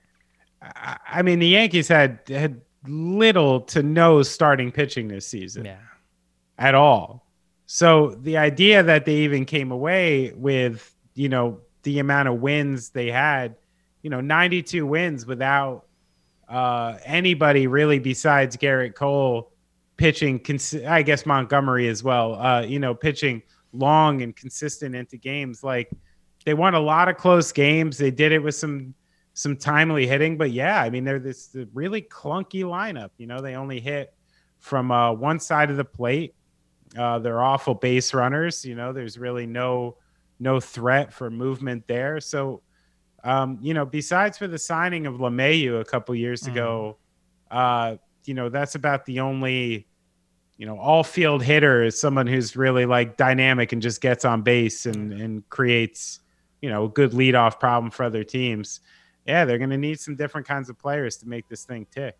I 0.63 1.23
mean, 1.23 1.39
the 1.39 1.49
Yankees 1.49 1.89
had 1.89 2.21
had 2.29 2.61
little 2.87 3.61
to 3.61 3.83
no 3.83 4.23
starting 4.23 4.73
pitching 4.73 5.09
this 5.09 5.27
season. 5.27 5.65
Yeah. 5.65 5.79
At 6.59 6.75
all. 6.75 7.27
So 7.67 8.17
the 8.21 8.37
idea 8.37 8.83
that 8.83 9.05
they 9.05 9.17
even 9.17 9.45
came 9.45 9.71
away 9.71 10.33
with, 10.35 10.95
you 11.15 11.29
know, 11.29 11.61
the 11.83 11.99
amount 11.99 12.29
of 12.29 12.41
wins 12.41 12.91
they 12.91 13.11
had, 13.11 13.57
you 14.03 14.11
know, 14.11 14.21
92 14.21 14.87
wins 14.87 15.27
without 15.27 15.87
uh, 16.49 16.99
anybody 17.05 17.67
really 17.67 17.99
besides 17.99 18.57
Gerrit 18.57 18.95
Cole 18.95 19.52
pitching, 19.97 20.39
cons- 20.39 20.75
I 20.75 21.03
guess 21.03 21.27
Montgomery 21.27 21.89
as 21.89 22.03
well, 22.03 22.35
uh, 22.35 22.63
you 22.63 22.79
know, 22.79 22.95
pitching 22.95 23.43
long 23.73 24.23
and 24.23 24.35
consistent 24.35 24.95
into 24.95 25.17
games. 25.17 25.63
Like 25.63 25.91
they 26.45 26.55
won 26.55 26.75
a 26.75 26.81
lot 26.81 27.09
of 27.09 27.17
close 27.17 27.53
games. 27.53 27.99
They 27.99 28.11
did 28.11 28.33
it 28.33 28.43
with 28.43 28.55
some 28.55 28.95
some 29.35 29.57
timely 29.57 30.07
hitting, 30.07 30.37
but 30.37 30.51
yeah, 30.51 30.83
I 30.83 30.91
mean 30.91 31.05
they're 31.05 31.19
this 31.19 31.57
really 31.73 32.03
clunky 32.03 32.65
lineup. 32.65 33.11
You 33.17 33.27
know, 33.27 33.41
they 33.41 33.55
only 33.55 33.81
hit 33.81 34.13
from 34.59 34.91
uh, 34.91 35.13
one 35.13 35.41
side 35.41 35.71
of 35.71 35.77
the 35.77 35.85
plate. 35.85 36.35
Uh, 36.97 37.19
they're 37.19 37.41
awful 37.41 37.75
base 37.75 38.13
runners. 38.13 38.65
You 38.65 38.75
know, 38.75 38.93
there's 38.93 39.19
really 39.19 39.47
no 39.47 39.97
no 40.39 40.61
threat 40.61 41.13
for 41.13 41.31
movement 41.31 41.87
there. 41.87 42.21
So, 42.21 42.63
um, 43.25 43.59
you 43.63 43.75
know, 43.75 43.87
besides 43.87 44.37
for 44.37 44.49
the 44.49 44.59
signing 44.59 45.07
of 45.07 45.15
LeMahieu 45.15 45.81
a 45.81 45.85
couple 45.85 46.15
years 46.15 46.43
mm. 46.43 46.53
ago, 46.53 46.99
uh, 47.51 47.97
you 48.25 48.35
know, 48.35 48.49
that's 48.49 48.75
about 48.75 49.05
the 49.05 49.21
only 49.21 49.87
you 50.59 50.67
know, 50.67 50.79
all 50.79 51.03
field 51.03 51.43
hitter 51.43 51.83
is 51.83 52.01
someone 52.01 52.27
who's 52.27 52.57
really 52.57 52.87
like 52.87 53.17
dynamic 53.17 53.73
and 53.73 53.83
just 53.83 54.01
gets 54.01 54.25
on 54.25 54.43
base 54.43 54.87
and 54.87 55.13
and 55.13 55.49
creates, 55.49 56.21
you 56.61 56.71
know, 56.71 56.85
a 56.85 56.89
good 56.89 57.13
leadoff 57.13 57.59
problem 57.59 57.91
for 57.91 58.05
other 58.05 58.23
teams. 58.23 58.81
Yeah, 59.27 59.45
they're 59.45 59.59
going 59.59 59.71
to 59.71 59.77
need 59.77 59.99
some 59.99 60.15
different 60.15 60.47
kinds 60.47 60.69
of 60.69 60.79
players 60.79 61.17
to 61.19 61.29
make 61.29 61.49
this 61.49 61.65
thing 61.65 61.87
tick. 61.91 62.17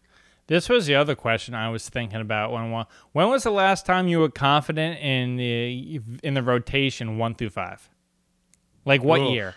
This 0.49 0.69
was 0.69 0.87
the 0.87 0.95
other 0.95 1.15
question 1.15 1.55
I 1.55 1.69
was 1.69 1.89
thinking 1.89 2.21
about 2.21 2.53
when 2.53 2.85
when 3.13 3.29
was 3.29 3.45
the 3.45 3.53
last 3.53 3.87
time 3.87 4.09
you 4.09 4.19
were 4.19 4.29
confident 4.29 4.99
in 5.01 5.37
the 5.37 6.01
in 6.23 6.35
the 6.35 6.43
rotation 6.43 7.19
1 7.19 7.35
through 7.37 7.51
5? 7.51 7.91
Like 8.85 9.05
what 9.05 9.21
Ooh. 9.21 9.33
year? 9.33 9.55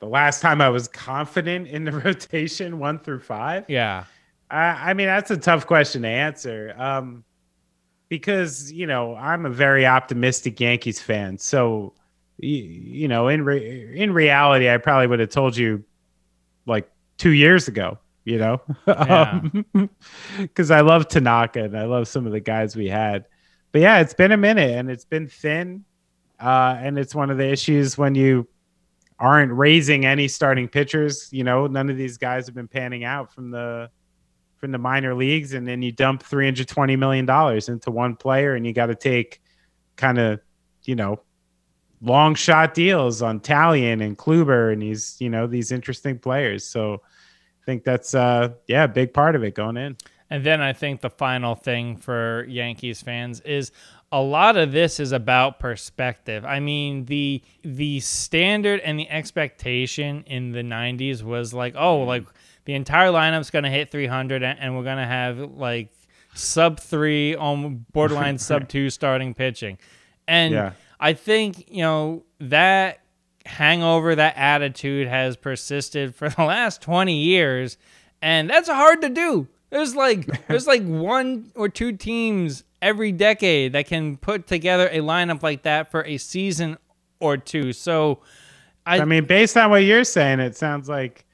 The 0.00 0.06
last 0.06 0.42
time 0.42 0.60
I 0.60 0.68
was 0.68 0.86
confident 0.86 1.66
in 1.68 1.84
the 1.84 1.92
rotation 2.04 2.78
1 2.78 2.98
through 2.98 3.20
5? 3.20 3.64
Yeah. 3.68 4.04
I, 4.50 4.90
I 4.90 4.94
mean, 4.94 5.06
that's 5.06 5.30
a 5.30 5.36
tough 5.36 5.66
question 5.66 6.02
to 6.02 6.08
answer. 6.08 6.74
Um, 6.76 7.24
because 8.08 8.72
you 8.72 8.86
know 8.86 9.14
I'm 9.14 9.46
a 9.46 9.50
very 9.50 9.86
optimistic 9.86 10.60
Yankees 10.60 11.00
fan. 11.00 11.38
So 11.38 11.94
you, 12.38 12.54
you 12.56 13.08
know, 13.08 13.28
in 13.28 13.44
re- 13.44 14.00
in 14.00 14.12
reality, 14.12 14.70
I 14.70 14.78
probably 14.78 15.06
would 15.06 15.20
have 15.20 15.30
told 15.30 15.56
you 15.56 15.84
like 16.66 16.90
two 17.18 17.30
years 17.30 17.68
ago. 17.68 17.98
You 18.24 18.36
know, 18.36 18.60
because 18.84 18.86
yeah. 19.08 19.40
um, 19.72 20.72
I 20.72 20.80
love 20.82 21.08
Tanaka 21.08 21.64
and 21.64 21.78
I 21.78 21.84
love 21.84 22.08
some 22.08 22.26
of 22.26 22.32
the 22.32 22.40
guys 22.40 22.76
we 22.76 22.86
had. 22.86 23.24
But 23.72 23.80
yeah, 23.80 24.00
it's 24.00 24.12
been 24.12 24.32
a 24.32 24.36
minute 24.36 24.70
and 24.72 24.90
it's 24.90 25.06
been 25.06 25.28
thin, 25.28 25.84
uh, 26.38 26.76
and 26.78 26.98
it's 26.98 27.14
one 27.14 27.30
of 27.30 27.38
the 27.38 27.48
issues 27.50 27.96
when 27.96 28.14
you 28.14 28.46
aren't 29.18 29.52
raising 29.52 30.04
any 30.04 30.28
starting 30.28 30.68
pitchers. 30.68 31.32
You 31.32 31.42
know, 31.42 31.68
none 31.68 31.88
of 31.88 31.96
these 31.96 32.18
guys 32.18 32.44
have 32.44 32.54
been 32.54 32.68
panning 32.68 33.02
out 33.02 33.32
from 33.32 33.50
the 33.50 33.88
from 34.58 34.72
the 34.72 34.78
minor 34.78 35.14
leagues, 35.14 35.54
and 35.54 35.66
then 35.66 35.82
you 35.82 35.92
dump 35.92 36.22
three 36.22 36.44
hundred 36.44 36.68
twenty 36.68 36.96
million 36.96 37.26
dollars 37.26 37.68
into 37.68 37.90
one 37.90 38.16
player, 38.16 38.54
and 38.54 38.66
you 38.66 38.72
got 38.72 38.86
to 38.86 38.94
take 38.94 39.40
kind 39.96 40.18
of 40.18 40.40
you 40.84 40.94
know 40.94 41.20
long 42.00 42.34
shot 42.34 42.74
deals 42.74 43.22
on 43.22 43.40
Taillon 43.40 44.04
and 44.04 44.16
Kluber 44.16 44.72
and 44.72 44.82
these 44.82 45.16
you 45.20 45.30
know 45.30 45.46
these 45.46 45.72
interesting 45.72 46.18
players. 46.18 46.64
So 46.64 47.02
I 47.62 47.64
think 47.66 47.84
that's 47.84 48.14
uh 48.14 48.50
yeah 48.66 48.84
a 48.84 48.88
big 48.88 49.12
part 49.12 49.36
of 49.36 49.44
it 49.44 49.54
going 49.54 49.76
in. 49.76 49.96
And 50.30 50.44
then 50.44 50.60
I 50.60 50.74
think 50.74 51.00
the 51.00 51.10
final 51.10 51.54
thing 51.54 51.96
for 51.96 52.44
Yankees 52.48 53.00
fans 53.00 53.40
is 53.40 53.72
a 54.12 54.20
lot 54.20 54.56
of 54.56 54.72
this 54.72 55.00
is 55.00 55.12
about 55.12 55.58
perspective. 55.58 56.44
I 56.44 56.60
mean, 56.60 57.06
the 57.06 57.42
the 57.62 58.00
standard 58.00 58.80
and 58.80 58.98
the 58.98 59.08
expectation 59.08 60.24
in 60.26 60.52
the 60.52 60.62
90s 60.62 61.22
was 61.22 61.52
like, 61.52 61.74
oh, 61.76 62.02
like 62.04 62.24
the 62.68 62.74
entire 62.74 63.08
lineup's 63.08 63.48
going 63.48 63.62
to 63.62 63.70
hit 63.70 63.90
300 63.90 64.42
and 64.42 64.76
we're 64.76 64.82
going 64.82 64.98
to 64.98 65.06
have 65.06 65.38
like 65.38 65.90
sub 66.34 66.78
3 66.78 67.34
on 67.36 67.86
borderline 67.92 68.36
sub 68.38 68.68
2 68.68 68.90
starting 68.90 69.32
pitching. 69.32 69.78
And 70.28 70.52
yeah. 70.52 70.72
I 71.00 71.14
think, 71.14 71.70
you 71.70 71.80
know, 71.80 72.24
that 72.40 73.00
hangover, 73.46 74.14
that 74.14 74.36
attitude 74.36 75.08
has 75.08 75.34
persisted 75.34 76.14
for 76.14 76.28
the 76.36 76.44
last 76.44 76.82
20 76.82 77.14
years 77.16 77.78
and 78.20 78.50
that's 78.50 78.68
hard 78.68 79.00
to 79.00 79.08
do. 79.08 79.48
There's 79.70 79.96
like 79.96 80.46
there's 80.48 80.66
like 80.66 80.84
one 80.84 81.50
or 81.54 81.70
two 81.70 81.92
teams 81.92 82.64
every 82.82 83.12
decade 83.12 83.72
that 83.72 83.86
can 83.86 84.18
put 84.18 84.46
together 84.46 84.88
a 84.92 84.98
lineup 84.98 85.42
like 85.42 85.62
that 85.62 85.90
for 85.90 86.04
a 86.04 86.18
season 86.18 86.76
or 87.18 87.38
two. 87.38 87.72
So 87.72 88.18
I, 88.84 89.00
I 89.00 89.06
mean, 89.06 89.24
based 89.24 89.56
on 89.56 89.70
what 89.70 89.84
you're 89.84 90.04
saying, 90.04 90.40
it 90.40 90.54
sounds 90.54 90.86
like 90.86 91.24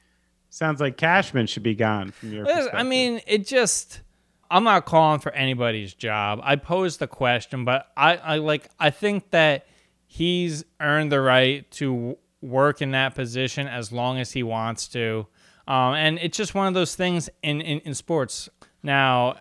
Sounds 0.55 0.81
like 0.81 0.97
Cashman 0.97 1.49
should 1.49 1.65
be 1.65 1.75
gone 1.75 2.13
from 2.13 2.33
your. 2.33 2.47
I 2.73 2.85
mean, 2.85 3.21
it 3.27 3.45
just 3.45 4.03
I'm 4.49 4.63
not 4.63 4.87
calling 4.87 5.19
for 5.19 5.33
anybody's 5.33 5.95
job. 5.95 6.39
I 6.45 6.55
posed 6.55 7.01
the 7.01 7.09
question, 7.09 7.65
but 7.65 7.89
I, 7.97 8.17
I 8.19 8.37
like 8.37 8.71
I 8.79 8.91
think 8.91 9.31
that 9.31 9.67
he's 10.07 10.65
earned 10.79 11.11
the 11.11 11.21
right 11.21 11.69
to 11.73 12.17
work 12.41 12.81
in 12.81 12.93
that 12.93 13.17
position 13.17 13.67
as 13.67 13.91
long 13.91 14.21
as 14.21 14.31
he 14.31 14.45
wants 14.45 14.87
to. 14.91 15.27
Um, 15.67 15.95
and 15.95 16.21
it's 16.21 16.37
just 16.37 16.55
one 16.55 16.69
of 16.69 16.75
those 16.75 16.95
things 16.95 17.29
in, 17.43 17.61
in, 17.61 17.81
in 17.81 17.93
sports. 17.93 18.49
Now, 18.81 19.39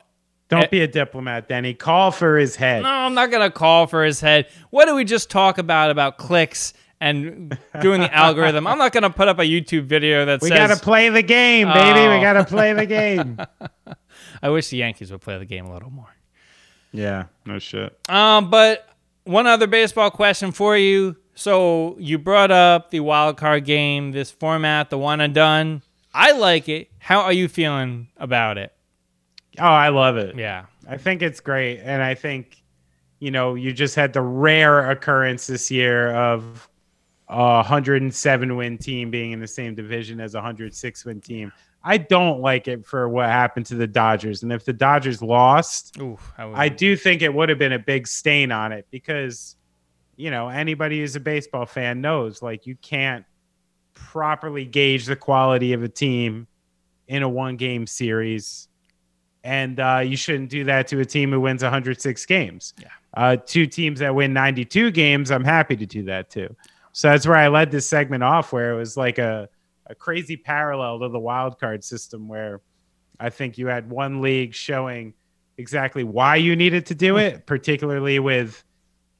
don't 0.50 0.72
be 0.72 0.82
a 0.82 0.88
diplomat, 0.88 1.48
Denny. 1.48 1.76
Call 1.76 2.10
for 2.10 2.40
his 2.40 2.56
head. 2.56 2.82
No, 2.82 2.90
I'm 2.90 3.14
not 3.14 3.30
gonna 3.30 3.52
call 3.52 3.86
for 3.86 4.04
his 4.04 4.20
head. 4.20 4.48
What 4.72 4.86
do 4.86 4.96
we 4.96 5.04
just 5.04 5.30
talk 5.30 5.60
about 5.60 5.92
about 5.92 6.18
clicks 6.18 6.74
and 7.04 7.58
doing 7.82 8.02
the 8.02 8.14
algorithm. 8.14 8.66
I'm 8.66 8.78
not 8.78 8.92
going 8.94 9.04
to 9.04 9.10
put 9.10 9.28
up 9.28 9.40
a 9.40 9.44
YouTube 9.44 9.84
video 9.86 10.26
that 10.26 10.42
We 10.42 10.50
says. 10.50 10.58
got 10.58 10.76
to 10.78 10.82
play 10.82 11.10
the 11.10 11.22
game, 11.22 11.68
baby. 11.68 12.00
Oh. 12.00 12.16
We 12.16 12.22
got 12.22 12.34
to 12.34 12.46
play 12.46 12.74
the 12.74 12.86
game. 12.86 13.38
I 14.42 14.50
wish 14.50 14.70
the 14.70 14.78
Yankees 14.78 15.12
would 15.12 15.22
play 15.22 15.38
the 15.38 15.46
game 15.46 15.66
a 15.66 15.74
little 15.74 15.90
more. 15.92 16.14
yeah, 16.92 17.26
no 17.46 17.60
shit. 17.60 17.98
Um, 18.10 18.50
but 18.50 18.88
one 19.26 19.48
other 19.48 19.68
baseball 19.68 20.12
question 20.12 20.52
for 20.52 20.78
you. 20.78 21.16
So 21.36 21.96
you 22.00 22.18
brought 22.20 22.52
up 22.52 22.92
the 22.92 23.00
wild 23.00 23.38
card 23.38 23.66
game, 23.66 24.12
this 24.12 24.30
format, 24.32 24.90
the 24.90 24.98
one 24.98 25.20
and 25.22 25.34
done. 25.34 25.82
I 26.14 26.32
like 26.34 26.70
it. 26.70 26.90
How 27.00 27.22
are 27.22 27.34
you 27.34 27.48
feeling 27.48 28.08
about 28.18 28.58
it? 28.58 28.72
Oh, 29.60 29.64
I 29.66 29.90
love 29.90 30.18
it. 30.18 30.36
Yeah. 30.38 30.66
I 30.88 30.98
think 30.98 31.22
it's 31.22 31.40
great. 31.40 31.80
And 31.80 32.04
I 32.04 32.14
think, 32.16 32.62
you 33.20 33.32
know, 33.32 33.56
you 33.56 33.74
just 33.74 33.96
had 33.96 34.14
the 34.14 34.22
rare 34.22 34.90
occurrence 34.92 35.48
this 35.48 35.72
year 35.72 36.12
of 36.14 36.70
a 37.34 37.56
107 37.58 38.56
win 38.56 38.78
team 38.78 39.10
being 39.10 39.32
in 39.32 39.40
the 39.40 39.48
same 39.48 39.74
division 39.74 40.22
as 40.22 40.36
a 40.36 40.38
106 40.38 41.06
win 41.06 41.20
team. 41.20 41.52
I 41.84 41.98
don't 41.98 42.40
like 42.40 42.68
it 42.68 42.86
for 42.86 43.10
what 43.10 43.28
happened 43.28 43.66
to 43.68 43.76
the 43.76 43.88
Dodgers. 43.88 44.44
And 44.44 44.54
if 44.54 44.64
the 44.64 44.72
Dodgers 44.72 45.22
lost, 45.22 45.98
Ooh, 46.00 46.18
I, 46.38 46.66
I 46.66 46.70
do 46.70 46.96
think 46.96 47.22
it 47.22 47.34
would 47.34 47.50
have 47.50 47.58
been 47.58 47.74
a 47.74 47.80
big 47.80 48.08
stain 48.08 48.52
on 48.52 48.72
it 48.72 48.88
because, 48.90 49.58
you 50.16 50.32
know, 50.32 50.48
anybody 50.48 51.00
who's 51.00 51.16
a 51.16 51.20
baseball 51.20 51.66
fan 51.66 52.00
knows 52.00 52.42
like 52.42 52.66
you 52.66 52.76
can't 52.76 53.26
properly 53.94 54.64
gauge 54.64 55.06
the 55.08 55.16
quality 55.16 55.74
of 55.74 55.84
a 55.84 55.90
team 55.90 56.48
in 57.08 57.24
a 57.24 57.30
one 57.30 57.58
game 57.58 57.88
series. 57.88 58.70
And 59.44 59.80
uh, 59.80 60.04
you 60.06 60.16
shouldn't 60.16 60.50
do 60.50 60.64
that 60.66 60.88
to 60.90 61.00
a 61.02 61.06
team 61.06 61.32
who 61.32 61.42
wins 61.42 61.64
106 61.64 62.26
games. 62.28 62.74
Yeah. 62.80 62.88
Uh, 63.16 63.36
two 63.36 63.68
teams 63.68 64.00
that 64.00 64.16
win 64.16 64.32
92 64.34 64.92
games, 64.92 65.32
I'm 65.32 65.44
happy 65.44 65.76
to 65.76 65.86
do 65.86 66.04
that 66.04 66.30
too. 66.30 66.56
So 66.94 67.10
that's 67.10 67.28
where 67.28 67.36
I 67.36 67.50
led 67.50 67.72
this 67.72 67.88
segment 67.88 68.24
off, 68.24 68.54
where 68.54 68.72
it 68.72 68.78
was 68.78 68.96
like 68.96 69.18
a, 69.18 69.50
a 69.88 69.96
crazy 69.96 70.38
parallel 70.38 71.00
to 71.00 71.10
the 71.10 71.20
wild 71.20 71.60
card 71.60 71.84
system, 71.84 72.28
where 72.28 72.62
I 73.20 73.30
think 73.30 73.58
you 73.58 73.68
had 73.68 73.90
one 73.90 74.22
league 74.22 74.54
showing 74.54 75.14
exactly 75.58 76.04
why 76.04 76.38
you 76.38 76.56
needed 76.56 76.86
to 76.88 76.96
do 76.96 77.18
it, 77.18 77.46
particularly 77.46 78.20
with 78.20 78.64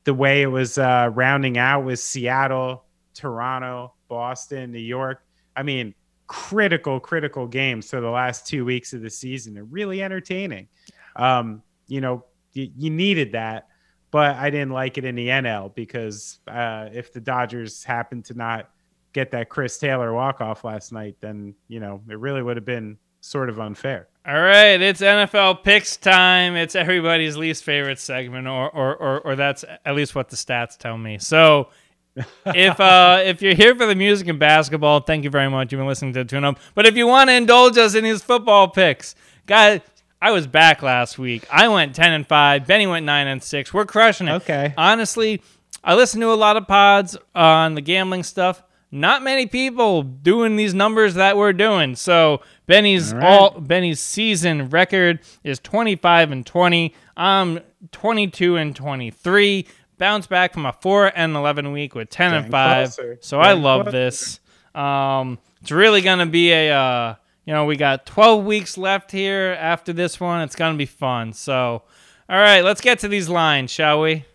the 0.04 0.14
way 0.14 0.42
it 0.42 0.48
was 0.48 0.78
uh, 0.78 1.10
rounding 1.14 1.58
out 1.58 1.82
with 1.82 2.00
Seattle, 2.00 2.86
Toronto, 3.14 3.94
Boston, 4.08 4.72
New 4.72 4.80
York. 4.80 5.24
I 5.56 5.64
mean, 5.64 5.94
critical, 6.28 7.00
critical 7.00 7.48
games 7.48 7.90
for 7.90 8.02
the 8.02 8.10
last 8.10 8.48
two 8.48 8.66
weeks 8.66 8.94
of 8.94 9.02
the 9.02 9.10
season. 9.10 9.54
They're 9.54 9.64
really 9.64 10.02
entertaining. 10.04 10.68
Um, 11.16 11.62
you 11.88 12.02
know, 12.02 12.26
you, 12.54 12.70
you 12.76 12.90
needed 12.90 13.32
that, 13.34 13.68
but 14.14 14.36
I 14.36 14.52
didn't 14.52 14.70
like 14.70 15.00
it 15.00 15.06
in 15.06 15.16
the 15.16 15.28
NL 15.28 15.74
because 15.74 16.38
uh, 16.48 16.88
if 16.94 17.12
the 17.12 17.20
Dodgers 17.20 17.84
happened 17.84 18.26
to 18.26 18.36
not 18.36 18.70
get 19.12 19.32
that 19.32 19.50
Chris 19.50 19.80
Taylor 19.80 20.14
walk 20.14 20.40
off 20.40 20.64
last 20.64 20.92
night, 20.94 21.16
then 21.20 21.56
you 21.68 21.80
know 21.80 22.00
it 22.08 22.20
really 22.20 22.44
would 22.44 22.56
have 22.56 22.64
been 22.64 23.00
sort 23.22 23.50
of 23.50 23.60
unfair. 23.60 24.08
All 24.28 24.40
right, 24.40 24.80
it's 24.80 25.02
NFL 25.02 25.64
picks 25.64 25.98
time. 25.98 26.56
It's 26.56 26.76
everybody's 26.76 27.38
least 27.38 27.64
favorite 27.64 27.98
segment, 27.98 28.48
or 28.48 28.70
or 28.70 28.96
or, 28.96 29.20
or 29.22 29.36
that's 29.36 29.66
at 29.84 29.96
least 29.96 30.14
what 30.14 30.30
the 30.30 30.38
stats 30.38 30.78
tell 30.78 30.98
me. 30.98 31.18
So. 31.18 31.70
if 32.46 32.80
uh 32.80 33.24
if 33.26 33.42
you're 33.42 33.56
here 33.56 33.74
for 33.76 33.88
the 33.88 33.96
music 33.96 34.28
and 34.28 34.38
basketball, 34.38 35.00
thank 35.00 35.24
you 35.24 35.32
very 35.32 35.50
much. 35.50 35.72
You've 35.72 35.80
been 35.80 35.88
listening 35.88 36.14
to 36.14 36.24
Tune 36.24 36.44
Up. 36.44 36.60
But 36.76 36.86
if 36.86 36.96
you 36.96 37.08
want 37.08 37.32
to 37.32 37.34
indulge 37.34 37.76
us 37.76 37.96
in 37.96 38.04
these 38.04 38.22
football 38.22 38.68
picks, 38.68 39.16
guys, 39.48 39.82
I 40.24 40.32
was 40.32 40.48
back 40.48 40.82
last 40.82 41.20
week. 41.20 41.46
I 41.52 41.68
went 41.68 41.94
ten 41.94 42.14
and 42.14 42.26
five. 42.26 42.66
Benny 42.66 42.88
went 42.88 43.06
nine 43.06 43.28
and 43.28 43.44
six. 43.44 43.74
We're 43.74 43.84
crushing 43.84 44.30
it. 44.30 44.36
Okay. 44.36 44.74
Honestly, 44.78 45.42
I 45.84 45.96
listen 45.96 46.22
to 46.22 46.32
a 46.32 46.34
lot 46.34 46.56
of 46.56 46.66
pods 46.66 47.18
on 47.36 47.76
the 47.76 47.82
gambling 47.82 48.24
stuff. 48.24 48.64
Not 48.90 49.22
many 49.22 49.48
people 49.48 50.02
doing 50.02 50.56
these 50.56 50.74
numbers 50.74 51.16
that 51.16 51.36
we're 51.36 51.52
doing. 51.52 51.98
So 51.98 52.42
Benny's 52.68 53.12
All 53.12 53.22
all, 53.22 53.52
right. 53.52 53.68
Benny's 53.68 54.00
season 54.00 54.70
record 54.70 55.20
is 55.44 55.60
25 55.60 56.32
and 56.32 56.46
20. 56.46 56.96
I'm 57.18 57.60
22 57.92 58.56
and 58.56 58.74
23. 58.74 59.68
Bounce 59.98 60.28
back 60.28 60.54
from 60.54 60.66
a 60.66 60.72
4 60.72 61.12
and 61.18 61.36
11 61.36 61.74
week 61.74 61.96
with 61.96 62.10
10 62.10 62.34
and 62.34 62.50
5. 62.50 62.96
closer. 62.96 63.18
So 63.20 63.42
I 63.42 63.52
love 63.52 63.88
closer. 63.88 63.98
this. 63.98 64.40
Um, 64.74 65.38
it's 65.62 65.72
really 65.72 66.00
gonna 66.02 66.28
be 66.28 66.54
a 66.54 66.72
uh, 66.72 67.16
you 67.46 67.54
know 67.54 67.66
we 67.66 67.76
got 67.76 68.06
12 68.06 68.46
weeks 68.46 68.78
left 68.78 69.12
here 69.12 69.56
after 69.60 69.94
this 69.94 70.20
one. 70.20 70.42
It's 70.42 70.56
gonna 70.56 70.78
be 70.78 70.86
fun. 70.86 71.34
So 71.34 71.84
all 72.30 72.40
right, 72.40 72.62
let's 72.62 72.82
get 72.82 73.00
to 73.00 73.08
these 73.08 73.30
lines, 73.30 73.70
shall 73.70 74.02
we? 74.02 74.26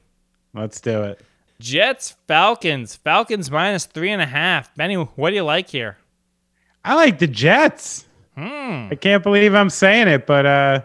Let's 0.54 0.80
do 0.80 1.02
it. 1.02 1.20
Jets, 1.60 2.16
Falcons. 2.26 2.94
Falcons 2.94 3.50
minus 3.50 3.86
three 3.86 4.10
and 4.10 4.22
a 4.22 4.26
half. 4.26 4.74
Benny, 4.76 4.94
what 4.94 5.30
do 5.30 5.36
you 5.36 5.42
like 5.42 5.68
here? 5.68 5.98
I 6.84 6.94
like 6.94 7.18
the 7.18 7.26
Jets. 7.26 8.06
Hmm. 8.36 8.88
I 8.90 8.94
can't 8.94 9.22
believe 9.22 9.54
I'm 9.54 9.70
saying 9.70 10.08
it, 10.08 10.26
but 10.26 10.46
uh, 10.46 10.82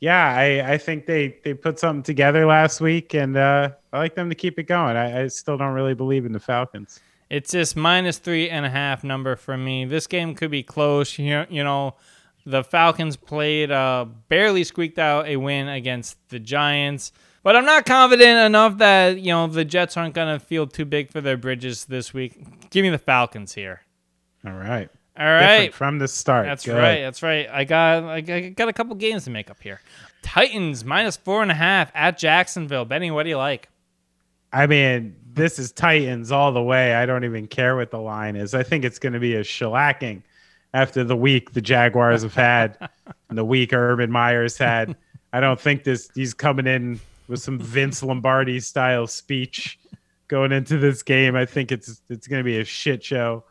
yeah, 0.00 0.34
I, 0.34 0.72
I 0.72 0.78
think 0.78 1.06
they 1.06 1.36
they 1.44 1.52
put 1.52 1.78
something 1.78 2.02
together 2.02 2.46
last 2.46 2.80
week, 2.80 3.14
and 3.14 3.36
uh, 3.36 3.70
I 3.92 3.98
like 3.98 4.14
them 4.14 4.28
to 4.30 4.34
keep 4.34 4.58
it 4.58 4.64
going. 4.64 4.96
I, 4.96 5.24
I 5.24 5.26
still 5.26 5.58
don't 5.58 5.74
really 5.74 5.94
believe 5.94 6.24
in 6.24 6.32
the 6.32 6.40
Falcons. 6.40 7.00
It's 7.28 7.50
this 7.52 7.74
minus 7.74 8.18
three 8.18 8.48
and 8.48 8.64
a 8.64 8.70
half 8.70 9.02
number 9.02 9.36
for 9.36 9.56
me. 9.56 9.84
This 9.84 10.06
game 10.06 10.34
could 10.34 10.50
be 10.50 10.62
close. 10.62 11.18
You 11.18 11.30
know, 11.30 11.46
you 11.48 11.64
know 11.64 11.96
the 12.44 12.62
Falcons 12.62 13.16
played, 13.16 13.70
uh, 13.72 14.06
barely 14.28 14.62
squeaked 14.64 14.98
out 14.98 15.26
a 15.26 15.36
win 15.36 15.68
against 15.68 16.16
the 16.28 16.38
Giants. 16.38 17.12
But 17.42 17.56
I'm 17.56 17.64
not 17.64 17.86
confident 17.86 18.46
enough 18.46 18.78
that, 18.78 19.18
you 19.20 19.32
know, 19.32 19.46
the 19.46 19.64
Jets 19.64 19.96
aren't 19.96 20.14
going 20.14 20.36
to 20.36 20.44
feel 20.44 20.66
too 20.66 20.84
big 20.84 21.10
for 21.10 21.20
their 21.20 21.36
bridges 21.36 21.84
this 21.84 22.12
week. 22.14 22.70
Give 22.70 22.82
me 22.82 22.90
the 22.90 22.98
Falcons 22.98 23.54
here. 23.54 23.82
All 24.44 24.52
right. 24.52 24.88
All 25.18 25.26
right. 25.26 25.66
Different 25.66 25.74
from 25.74 25.98
the 25.98 26.08
start. 26.08 26.46
That's 26.46 26.64
Good. 26.64 26.76
right. 26.76 27.00
That's 27.00 27.22
right. 27.22 27.48
I 27.50 27.64
got 27.64 28.04
I 28.04 28.20
got 28.20 28.34
I 28.34 28.48
got 28.50 28.68
a 28.68 28.72
couple 28.72 28.94
games 28.96 29.24
to 29.24 29.30
make 29.30 29.50
up 29.50 29.60
here. 29.62 29.80
Titans 30.22 30.84
minus 30.84 31.16
four 31.16 31.42
and 31.42 31.50
a 31.50 31.54
half 31.54 31.90
at 31.94 32.18
Jacksonville. 32.18 32.84
Benny, 32.84 33.10
what 33.10 33.22
do 33.22 33.30
you 33.30 33.36
like? 33.36 33.68
I 34.52 34.66
mean, 34.66 35.16
this 35.36 35.58
is 35.58 35.70
Titans 35.70 36.32
all 36.32 36.50
the 36.50 36.62
way. 36.62 36.94
I 36.94 37.06
don't 37.06 37.24
even 37.24 37.46
care 37.46 37.76
what 37.76 37.90
the 37.90 38.00
line 38.00 38.34
is. 38.34 38.54
I 38.54 38.62
think 38.62 38.84
it's 38.84 38.98
going 38.98 39.12
to 39.12 39.20
be 39.20 39.36
a 39.36 39.42
shellacking 39.42 40.22
after 40.74 41.04
the 41.04 41.16
week 41.16 41.52
the 41.52 41.60
Jaguars 41.60 42.22
have 42.22 42.34
had 42.34 42.76
and 43.28 43.38
the 43.38 43.44
week 43.44 43.72
Urban 43.72 44.10
Meyer's 44.10 44.56
had. 44.56 44.96
I 45.32 45.40
don't 45.40 45.60
think 45.60 45.84
this 45.84 46.10
he's 46.14 46.34
coming 46.34 46.66
in 46.66 46.98
with 47.28 47.40
some 47.40 47.58
Vince 47.58 48.02
Lombardi 48.02 48.58
style 48.60 49.06
speech 49.06 49.78
going 50.28 50.52
into 50.52 50.78
this 50.78 51.02
game. 51.02 51.36
I 51.36 51.44
think 51.44 51.70
it's 51.70 52.00
it's 52.08 52.26
going 52.26 52.40
to 52.40 52.44
be 52.44 52.58
a 52.58 52.64
shit 52.64 53.04
show, 53.04 53.44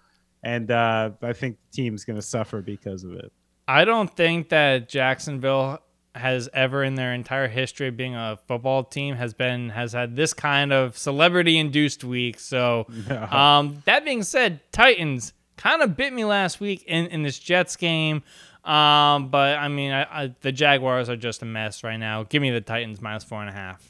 and 0.44 0.72
uh, 0.72 1.12
I 1.22 1.34
think 1.34 1.58
the 1.70 1.84
team's 1.84 2.04
going 2.04 2.18
to 2.18 2.22
suffer 2.22 2.62
because 2.62 3.04
of 3.04 3.14
it. 3.14 3.32
I 3.68 3.86
don't 3.86 4.14
think 4.16 4.50
that 4.50 4.90
Jacksonville 4.90 5.80
has 6.16 6.49
ever 6.53 6.84
in 6.84 6.95
their 6.95 7.13
entire 7.13 7.47
history 7.47 7.89
of 7.89 7.97
being 7.97 8.16
a 8.16 8.39
football 8.47 8.84
team 8.84 9.16
has 9.16 9.34
been 9.34 9.70
has 9.70 9.93
had 9.93 10.16
this 10.16 10.34
kind 10.34 10.72
of 10.72 10.97
celebrity 10.97 11.57
induced 11.57 12.03
week. 12.03 12.39
So 12.39 12.88
um, 13.30 13.82
that 13.86 14.05
being 14.05 14.24
said, 14.24 14.61
Titans 14.72 15.34
kind 15.57 15.82
of 15.82 15.97
bit 15.97 16.13
me 16.13 16.26
last 16.26 16.59
week 16.59 16.84
in, 16.88 17.07
in 17.07 17.24
this 17.24 17.38
Jets 17.38 17.76
game. 17.76 18.24
Um, 18.63 19.30
but 19.30 19.57
I 19.59 19.68
mean, 19.68 19.91
I, 19.91 20.03
I, 20.24 20.36
the 20.41 20.51
Jaguars 20.51 21.09
are 21.09 21.16
just 21.18 21.41
a 21.41 21.45
mess 21.45 21.84
right 21.84 21.97
now. 21.97 22.24
Give 22.24 22.41
me 22.41 22.49
the 22.49 22.61
Titans 22.61 23.01
minus 23.01 23.24
four 23.24 23.41
and 23.41 23.49
a 23.49 23.53
half. 23.53 23.84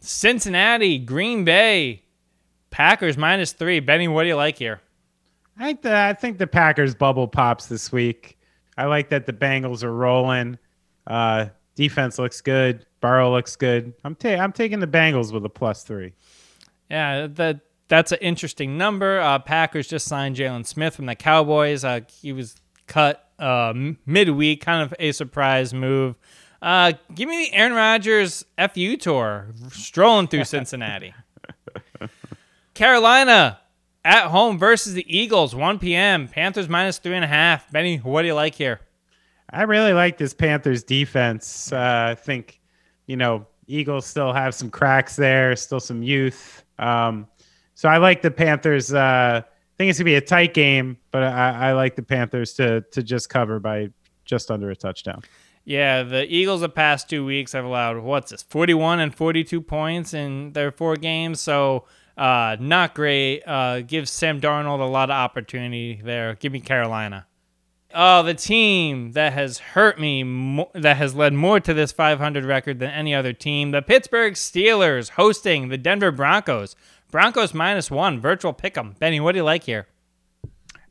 Cincinnati, 0.00 0.98
Green 0.98 1.44
Bay, 1.44 2.02
Packers 2.70 3.16
minus 3.16 3.52
three. 3.52 3.80
Benny, 3.80 4.08
what 4.08 4.22
do 4.22 4.28
you 4.28 4.36
like 4.36 4.58
here? 4.58 4.80
I 5.58 5.64
think 5.64 5.82
the, 5.82 5.96
I 5.96 6.12
think 6.12 6.38
the 6.38 6.46
Packers 6.46 6.94
bubble 6.94 7.26
pops 7.26 7.66
this 7.66 7.90
week. 7.90 8.38
I 8.76 8.84
like 8.84 9.08
that 9.08 9.24
the 9.24 9.32
Bengals 9.32 9.82
are 9.82 9.92
rolling. 9.92 10.58
Uh, 11.06 11.46
defense 11.74 12.18
looks 12.18 12.40
good. 12.40 12.84
Burrow 13.00 13.30
looks 13.32 13.56
good. 13.56 13.92
I'm 14.04 14.14
ta- 14.14 14.28
I'm 14.40 14.52
taking 14.52 14.80
the 14.80 14.86
Bengals 14.86 15.32
with 15.32 15.44
a 15.44 15.48
plus 15.48 15.82
three. 15.84 16.12
Yeah, 16.90 17.26
that 17.28 17.60
that's 17.88 18.12
an 18.12 18.18
interesting 18.20 18.76
number. 18.78 19.20
Uh, 19.20 19.38
Packers 19.38 19.86
just 19.86 20.06
signed 20.06 20.36
Jaylon 20.36 20.66
Smith 20.66 20.96
from 20.96 21.06
the 21.06 21.14
Cowboys. 21.14 21.84
Uh, 21.84 22.00
he 22.20 22.32
was 22.32 22.56
cut 22.86 23.28
uh, 23.38 23.72
midweek, 24.06 24.60
kind 24.64 24.82
of 24.82 24.94
a 24.98 25.12
surprise 25.12 25.72
move. 25.72 26.16
Uh, 26.62 26.92
give 27.14 27.28
me 27.28 27.46
the 27.46 27.54
Aaron 27.54 27.74
Rodgers 27.74 28.44
FU 28.72 28.96
tour, 28.96 29.48
strolling 29.70 30.26
through 30.26 30.44
Cincinnati. 30.46 31.14
Carolina 32.74 33.60
at 34.04 34.26
home 34.28 34.58
versus 34.58 34.94
the 34.94 35.04
Eagles, 35.16 35.54
1 35.54 35.78
p.m. 35.78 36.28
Panthers 36.28 36.68
minus 36.68 36.98
three 36.98 37.14
and 37.14 37.24
a 37.24 37.28
half. 37.28 37.70
Benny, 37.70 37.98
what 37.98 38.22
do 38.22 38.28
you 38.28 38.34
like 38.34 38.54
here? 38.54 38.80
I 39.50 39.62
really 39.62 39.92
like 39.92 40.18
this 40.18 40.34
Panthers 40.34 40.82
defense. 40.82 41.72
Uh, 41.72 42.08
I 42.10 42.14
think, 42.14 42.60
you 43.06 43.16
know, 43.16 43.46
Eagles 43.66 44.06
still 44.06 44.32
have 44.32 44.54
some 44.54 44.70
cracks 44.70 45.16
there, 45.16 45.54
still 45.56 45.80
some 45.80 46.02
youth. 46.02 46.64
Um, 46.78 47.26
so 47.74 47.88
I 47.88 47.98
like 47.98 48.22
the 48.22 48.30
Panthers. 48.30 48.92
Uh, 48.92 49.42
I 49.44 49.76
think 49.76 49.90
it's 49.90 49.98
gonna 49.98 50.06
be 50.06 50.14
a 50.14 50.20
tight 50.20 50.54
game, 50.54 50.96
but 51.10 51.22
I, 51.22 51.68
I 51.68 51.72
like 51.72 51.96
the 51.96 52.02
Panthers 52.02 52.54
to 52.54 52.80
to 52.92 53.02
just 53.02 53.28
cover 53.28 53.60
by 53.60 53.90
just 54.24 54.50
under 54.50 54.70
a 54.70 54.76
touchdown. 54.76 55.22
Yeah, 55.64 56.02
the 56.04 56.24
Eagles 56.32 56.60
the 56.60 56.68
past 56.68 57.10
two 57.10 57.24
weeks 57.24 57.52
have 57.52 57.64
allowed 57.64 57.98
what's 57.98 58.30
this, 58.30 58.42
41 58.42 59.00
and 59.00 59.14
42 59.14 59.60
points 59.60 60.14
in 60.14 60.52
their 60.52 60.70
four 60.70 60.96
games. 60.96 61.40
So 61.40 61.84
Uh, 62.16 62.56
not 62.58 62.94
great. 62.94 63.42
Uh, 63.46 63.82
gives 63.82 64.10
Sam 64.10 64.40
Darnold 64.40 64.80
a 64.80 64.84
lot 64.84 65.10
of 65.10 65.14
opportunity 65.16 66.00
there. 66.02 66.34
Give 66.36 66.50
me 66.50 66.60
Carolina. 66.60 67.26
Oh, 67.98 68.22
the 68.22 68.34
team 68.34 69.12
that 69.12 69.32
has 69.32 69.56
hurt 69.58 69.98
me, 69.98 70.22
mo- 70.22 70.70
that 70.74 70.98
has 70.98 71.14
led 71.14 71.32
more 71.32 71.60
to 71.60 71.72
this 71.72 71.92
500 71.92 72.44
record 72.44 72.78
than 72.78 72.90
any 72.90 73.14
other 73.14 73.32
team, 73.32 73.70
the 73.70 73.80
Pittsburgh 73.80 74.34
Steelers 74.34 75.08
hosting 75.08 75.68
the 75.70 75.78
Denver 75.78 76.10
Broncos. 76.10 76.76
Broncos 77.10 77.54
minus 77.54 77.90
one, 77.90 78.20
virtual 78.20 78.52
pick 78.52 78.76
'em. 78.76 78.94
Benny, 78.98 79.18
what 79.18 79.32
do 79.32 79.38
you 79.38 79.44
like 79.44 79.62
here? 79.64 79.86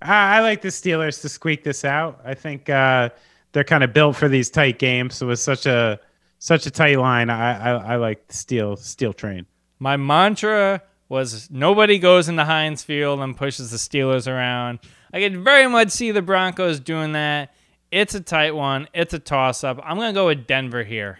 I, 0.01 0.37
I 0.37 0.39
like 0.39 0.63
the 0.63 0.69
Steelers 0.69 1.21
to 1.21 1.29
squeak 1.29 1.63
this 1.63 1.85
out. 1.85 2.19
I 2.25 2.33
think 2.33 2.71
uh, 2.71 3.09
they're 3.51 3.63
kind 3.63 3.83
of 3.83 3.93
built 3.93 4.15
for 4.15 4.27
these 4.27 4.49
tight 4.49 4.79
games. 4.79 5.13
So 5.13 5.27
with 5.27 5.39
such 5.39 5.67
a 5.67 5.99
such 6.39 6.65
a 6.65 6.71
tight 6.71 6.97
line, 6.97 7.29
I 7.29 7.71
I, 7.71 7.93
I 7.93 7.95
like 7.97 8.27
the 8.29 8.33
steel 8.33 8.77
steel 8.77 9.13
train. 9.13 9.45
My 9.77 9.95
mantra 9.95 10.81
was 11.07 11.51
nobody 11.51 11.99
goes 11.99 12.29
into 12.29 12.45
Heinz 12.45 12.81
Field 12.81 13.19
and 13.19 13.37
pushes 13.37 13.69
the 13.69 13.77
Steelers 13.77 14.27
around. 14.27 14.79
I 15.15 15.19
could 15.21 15.37
very 15.45 15.67
much 15.67 15.91
see 15.91 16.11
the 16.11 16.21
Broncos 16.21 16.81
doing 16.81 17.13
that. 17.13 17.55
It's 17.89 18.13
a 18.15 18.19
tight 18.19 18.53
one. 18.53 18.89
It's 18.93 19.13
a 19.13 19.19
toss 19.19 19.63
up. 19.63 19.79
I'm 19.81 19.95
gonna 19.95 20.11
go 20.11 20.25
with 20.27 20.45
Denver 20.45 20.83
here. 20.83 21.19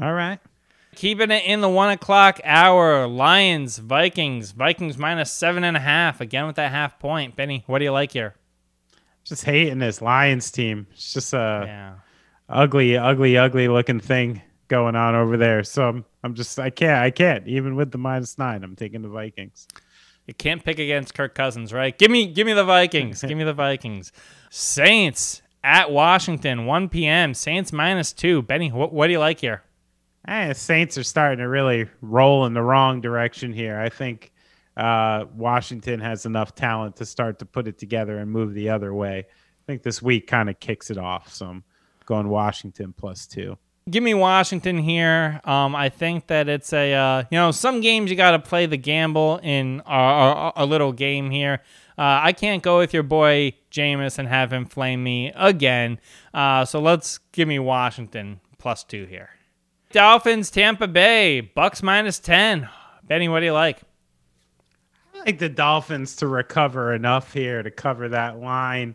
All 0.00 0.12
right. 0.12 0.38
Keeping 0.94 1.32
it 1.32 1.42
in 1.44 1.60
the 1.62 1.68
one 1.68 1.90
o'clock 1.90 2.38
hour. 2.44 3.08
Lions, 3.08 3.78
Vikings. 3.78 4.52
Vikings 4.52 4.96
minus 4.98 5.32
seven 5.32 5.64
and 5.64 5.76
a 5.76 5.80
half. 5.80 6.20
Again 6.20 6.46
with 6.46 6.54
that 6.56 6.70
half 6.70 7.00
point. 7.00 7.34
Benny, 7.34 7.64
what 7.66 7.80
do 7.80 7.84
you 7.84 7.90
like 7.90 8.12
here? 8.12 8.36
Just 9.24 9.44
hating 9.44 9.80
this 9.80 10.00
Lions 10.00 10.52
team. 10.52 10.86
It's 10.92 11.12
just 11.12 11.32
a 11.34 11.64
Yeah. 11.66 11.94
ugly, 12.48 12.96
ugly, 12.96 13.36
ugly 13.36 13.66
looking 13.66 13.98
thing 13.98 14.42
going 14.68 14.94
on 14.94 15.16
over 15.16 15.36
there. 15.36 15.64
So 15.64 15.88
I'm, 15.88 16.04
I'm 16.22 16.34
just, 16.34 16.56
I 16.60 16.70
can't, 16.70 17.02
I 17.02 17.10
can't. 17.10 17.48
Even 17.48 17.74
with 17.74 17.90
the 17.90 17.98
minus 17.98 18.38
nine, 18.38 18.62
I'm 18.62 18.76
taking 18.76 19.02
the 19.02 19.08
Vikings. 19.08 19.66
You 20.26 20.34
can't 20.34 20.64
pick 20.64 20.78
against 20.78 21.14
Kirk 21.14 21.34
Cousins, 21.34 21.72
right? 21.72 21.96
Give 21.96 22.10
me 22.10 22.26
give 22.26 22.46
me 22.46 22.52
the 22.52 22.64
Vikings. 22.64 23.22
give 23.22 23.36
me 23.36 23.44
the 23.44 23.52
Vikings. 23.52 24.12
Saints 24.50 25.42
at 25.64 25.90
Washington, 25.90 26.66
1 26.66 26.88
p.m. 26.88 27.34
Saints 27.34 27.72
minus 27.72 28.12
two. 28.12 28.42
Benny, 28.42 28.70
what, 28.70 28.92
what 28.92 29.06
do 29.06 29.12
you 29.12 29.18
like 29.18 29.40
here? 29.40 29.62
Eh, 30.28 30.48
the 30.48 30.54
Saints 30.54 30.96
are 30.98 31.02
starting 31.02 31.38
to 31.38 31.48
really 31.48 31.88
roll 32.00 32.46
in 32.46 32.54
the 32.54 32.62
wrong 32.62 33.00
direction 33.00 33.52
here. 33.52 33.78
I 33.78 33.88
think 33.88 34.32
uh, 34.76 35.24
Washington 35.34 36.00
has 36.00 36.26
enough 36.26 36.54
talent 36.54 36.96
to 36.96 37.06
start 37.06 37.38
to 37.40 37.46
put 37.46 37.66
it 37.66 37.78
together 37.78 38.18
and 38.18 38.30
move 38.30 38.54
the 38.54 38.70
other 38.70 38.94
way. 38.94 39.26
I 39.26 39.64
think 39.66 39.82
this 39.82 40.00
week 40.00 40.26
kind 40.26 40.48
of 40.48 40.60
kicks 40.60 40.90
it 40.90 40.98
off. 40.98 41.32
So 41.32 41.46
I'm 41.46 41.64
going 42.06 42.28
Washington 42.28 42.94
plus 42.96 43.26
two. 43.26 43.58
Give 43.90 44.02
me 44.02 44.14
Washington 44.14 44.78
here. 44.78 45.40
Um, 45.44 45.74
I 45.74 45.88
think 45.88 46.28
that 46.28 46.48
it's 46.48 46.72
a 46.72 46.94
uh, 46.94 47.24
you 47.30 47.36
know 47.36 47.50
some 47.50 47.80
games 47.80 48.10
you 48.10 48.16
got 48.16 48.30
to 48.30 48.38
play 48.38 48.66
the 48.66 48.76
gamble 48.76 49.40
in 49.42 49.82
a, 49.86 50.64
little 50.64 50.92
game 50.92 51.30
here. 51.30 51.60
Uh, 51.98 52.20
I 52.22 52.32
can't 52.32 52.62
go 52.62 52.78
with 52.78 52.94
your 52.94 53.02
boy 53.02 53.54
Jameis 53.72 54.18
and 54.18 54.28
have 54.28 54.52
him 54.52 54.66
flame 54.66 55.02
me 55.02 55.32
again. 55.34 55.98
Uh, 56.32 56.64
so 56.64 56.80
let's 56.80 57.18
give 57.32 57.48
me 57.48 57.58
Washington 57.58 58.40
plus 58.58 58.84
two 58.84 59.04
here. 59.06 59.30
Dolphins, 59.90 60.50
Tampa 60.50 60.86
Bay, 60.86 61.40
Bucks 61.40 61.82
minus 61.82 62.20
ten. 62.20 62.68
Benny, 63.02 63.28
what 63.28 63.40
do 63.40 63.46
you 63.46 63.52
like? 63.52 63.80
I 65.12 65.18
like 65.26 65.38
the 65.38 65.48
Dolphins 65.48 66.14
to 66.16 66.28
recover 66.28 66.94
enough 66.94 67.32
here 67.32 67.62
to 67.64 67.70
cover 67.70 68.08
that 68.10 68.38
line, 68.38 68.94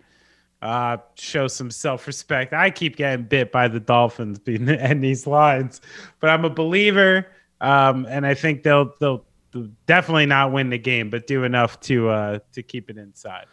uh, 0.61 0.97
show 1.15 1.47
some 1.47 1.71
self 1.71 2.07
respect. 2.07 2.53
I 2.53 2.69
keep 2.69 2.95
getting 2.95 3.25
bit 3.25 3.51
by 3.51 3.67
the 3.67 3.79
Dolphins 3.79 4.39
being 4.39 4.67
and 4.69 5.03
these 5.03 5.27
lines, 5.27 5.81
but 6.19 6.29
I'm 6.29 6.45
a 6.45 6.49
believer, 6.49 7.27
um, 7.61 8.05
and 8.09 8.25
I 8.25 8.33
think 8.33 8.63
they'll 8.63 8.93
they'll 8.99 9.23
they'll 9.51 9.69
definitely 9.85 10.25
not 10.25 10.51
win 10.51 10.69
the 10.69 10.77
game, 10.77 11.09
but 11.09 11.27
do 11.27 11.43
enough 11.43 11.79
to 11.81 12.09
uh, 12.09 12.39
to 12.53 12.63
keep 12.63 12.89
it 12.89 12.97
inside. 12.97 13.45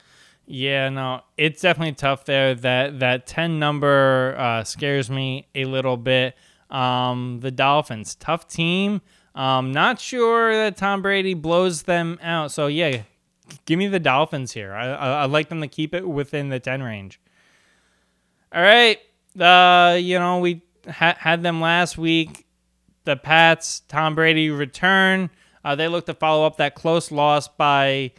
Yeah, 0.46 0.90
no, 0.90 1.22
it's 1.36 1.62
definitely 1.62 1.94
tough 1.94 2.24
there. 2.24 2.54
That 2.54 3.00
that 3.00 3.26
ten 3.26 3.58
number 3.58 4.34
uh, 4.38 4.64
scares 4.64 5.10
me 5.10 5.48
a 5.54 5.64
little 5.64 5.96
bit. 5.96 6.34
Um, 6.70 7.40
the 7.40 7.50
Dolphins, 7.50 8.14
tough 8.14 8.48
team. 8.48 9.00
Um, 9.34 9.72
not 9.72 10.00
sure 10.00 10.54
that 10.54 10.76
Tom 10.76 11.02
Brady 11.02 11.34
blows 11.34 11.82
them 11.82 12.18
out. 12.22 12.52
So 12.52 12.66
yeah, 12.66 13.02
give 13.66 13.78
me 13.78 13.86
the 13.88 13.98
Dolphins 14.00 14.52
here. 14.52 14.72
I, 14.72 14.86
I 14.88 15.10
I 15.22 15.24
like 15.26 15.48
them 15.48 15.60
to 15.60 15.68
keep 15.68 15.94
it 15.94 16.06
within 16.08 16.48
the 16.48 16.60
ten 16.60 16.82
range. 16.82 17.20
All 18.52 18.62
right, 18.62 18.98
uh, 19.38 19.96
you 19.96 20.18
know 20.18 20.38
we 20.38 20.62
ha- 20.88 21.16
had 21.18 21.42
them 21.42 21.60
last 21.60 21.98
week. 21.98 22.46
The 23.04 23.16
Pats, 23.16 23.80
Tom 23.88 24.14
Brady 24.14 24.50
return. 24.50 25.30
Uh, 25.64 25.74
they 25.74 25.88
look 25.88 26.06
to 26.06 26.14
follow 26.14 26.46
up 26.46 26.56
that 26.58 26.74
close 26.74 27.10
loss 27.10 27.48
by 27.48 28.12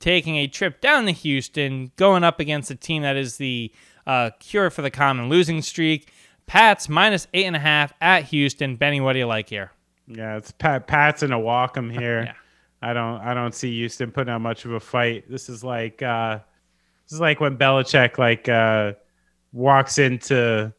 taking 0.00 0.36
a 0.36 0.46
trip 0.46 0.80
down 0.80 1.06
to 1.06 1.12
Houston, 1.12 1.90
going 1.96 2.22
up 2.22 2.38
against 2.38 2.70
a 2.70 2.74
team 2.76 3.02
that 3.02 3.16
is 3.16 3.36
the 3.36 3.72
uh, 4.06 4.30
cure 4.38 4.70
for 4.70 4.82
the 4.82 4.90
common 4.90 5.28
losing 5.28 5.60
streak. 5.62 6.12
Pats 6.46 6.88
minus 6.88 7.26
eight 7.34 7.44
and 7.46 7.56
a 7.56 7.60
half 7.60 7.92
at 8.00 8.24
Houston. 8.24 8.76
Benny, 8.76 9.00
what 9.00 9.12
do 9.14 9.18
you 9.18 9.26
like 9.26 9.48
here? 9.48 9.72
Yeah, 10.06 10.36
it's 10.36 10.50
Pat 10.52 10.86
Pat's 10.86 11.22
in 11.22 11.32
a 11.32 11.38
walk 11.38 11.76
'em 11.76 11.90
here. 11.90 12.22
Yeah. 12.26 12.32
I 12.80 12.92
don't 12.92 13.20
I 13.20 13.34
don't 13.34 13.54
see 13.54 13.70
Houston 13.78 14.10
putting 14.10 14.32
out 14.32 14.40
much 14.40 14.64
of 14.64 14.72
a 14.72 14.80
fight. 14.80 15.30
This 15.30 15.48
is 15.48 15.64
like 15.64 16.02
uh 16.02 16.38
this 17.06 17.12
is 17.12 17.20
like 17.20 17.40
when 17.40 17.56
Belichick 17.56 18.18
like 18.18 18.48
uh 18.48 18.92
walks 19.52 19.98
into 19.98 20.72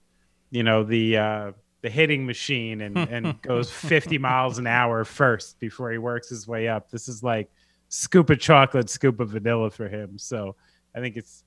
you 0.52 0.64
know 0.64 0.84
the 0.84 1.18
uh 1.18 1.52
the 1.82 1.90
hitting 1.90 2.26
machine 2.26 2.82
and, 2.82 2.98
and 2.98 3.42
goes 3.42 3.72
50 3.72 4.18
miles 4.18 4.58
an 4.58 4.68
hour 4.68 5.06
first 5.06 5.60
before 5.60 5.92
he 5.92 5.98
works 5.98 6.28
his 6.28 6.46
way 6.46 6.68
up. 6.68 6.92
This 6.92 7.08
is 7.08 7.24
like 7.24 7.50
scoop 7.88 8.30
of 8.30 8.40
chocolate, 8.40 8.90
scoop 8.90 9.20
of 9.22 9.30
vanilla 9.30 9.70
for 9.70 9.88
him. 9.88 10.18
So 10.18 10.56
I 10.96 11.00
think 11.00 11.18
it's 11.18 11.44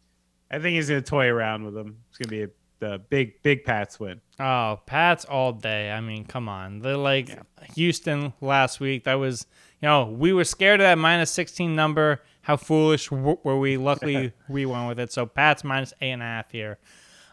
I 0.50 0.58
think 0.58 0.74
he's 0.74 0.88
gonna 0.88 1.02
toy 1.02 1.28
around 1.28 1.64
with 1.64 1.76
him. 1.76 1.96
It's 2.08 2.18
gonna 2.18 2.30
be 2.30 2.42
a 2.42 2.48
the 2.82 3.00
big 3.10 3.40
big 3.44 3.64
Pats 3.64 4.00
win. 4.00 4.20
Oh, 4.40 4.80
Pats 4.86 5.24
all 5.24 5.52
day. 5.52 5.92
I 5.92 6.00
mean, 6.00 6.24
come 6.24 6.48
on. 6.48 6.80
They're 6.80 6.96
like 6.96 7.30
Houston 7.76 8.32
last 8.40 8.80
week. 8.80 9.04
That 9.04 9.14
was, 9.14 9.46
you 9.82 9.88
know, 9.88 10.04
we 10.06 10.32
were 10.32 10.44
scared 10.44 10.80
of 10.80 10.84
that 10.84 10.96
minus 10.96 11.30
16 11.32 11.74
number. 11.74 12.22
How 12.42 12.56
foolish 12.56 13.10
were 13.10 13.58
we? 13.58 13.76
Luckily, 13.76 14.32
we 14.48 14.64
went 14.64 14.88
with 14.88 15.00
it. 15.00 15.12
So 15.12 15.26
Pats 15.26 15.64
minus 15.64 15.92
eight 16.00 16.12
and 16.12 16.22
a 16.22 16.24
half 16.24 16.50
here. 16.50 16.78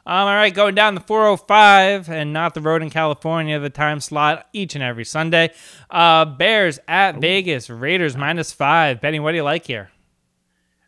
Um, 0.06 0.28
all 0.28 0.36
right, 0.36 0.54
going 0.54 0.74
down 0.74 0.96
the 0.96 1.02
405 1.02 2.10
and 2.10 2.34
not 2.34 2.56
the 2.56 2.62
road 2.62 2.82
in 2.82 2.90
California, 2.90 3.60
the 3.60 3.70
time 3.70 4.00
slot 4.00 4.48
each 4.54 4.74
and 4.74 4.84
every 4.84 5.06
Sunday. 5.06 5.54
Uh, 5.92 6.26
Bears 6.26 6.80
at 6.88 7.18
Vegas, 7.18 7.70
Raiders 7.70 8.18
minus 8.18 8.52
five. 8.52 9.02
Benny, 9.02 9.20
what 9.20 9.32
do 9.32 9.38
you 9.38 9.44
like 9.44 9.68
here? 9.68 9.92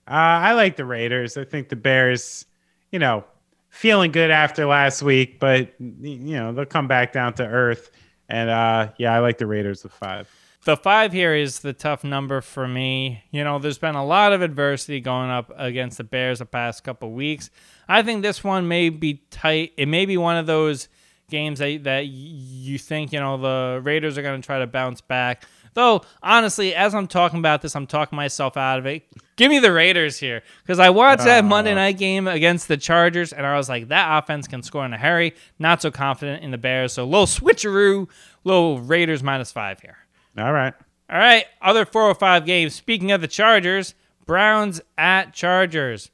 Uh, 0.08 0.14
I 0.14 0.54
like 0.54 0.76
the 0.76 0.86
Raiders. 0.86 1.38
I 1.38 1.44
think 1.44 1.70
the 1.70 1.76
Bears, 1.76 2.46
you 2.92 2.98
know, 2.98 3.24
feeling 3.70 4.12
good 4.12 4.32
after 4.32 4.66
last 4.66 5.04
week, 5.04 5.40
but 5.40 5.74
you 5.80 6.36
know 6.36 6.52
they'll 6.54 6.66
come 6.66 6.88
back 6.88 7.14
down 7.14 7.34
to 7.36 7.46
earth. 7.46 7.92
And 8.28 8.50
uh, 8.50 8.94
yeah, 8.98 9.14
I 9.14 9.20
like 9.20 9.38
the 9.38 9.46
Raiders 9.46 9.84
with 9.84 9.94
five. 9.94 10.28
The 10.64 10.78
five 10.78 11.12
here 11.12 11.34
is 11.34 11.62
the 11.62 11.74
tough 11.74 12.04
number 12.04 12.40
for 12.40 12.68
me. 12.68 13.24
You 13.32 13.44
know, 13.44 13.58
there's 13.58 13.80
been 13.80 13.96
a 13.96 14.06
lot 14.06 14.32
of 14.32 14.44
adversity 14.44 15.00
going 15.00 15.32
up 15.32 15.52
against 15.58 15.98
the 15.98 16.04
Bears 16.04 16.38
the 16.38 16.46
past 16.46 16.84
couple 16.84 17.12
weeks. 17.14 17.50
I 17.88 18.04
think 18.04 18.22
this 18.22 18.44
one 18.44 18.68
may 18.68 18.90
be 18.90 19.24
tight. 19.32 19.74
It 19.76 19.88
may 19.88 20.06
be 20.06 20.18
one 20.18 20.38
of 20.38 20.46
those 20.46 20.88
games 21.32 21.58
that, 21.60 21.86
that 21.86 22.06
you 22.06 22.78
think, 22.78 23.12
you 23.12 23.20
know, 23.20 23.38
the 23.38 23.82
Raiders 23.82 24.20
are 24.20 24.22
going 24.22 24.40
to 24.40 24.46
try 24.46 24.60
to 24.60 24.68
bounce 24.68 25.02
back. 25.02 25.46
Though, 25.74 26.02
honestly, 26.22 26.76
as 26.76 26.94
I'm 26.94 27.08
talking 27.08 27.40
about 27.40 27.64
this, 27.64 27.76
I'm 27.76 27.88
talking 27.88 28.16
myself 28.16 28.56
out 28.56 28.78
of 28.78 28.86
it. 28.86 29.04
Give 29.38 29.50
me 29.50 29.58
the 29.58 29.72
Raiders 29.72 30.20
here. 30.20 30.44
Because 30.62 30.78
I 30.78 30.92
watched 30.92 31.24
that 31.24 31.44
oh. 31.44 31.48
Monday 31.48 31.74
night 31.74 31.98
game 31.98 32.28
against 32.28 32.68
the 32.68 32.78
Chargers, 32.78 33.34
and 33.34 33.48
I 33.48 33.58
was 33.58 33.68
like, 33.68 33.88
that 33.88 34.22
offense 34.22 34.48
can 34.48 34.62
score 34.62 34.86
in 34.86 34.94
a 34.94 34.98
hurry. 34.98 35.34
Not 35.58 35.82
so 35.82 35.90
confident 35.90 36.44
in 36.44 36.52
the 36.52 36.58
Bears. 36.60 36.94
So, 36.94 37.06
little 37.06 37.26
switcheroo, 37.26 38.10
little 38.44 38.80
Raiders 38.80 39.24
minus 39.24 39.52
five 39.52 39.80
here. 39.80 39.98
All 40.38 40.54
right. 40.54 40.74
All 41.10 41.18
right, 41.18 41.46
other 41.62 41.86
405 41.86 42.46
games. 42.46 42.74
Speaking 42.74 43.12
of 43.12 43.20
the 43.20 43.28
Chargers, 43.28 43.96
Browns 44.26 44.80
at 44.98 45.34
Chargers. 45.34 46.10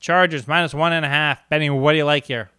Chargers 0.00 0.48
minus 0.48 0.74
one 0.74 0.92
and 0.92 1.06
a 1.06 1.08
half. 1.08 1.48
Benny, 1.48 1.70
what 1.70 1.92
do 1.92 1.98
you 1.98 2.04
like 2.04 2.24
here? 2.24 2.50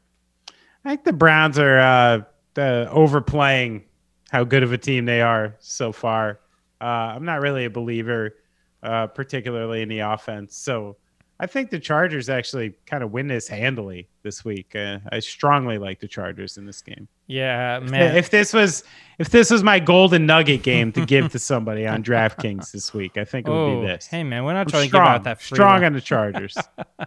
I 0.86 0.90
think 0.90 1.04
the 1.04 1.12
Browns 1.12 1.60
are 1.60 1.78
uh, 1.78 2.22
the 2.54 2.88
overplaying 2.90 3.84
how 4.32 4.46
good 4.46 4.64
of 4.64 4.72
a 4.72 4.78
team 4.78 5.04
they 5.04 5.22
are 5.22 5.56
so 5.60 5.92
far. 5.92 6.40
Uh, 6.80 6.86
I'm 6.86 7.26
not 7.26 7.42
really 7.42 7.66
a 7.66 7.70
believer, 7.70 8.36
uh, 8.82 9.08
particularly 9.08 9.82
in 9.82 9.90
the 9.90 10.00
offense. 10.00 10.56
So 10.56 10.96
I 11.40 11.48
think 11.48 11.72
the 11.72 11.80
Chargers 11.80 12.30
actually 12.30 12.74
kind 12.86 13.04
of 13.04 13.12
win 13.12 13.28
this 13.28 13.48
handily 13.48 14.08
this 14.22 14.46
week. 14.46 14.76
Uh, 14.76 15.00
I 15.12 15.20
strongly 15.20 15.78
like 15.78 16.00
the 16.00 16.08
Chargers 16.08 16.58
in 16.58 16.66
this 16.66 16.82
game. 16.82 17.08
Yeah, 17.28 17.80
man. 17.80 18.16
If 18.16 18.30
this 18.30 18.54
was 18.54 18.84
if 19.18 19.30
this 19.30 19.50
was 19.50 19.64
my 19.64 19.80
golden 19.80 20.26
nugget 20.26 20.62
game 20.62 20.92
to 20.92 21.06
give 21.06 21.32
to 21.32 21.40
somebody 21.40 21.88
on 21.88 22.04
DraftKings 22.04 22.72
this 22.72 22.94
week, 22.94 23.18
I 23.18 23.26
think 23.26 23.48
it 23.48 23.50
would 23.50 23.58
oh, 23.58 23.82
be 23.82 23.88
this. 23.88 24.06
hey 24.06 24.24
man, 24.24 24.44
we're 24.44 24.54
not 24.54 24.68
I'm 24.68 24.68
trying 24.68 24.88
strong, 24.88 25.06
to 25.06 25.10
give 25.10 25.16
out 25.16 25.24
that 25.24 25.42
free 25.42 25.56
strong 25.56 25.74
one. 25.74 25.86
on 25.86 25.94
the 25.94 26.02
Chargers. 26.02 26.56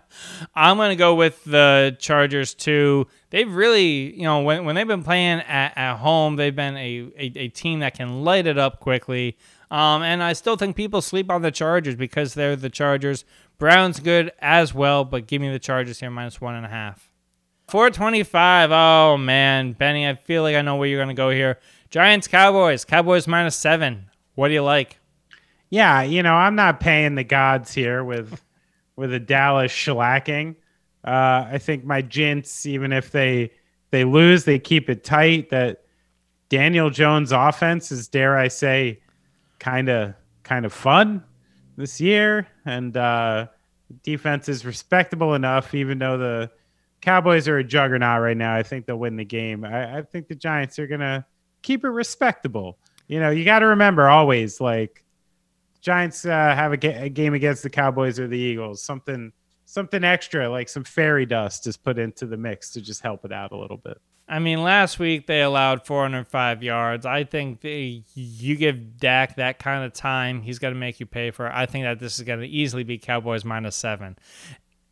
I'm 0.55 0.77
gonna 0.77 0.97
go 0.97 1.15
with 1.15 1.43
the 1.45 1.97
Chargers 2.01 2.53
too. 2.53 3.07
They've 3.31 3.51
really, 3.51 4.15
you 4.17 4.23
know, 4.23 4.43
when, 4.43 4.65
when 4.65 4.75
they've 4.75 4.87
been 4.87 5.03
playing 5.03 5.41
at, 5.41 5.77
at 5.77 5.97
home, 5.97 6.37
they've 6.37 6.55
been 6.55 6.77
a, 6.77 7.11
a, 7.17 7.33
a 7.37 7.49
team 7.49 7.81
that 7.81 7.95
can 7.95 8.25
light 8.25 8.47
it 8.47 8.59
up 8.59 8.81
quickly. 8.81 9.37
Um, 9.71 10.03
and 10.03 10.23
I 10.23 10.33
still 10.33 10.57
think 10.57 10.77
people 10.77 11.03
sleep 11.03 11.31
on 11.31 11.43
the 11.43 11.51
Chargers 11.51 11.97
because 11.97 12.35
they're 12.35 12.57
the 12.57 12.71
Chargers. 12.71 13.25
Browns 13.59 14.01
good 14.01 14.33
as 14.39 14.75
well, 14.75 15.05
but 15.05 15.27
give 15.27 15.41
me 15.41 15.51
the 15.51 15.59
Chargers 15.59 16.01
here 16.01 16.11
minus 16.11 16.41
one 16.41 16.55
and 16.55 16.67
a 16.67 16.69
half. 16.69 17.11
425. 17.69 18.71
Oh 18.71 19.17
man, 19.17 19.73
Benny, 19.73 20.07
I 20.07 20.15
feel 20.15 20.43
like 20.43 20.57
I 20.57 20.63
know 20.63 20.77
where 20.77 20.89
you're 20.89 21.01
gonna 21.01 21.15
go 21.15 21.31
here. 21.31 21.59
Giants 21.91 22.29
Cowboys. 22.29 22.85
Cowboys 22.85 23.27
minus 23.27 23.57
seven. 23.57 24.11
What 24.35 24.49
do 24.49 24.55
you 24.55 24.63
like? 24.63 24.99
Yeah, 25.71 26.03
you 26.03 26.23
know, 26.23 26.35
I'm 26.35 26.55
not 26.55 26.81
paying 26.81 27.15
the 27.15 27.25
gods 27.25 27.73
here 27.73 28.05
with 28.05 28.41
with 28.97 29.13
a 29.13 29.21
Dallas 29.21 29.73
shellacking. 29.73 30.57
Uh, 31.05 31.47
I 31.51 31.59
think 31.59 31.85
my 31.85 32.03
Jints, 32.03 32.67
even 32.67 32.93
if 32.93 33.11
they 33.11 33.53
they 33.91 34.05
lose, 34.05 34.45
they 34.45 34.59
keep 34.59 34.91
it 34.91 35.03
tight. 35.03 35.51
That 35.51 35.83
Daniel 36.49 36.91
Jones 36.91 37.33
offense 37.33 37.91
is, 37.91 38.09
dare 38.09 38.37
I 38.37 38.49
say, 38.49 39.01
kind 39.59 39.89
of 39.89 40.15
kind 40.43 40.65
of 40.65 40.73
fun 40.73 41.25
this 41.77 42.01
year, 42.01 42.47
and 42.65 42.97
uh, 42.97 43.47
defense 44.03 44.49
is 44.49 44.65
respectable 44.65 45.35
enough, 45.35 45.75
even 45.75 45.99
though 45.99 46.19
the 46.19 46.51
Cowboys 47.01 47.47
are 47.49 47.59
a 47.59 47.65
juggernaut 47.65 48.23
right 48.23 48.37
now. 48.37 48.55
I 48.55 48.63
think 48.63 48.87
they'll 48.87 48.99
win 48.99 49.17
the 49.17 49.25
game. 49.25 49.65
I, 49.65 49.99
I 49.99 50.03
think 50.03 50.29
the 50.29 50.35
Giants 50.35 50.79
are 50.79 50.87
gonna 50.87 51.27
keep 51.63 51.85
it 51.85 51.89
respectable. 51.89 52.79
You 53.09 53.21
know, 53.21 53.31
you 53.31 53.45
got 53.45 53.61
to 53.61 53.67
remember 53.67 54.09
always 54.09 54.61
like 54.61 55.05
Giants 55.81 56.25
uh, 56.25 56.31
have 56.31 56.73
a, 56.73 56.77
ga- 56.77 57.05
a, 57.05 57.09
game 57.09 57.35
against 57.35 57.63
the 57.63 57.71
Cowboys 57.71 58.19
or 58.19 58.27
the 58.27 58.39
Eagles. 58.39 58.83
Something 58.83 59.33
something 59.67 60.03
extra, 60.03 60.49
like 60.49 60.69
some 60.69 60.85
fairy 60.85 61.27
dust, 61.27 61.67
is 61.67 61.77
put 61.77 61.99
into 61.99 62.27
the 62.27 62.37
mix 62.37 62.71
to 62.73 62.81
just 62.81 63.03
help 63.03 63.25
it 63.25 63.33
out 63.33 63.53
a 63.53 63.57
little 63.57 63.77
bit. 63.77 63.99
I 64.29 64.41
mean, 64.41 64.63
last 64.63 64.99
week 64.99 65.27
they 65.27 65.43
allowed 65.43 65.87
405 65.87 66.63
yards. 66.63 67.07
I 67.07 67.25
think 67.25 67.61
they, 67.61 68.03
you 68.15 68.57
give 68.57 68.99
Dak 68.99 69.37
that 69.37 69.59
kind 69.59 69.85
of 69.85 69.93
time, 69.93 70.43
he's 70.43 70.59
going 70.59 70.75
to 70.75 70.81
make 70.81 70.99
you 70.99 71.07
pay 71.07 71.31
for 71.31 71.47
it. 71.47 71.53
I 71.55 71.67
think 71.67 71.85
that 71.85 72.01
this 72.01 72.19
is 72.19 72.25
going 72.25 72.41
to 72.41 72.47
easily 72.47 72.83
be 72.83 72.99
Cowboys 72.99 73.45
minus 73.45 73.77
seven. 73.77 74.17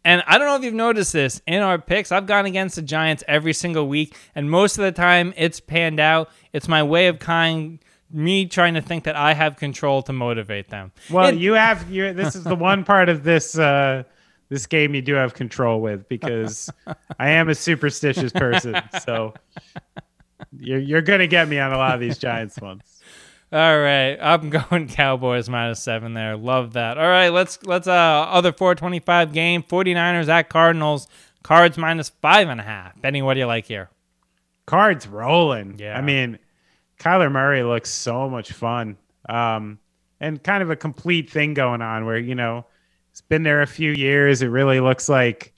And 0.04 0.22
I 0.26 0.38
don't 0.38 0.46
know 0.46 0.56
if 0.56 0.62
you've 0.62 0.74
noticed 0.74 1.12
this 1.12 1.40
in 1.46 1.62
our 1.62 1.78
picks. 1.78 2.12
I've 2.12 2.26
gone 2.26 2.46
against 2.46 2.76
the 2.76 2.82
Giants 2.82 3.24
every 3.26 3.54
single 3.54 3.88
week, 3.88 4.14
and 4.34 4.50
most 4.50 4.76
of 4.76 4.84
the 4.84 4.92
time 4.92 5.32
it's 5.36 5.60
panned 5.60 5.98
out. 5.98 6.30
It's 6.52 6.68
my 6.68 6.82
way 6.82 7.06
of 7.06 7.18
kind 7.18 7.78
me 8.10 8.46
trying 8.46 8.74
to 8.74 8.82
think 8.82 9.04
that 9.04 9.16
I 9.16 9.32
have 9.32 9.56
control 9.56 10.02
to 10.02 10.12
motivate 10.12 10.68
them. 10.68 10.92
Well, 11.10 11.28
it, 11.28 11.36
you 11.36 11.54
have 11.54 11.90
you. 11.90 12.12
This 12.12 12.36
is 12.36 12.44
the 12.44 12.54
one 12.54 12.84
part 12.84 13.08
of 13.08 13.24
this 13.24 13.58
uh, 13.58 14.04
this 14.48 14.66
game 14.66 14.94
you 14.94 15.02
do 15.02 15.14
have 15.14 15.34
control 15.34 15.80
with 15.80 16.08
because 16.08 16.70
I 17.18 17.30
am 17.30 17.48
a 17.48 17.54
superstitious 17.54 18.32
person. 18.32 18.80
So 19.04 19.34
you're 20.58 20.78
you're 20.78 21.02
gonna 21.02 21.26
get 21.26 21.48
me 21.48 21.58
on 21.58 21.72
a 21.72 21.76
lot 21.76 21.94
of 21.94 22.00
these 22.00 22.18
Giants 22.18 22.60
ones. 22.60 22.82
All 23.52 23.78
right, 23.78 24.16
I'm 24.20 24.50
going 24.50 24.88
Cowboys 24.88 25.48
minus 25.48 25.80
seven 25.80 26.14
there. 26.14 26.36
Love 26.36 26.72
that. 26.72 26.98
All 26.98 27.08
right, 27.08 27.28
let's 27.28 27.62
let's 27.64 27.86
uh 27.86 27.92
other 27.92 28.52
425 28.52 29.32
game 29.32 29.62
49ers 29.62 30.28
at 30.28 30.48
Cardinals. 30.48 31.08
Cards 31.42 31.76
minus 31.76 32.08
five 32.08 32.48
and 32.48 32.60
a 32.60 32.64
half. 32.64 33.00
Benny, 33.00 33.22
what 33.22 33.34
do 33.34 33.40
you 33.40 33.46
like 33.46 33.66
here? 33.66 33.90
Cards 34.66 35.06
rolling. 35.06 35.78
Yeah. 35.78 35.96
I 35.96 36.00
mean, 36.00 36.38
Kyler 36.98 37.30
Murray 37.30 37.62
looks 37.62 37.90
so 37.90 38.30
much 38.30 38.52
fun. 38.52 38.96
Um, 39.28 39.78
and 40.20 40.42
kind 40.42 40.62
of 40.62 40.70
a 40.70 40.76
complete 40.76 41.30
thing 41.30 41.52
going 41.54 41.82
on 41.82 42.06
where, 42.06 42.18
you 42.18 42.34
know, 42.34 42.66
it's 43.14 43.20
been 43.20 43.44
there 43.44 43.62
a 43.62 43.66
few 43.66 43.92
years. 43.92 44.42
It 44.42 44.48
really 44.48 44.80
looks 44.80 45.08
like, 45.08 45.54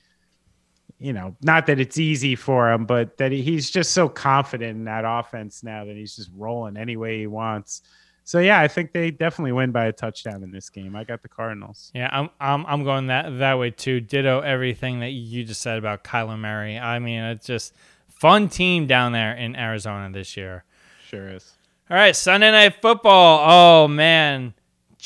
you 0.98 1.14
know, 1.14 1.34
not 1.40 1.64
that 1.68 1.80
it's 1.80 1.96
easy 1.96 2.36
for 2.36 2.70
him, 2.70 2.84
but 2.84 3.16
that 3.16 3.32
he's 3.32 3.70
just 3.70 3.92
so 3.92 4.10
confident 4.10 4.76
in 4.76 4.84
that 4.84 5.04
offense 5.06 5.62
now 5.62 5.86
that 5.86 5.96
he's 5.96 6.14
just 6.14 6.30
rolling 6.36 6.76
any 6.76 6.98
way 6.98 7.18
he 7.18 7.26
wants. 7.26 7.80
So 8.24 8.40
yeah, 8.40 8.60
I 8.60 8.68
think 8.68 8.92
they 8.92 9.10
definitely 9.10 9.52
win 9.52 9.72
by 9.72 9.86
a 9.86 9.92
touchdown 9.92 10.42
in 10.42 10.50
this 10.50 10.68
game. 10.68 10.94
I 10.94 11.04
got 11.04 11.22
the 11.22 11.30
Cardinals. 11.30 11.90
Yeah, 11.94 12.10
I'm 12.12 12.28
I'm 12.38 12.66
I'm 12.66 12.84
going 12.84 13.06
that 13.06 13.38
that 13.38 13.58
way 13.58 13.70
too. 13.70 14.02
Ditto 14.02 14.40
everything 14.40 15.00
that 15.00 15.12
you 15.12 15.42
just 15.42 15.62
said 15.62 15.78
about 15.78 16.04
Kyler 16.04 16.38
Murray. 16.38 16.78
I 16.78 16.98
mean, 16.98 17.22
it's 17.22 17.46
just 17.46 17.72
fun 18.10 18.50
team 18.50 18.86
down 18.86 19.12
there 19.12 19.32
in 19.32 19.56
Arizona 19.56 20.12
this 20.12 20.36
year. 20.36 20.64
Sure 21.08 21.30
is. 21.30 21.54
All 21.88 21.96
right, 21.96 22.14
Sunday 22.14 22.50
night 22.50 22.82
football. 22.82 23.40
Oh 23.48 23.88
man, 23.88 24.52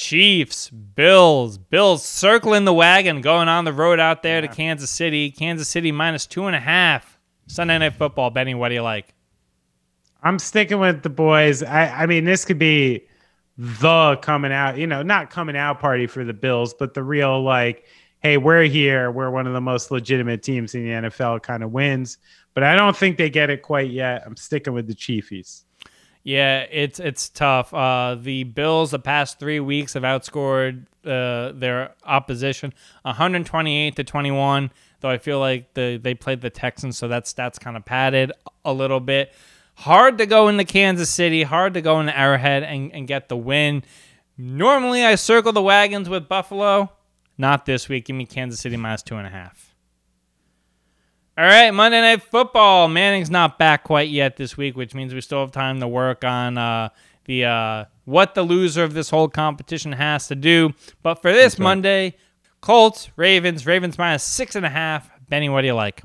Chiefs, 0.01 0.71
Bills, 0.71 1.59
Bills 1.59 2.03
circling 2.03 2.65
the 2.65 2.73
wagon, 2.73 3.21
going 3.21 3.49
on 3.49 3.67
the 3.67 3.73
road 3.73 4.01
out 4.01 4.23
there 4.23 4.37
yeah. 4.37 4.49
to 4.49 4.49
Kansas 4.49 4.89
City. 4.89 5.31
Kansas 5.31 5.69
City 5.69 5.93
minus 5.93 6.25
two 6.25 6.47
and 6.47 6.57
a 6.57 6.61
half. 6.61 7.19
Sunday 7.49 7.77
night 7.77 7.95
football. 7.97 8.31
Benny, 8.31 8.55
what 8.55 8.71
do 8.71 8.77
you 8.77 8.83
like? 8.83 9.15
I'm 10.23 10.39
sticking 10.39 10.81
with 10.81 11.03
the 11.03 11.11
boys. 11.11 11.63
I, 11.63 11.89
I 11.89 12.07
mean, 12.07 12.25
this 12.25 12.47
could 12.47 12.59
be 12.59 13.09
the 13.59 14.17
coming 14.23 14.53
out, 14.53 14.79
you 14.79 14.87
know, 14.87 15.03
not 15.03 15.29
coming 15.29 15.55
out 15.55 15.81
party 15.81 16.07
for 16.07 16.25
the 16.25 16.33
Bills, 16.33 16.73
but 16.73 16.95
the 16.95 17.03
real 17.03 17.43
like, 17.43 17.85
hey, 18.21 18.39
we're 18.39 18.65
here. 18.65 19.11
We're 19.11 19.31
one 19.31 19.47
of 19.47 19.53
the 19.53 19.61
most 19.61 19.91
legitimate 19.91 20.43
teams 20.43 20.75
in 20.75 20.83
the 20.83 21.11
NFL 21.11 21.43
kind 21.43 21.63
of 21.63 21.73
wins. 21.73 22.17
But 22.55 22.63
I 22.63 22.75
don't 22.75 22.97
think 22.97 23.19
they 23.19 23.29
get 23.29 23.51
it 23.51 23.61
quite 23.61 23.91
yet. 23.91 24.23
I'm 24.25 24.37
sticking 24.37 24.73
with 24.73 24.87
the 24.87 24.95
Chiefies. 24.95 25.65
Yeah, 26.23 26.67
it's 26.71 27.01
it's 27.01 27.29
tough. 27.29 27.73
Uh, 27.73 28.17
the 28.21 28.45
Bills 28.45 28.91
the 28.91 28.99
past 28.99 29.39
three 29.39 29.61
weeks 29.61 29.95
have 29.95 30.03
outscored 30.03 30.87
uh, 31.05 31.53
their 31.53 31.95
opposition 32.05 32.75
128 33.03 33.97
to 33.97 34.05
21. 34.05 34.71
Though 35.01 35.09
I 35.09 35.17
feel 35.17 35.39
like 35.39 35.73
the 35.73 35.99
they 36.03 36.15
played 36.15 36.43
the 36.43 36.51
Texans, 36.51 36.99
so 36.99 37.09
that 37.09 37.25
stats 37.25 37.59
kind 37.59 37.77
of 37.77 37.85
padded 37.85 38.33
a 38.65 38.73
little 38.73 39.01
bit. 39.01 39.33
Hard 39.77 40.19
to 40.19 40.27
go 40.27 40.49
into 40.49 40.65
Kansas 40.65 41.09
City, 41.09 41.43
hard 41.43 41.73
to 41.73 41.81
go 41.81 42.01
into 42.01 42.17
Arrowhead 42.17 42.65
and, 42.65 42.93
and 42.93 43.09
get 43.09 43.31
the 43.31 43.37
win. 43.37 43.83
Normally, 44.37 45.03
I 45.03 45.15
circle 45.15 45.53
the 45.53 45.63
wagons 45.63 46.09
with 46.09 46.29
Buffalo. 46.29 46.93
Not 47.39 47.65
this 47.65 47.89
week. 47.89 48.05
Give 48.05 48.17
me 48.17 48.27
Kansas 48.27 48.61
City 48.61 48.77
minus 48.77 49.03
two 49.03 49.17
and 49.17 49.27
a 49.27 49.31
half. 49.31 49.70
All 51.41 51.47
right, 51.47 51.71
Monday 51.71 52.03
Night 52.03 52.23
Football. 52.23 52.89
Manning's 52.89 53.31
not 53.31 53.59
back 53.59 53.85
quite 53.85 54.11
yet 54.11 54.37
this 54.37 54.59
week, 54.59 54.77
which 54.77 54.95
means 54.95 55.15
we 55.15 55.23
still 55.23 55.41
have 55.41 55.53
time 55.53 55.81
to 55.81 55.89
work 55.89 56.23
on 56.23 56.59
uh, 56.59 56.91
the 57.25 57.47
uh, 57.47 57.85
what 58.05 58.35
the 58.35 58.43
loser 58.43 58.85
of 58.85 58.93
this 58.93 59.09
whole 59.09 59.27
competition 59.27 59.93
has 59.93 60.29
to 60.29 60.35
do. 60.35 60.75
But 61.03 61.23
for 61.23 61.33
this 61.33 61.59
Monday, 61.59 62.19
Colts, 62.61 63.09
Ravens, 63.17 63.65
Ravens 63.65 63.97
minus 63.97 64.23
six 64.23 64.55
and 64.55 64.67
a 64.67 64.69
half. 64.69 65.11
Benny, 65.31 65.49
what 65.49 65.63
do 65.63 65.69
you 65.69 65.73
like? 65.73 66.03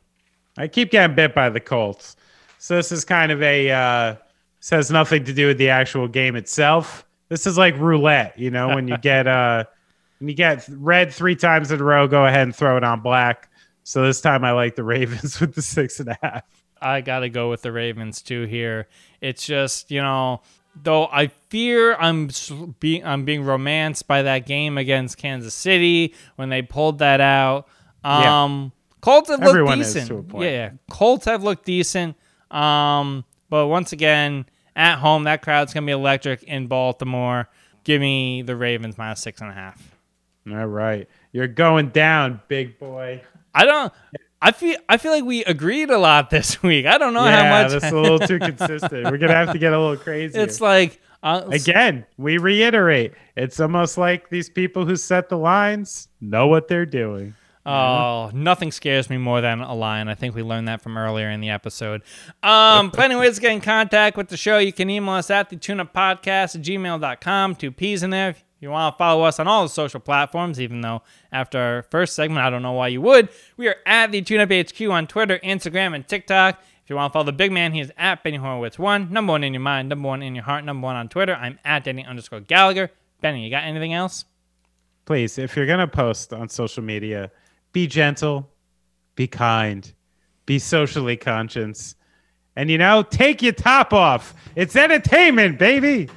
I 0.58 0.70
keep 0.70 0.90
getting 0.92 1.18
bit 1.18 1.36
by 1.36 1.50
the 1.50 1.60
Colts, 1.60 2.16
so 2.58 2.78
this 2.78 2.94
is 2.94 3.04
kind 3.04 3.30
of 3.30 3.44
a 3.44 3.70
uh, 3.72 4.16
this 4.62 4.70
has 4.70 4.90
nothing 4.90 5.26
to 5.26 5.34
do 5.34 5.48
with 5.48 5.58
the 5.58 5.68
actual 5.68 6.08
game 6.08 6.38
itself. 6.38 7.06
This 7.28 7.46
is 7.46 7.58
like 7.58 7.78
roulette, 7.78 8.40
you 8.40 8.52
know, 8.52 8.70
when 8.70 8.88
you 8.88 8.98
get 9.02 9.28
uh 9.28 9.66
when 10.20 10.30
you 10.30 10.34
get 10.34 10.66
red 10.70 11.12
three 11.12 11.36
times 11.36 11.74
in 11.74 11.82
a 11.82 11.84
row, 11.84 12.08
go 12.08 12.26
ahead 12.26 12.44
and 12.44 12.56
throw 12.56 12.78
it 12.78 12.86
on 12.86 13.02
black. 13.02 13.50
So 13.86 14.02
this 14.02 14.20
time 14.20 14.44
I 14.44 14.52
like 14.52 14.76
the 14.76 14.84
Ravens 14.84 15.40
with 15.40 15.54
the 15.54 15.62
six 15.62 16.00
and 16.00 16.10
a 16.10 16.18
half. 16.22 16.44
I 16.82 17.02
got 17.02 17.20
to 17.20 17.30
go 17.30 17.52
with 17.52 17.62
the 17.62 17.72
Ravens 17.72 18.22
too 18.22 18.44
here. 18.44 18.88
It's 19.22 19.46
just, 19.46 19.92
you 19.92 20.02
know, 20.02 20.42
though 20.84 21.06
I 21.06 21.28
fear 21.28 21.96
I'm 21.96 22.30
being 22.80 23.06
I'm 23.06 23.26
being 23.26 23.44
romanced 23.44 24.08
by 24.08 24.24
that 24.24 24.46
game 24.46 24.78
against 24.78 25.18
Kansas 25.18 25.54
City 25.54 26.16
when 26.36 26.50
they 26.50 26.64
pulled 26.64 27.00
that 27.00 27.22
out. 27.22 27.68
Um 28.04 28.22
yeah. 28.22 28.70
Colts 29.02 29.30
have 29.30 29.42
Everyone 29.42 29.78
looked 29.80 29.94
decent. 29.94 30.32
Yeah, 30.34 30.42
yeah, 30.42 30.72
Colts 30.90 31.26
have 31.26 31.44
looked 31.44 31.66
decent. 31.66 32.18
Um 32.52 33.24
but 33.50 33.68
once 33.68 33.94
again, 33.94 34.46
at 34.76 34.98
home, 34.98 35.24
that 35.24 35.42
crowd's 35.44 35.74
gonna 35.74 35.86
be 35.86 35.92
electric 35.94 36.44
in 36.44 36.68
Baltimore. 36.68 37.48
Give 37.84 38.02
me 38.02 38.42
the 38.42 38.56
Ravens 38.56 38.98
minus 38.98 39.22
six 39.22 39.42
and 39.42 39.52
a 39.52 39.54
half. 39.54 39.96
All 40.50 40.66
right. 40.66 41.08
You're 41.32 41.48
going 41.48 41.90
down, 41.90 42.42
big 42.48 42.78
boy. 42.80 43.22
I 43.56 43.66
don't. 43.66 43.94
I 44.42 44.52
feel 44.52 44.78
I 44.88 44.98
feel 44.98 45.12
like 45.12 45.24
we 45.24 45.44
agreed 45.46 45.90
a 45.90 45.98
lot 45.98 46.30
this 46.30 46.62
week. 46.62 46.86
I 46.86 46.98
don't 46.98 47.14
know 47.14 47.26
yeah, 47.26 47.44
how 47.44 47.64
much. 47.64 47.72
that's 47.72 47.92
a 47.92 48.00
little 48.00 48.20
too 48.20 48.40
consistent. 48.40 49.06
We're 49.06 49.18
gonna 49.18 49.34
have 49.34 49.54
to 49.54 49.58
get 49.58 49.74
a 49.74 49.80
little 49.80 49.98
crazy. 49.98 50.38
It's 50.38 50.62
like 50.62 51.02
uh, 51.24 51.44
again, 51.50 52.06
we 52.18 52.38
reiterate. 52.38 53.14
It's 53.36 53.60
almost 53.60 53.98
like 53.98 54.30
these 54.30 54.50
people 54.50 54.86
who 54.86 54.96
set 54.96 55.30
the 55.30 55.38
lines 55.38 56.10
know 56.22 56.48
what 56.48 56.68
they're 56.68 56.86
doing. 56.86 57.34
Oh, 57.68 58.30
nothing 58.32 58.72
scares 58.72 59.10
me 59.10 59.18
more 59.18 59.42
than 59.42 59.60
a 59.60 59.74
lion. 59.74 60.08
I 60.08 60.14
think 60.14 60.36
we 60.36 60.44
learned 60.44 60.68
that 60.68 60.82
from 60.82 60.98
earlier 60.98 61.32
in 61.32 61.42
the 61.42 61.50
episode. 61.50 62.04
Um, 62.44 62.92
plenty 62.92 63.16
of 63.16 63.22
ways 63.22 63.36
to 63.36 63.42
get 63.42 63.54
in 63.54 63.62
contact 63.62 64.18
with 64.18 64.28
the 64.28 64.38
show. 64.38 64.60
You 64.60 64.72
can 64.72 64.88
email 64.88 65.16
us 65.16 65.32
at 65.32 65.50
the 65.50 65.56
tune 65.56 65.80
up 65.80 65.92
podcast 65.92 66.56
at 66.56 66.62
gmail.com. 66.62 67.56
Two 67.56 67.72
P's 67.72 68.04
in 68.04 68.12
there 68.12 68.36
you 68.66 68.72
want 68.72 68.96
to 68.96 68.98
follow 68.98 69.24
us 69.24 69.40
on 69.40 69.48
all 69.48 69.64
the 69.64 69.70
social 69.70 70.00
platforms, 70.00 70.60
even 70.60 70.82
though 70.82 71.04
after 71.32 71.60
our 71.60 71.84
first 71.84 72.16
segment, 72.16 72.44
I 72.44 72.50
don't 72.50 72.64
know 72.64 72.74
why 72.74 72.90
you 72.90 73.00
would. 73.00 73.30
We 73.58 73.68
are 73.68 73.76
at 73.86 74.12
the 74.12 74.22
TuneUp 74.22 74.72
HQ 74.72 74.90
on 74.90 75.06
Twitter, 75.08 75.40
Instagram, 75.44 75.94
and 75.96 76.06
TikTok. 76.06 76.60
If 76.84 76.90
you 76.90 76.96
want 76.96 77.12
to 77.12 77.14
follow 77.14 77.26
the 77.26 77.32
big 77.32 77.52
man, 77.52 77.74
he 77.74 77.80
is 77.80 77.92
at 77.96 78.24
Benny 78.24 78.38
Horowitz 78.38 78.78
one, 78.78 79.14
number 79.14 79.32
one 79.32 79.44
in 79.44 79.54
your 79.54 79.62
mind, 79.62 79.88
number 79.88 80.08
one 80.08 80.24
in 80.24 80.36
your 80.36 80.44
heart, 80.44 80.66
number 80.66 80.84
one 80.84 80.96
on 80.96 81.10
Twitter. 81.10 81.36
I'm 81.36 81.60
at 81.64 81.84
Denny 81.84 82.04
underscore 82.04 82.42
Gallagher. 82.42 82.92
Benny, 83.22 83.44
you 83.44 83.50
got 83.52 83.64
anything 83.64 83.94
else? 83.94 84.26
Please, 85.06 85.38
if 85.38 85.56
you're 85.56 85.68
gonna 85.68 85.88
post 85.88 86.34
on 86.34 86.50
social 86.50 86.84
media, 86.84 87.32
be 87.72 87.86
gentle, 87.86 88.50
be 89.16 89.28
kind, 89.28 89.94
be 90.48 90.58
socially 90.58 91.18
conscious, 91.18 91.96
and 92.56 92.72
you 92.72 92.80
know, 92.80 93.04
take 93.04 93.44
your 93.44 93.54
top 93.54 93.94
off. 93.94 94.34
It's 94.56 94.76
entertainment, 94.76 95.60
baby. 95.60 96.10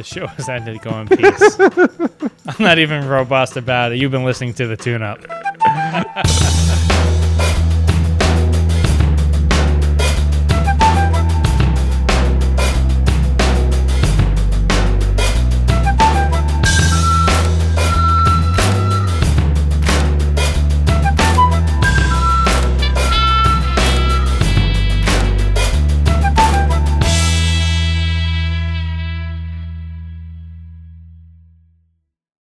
The 0.00 0.04
show 0.04 0.26
has 0.28 0.48
ended. 0.48 0.80
Go 0.80 0.98
in 0.98 1.08
peace. 1.08 1.60
I'm 2.46 2.64
not 2.64 2.78
even 2.78 3.06
robust 3.06 3.58
about 3.58 3.92
it. 3.92 3.98
You've 3.98 4.10
been 4.10 4.24
listening 4.24 4.54
to 4.54 4.66
the 4.66 4.74
tune 4.74 5.02
up. 5.02 5.20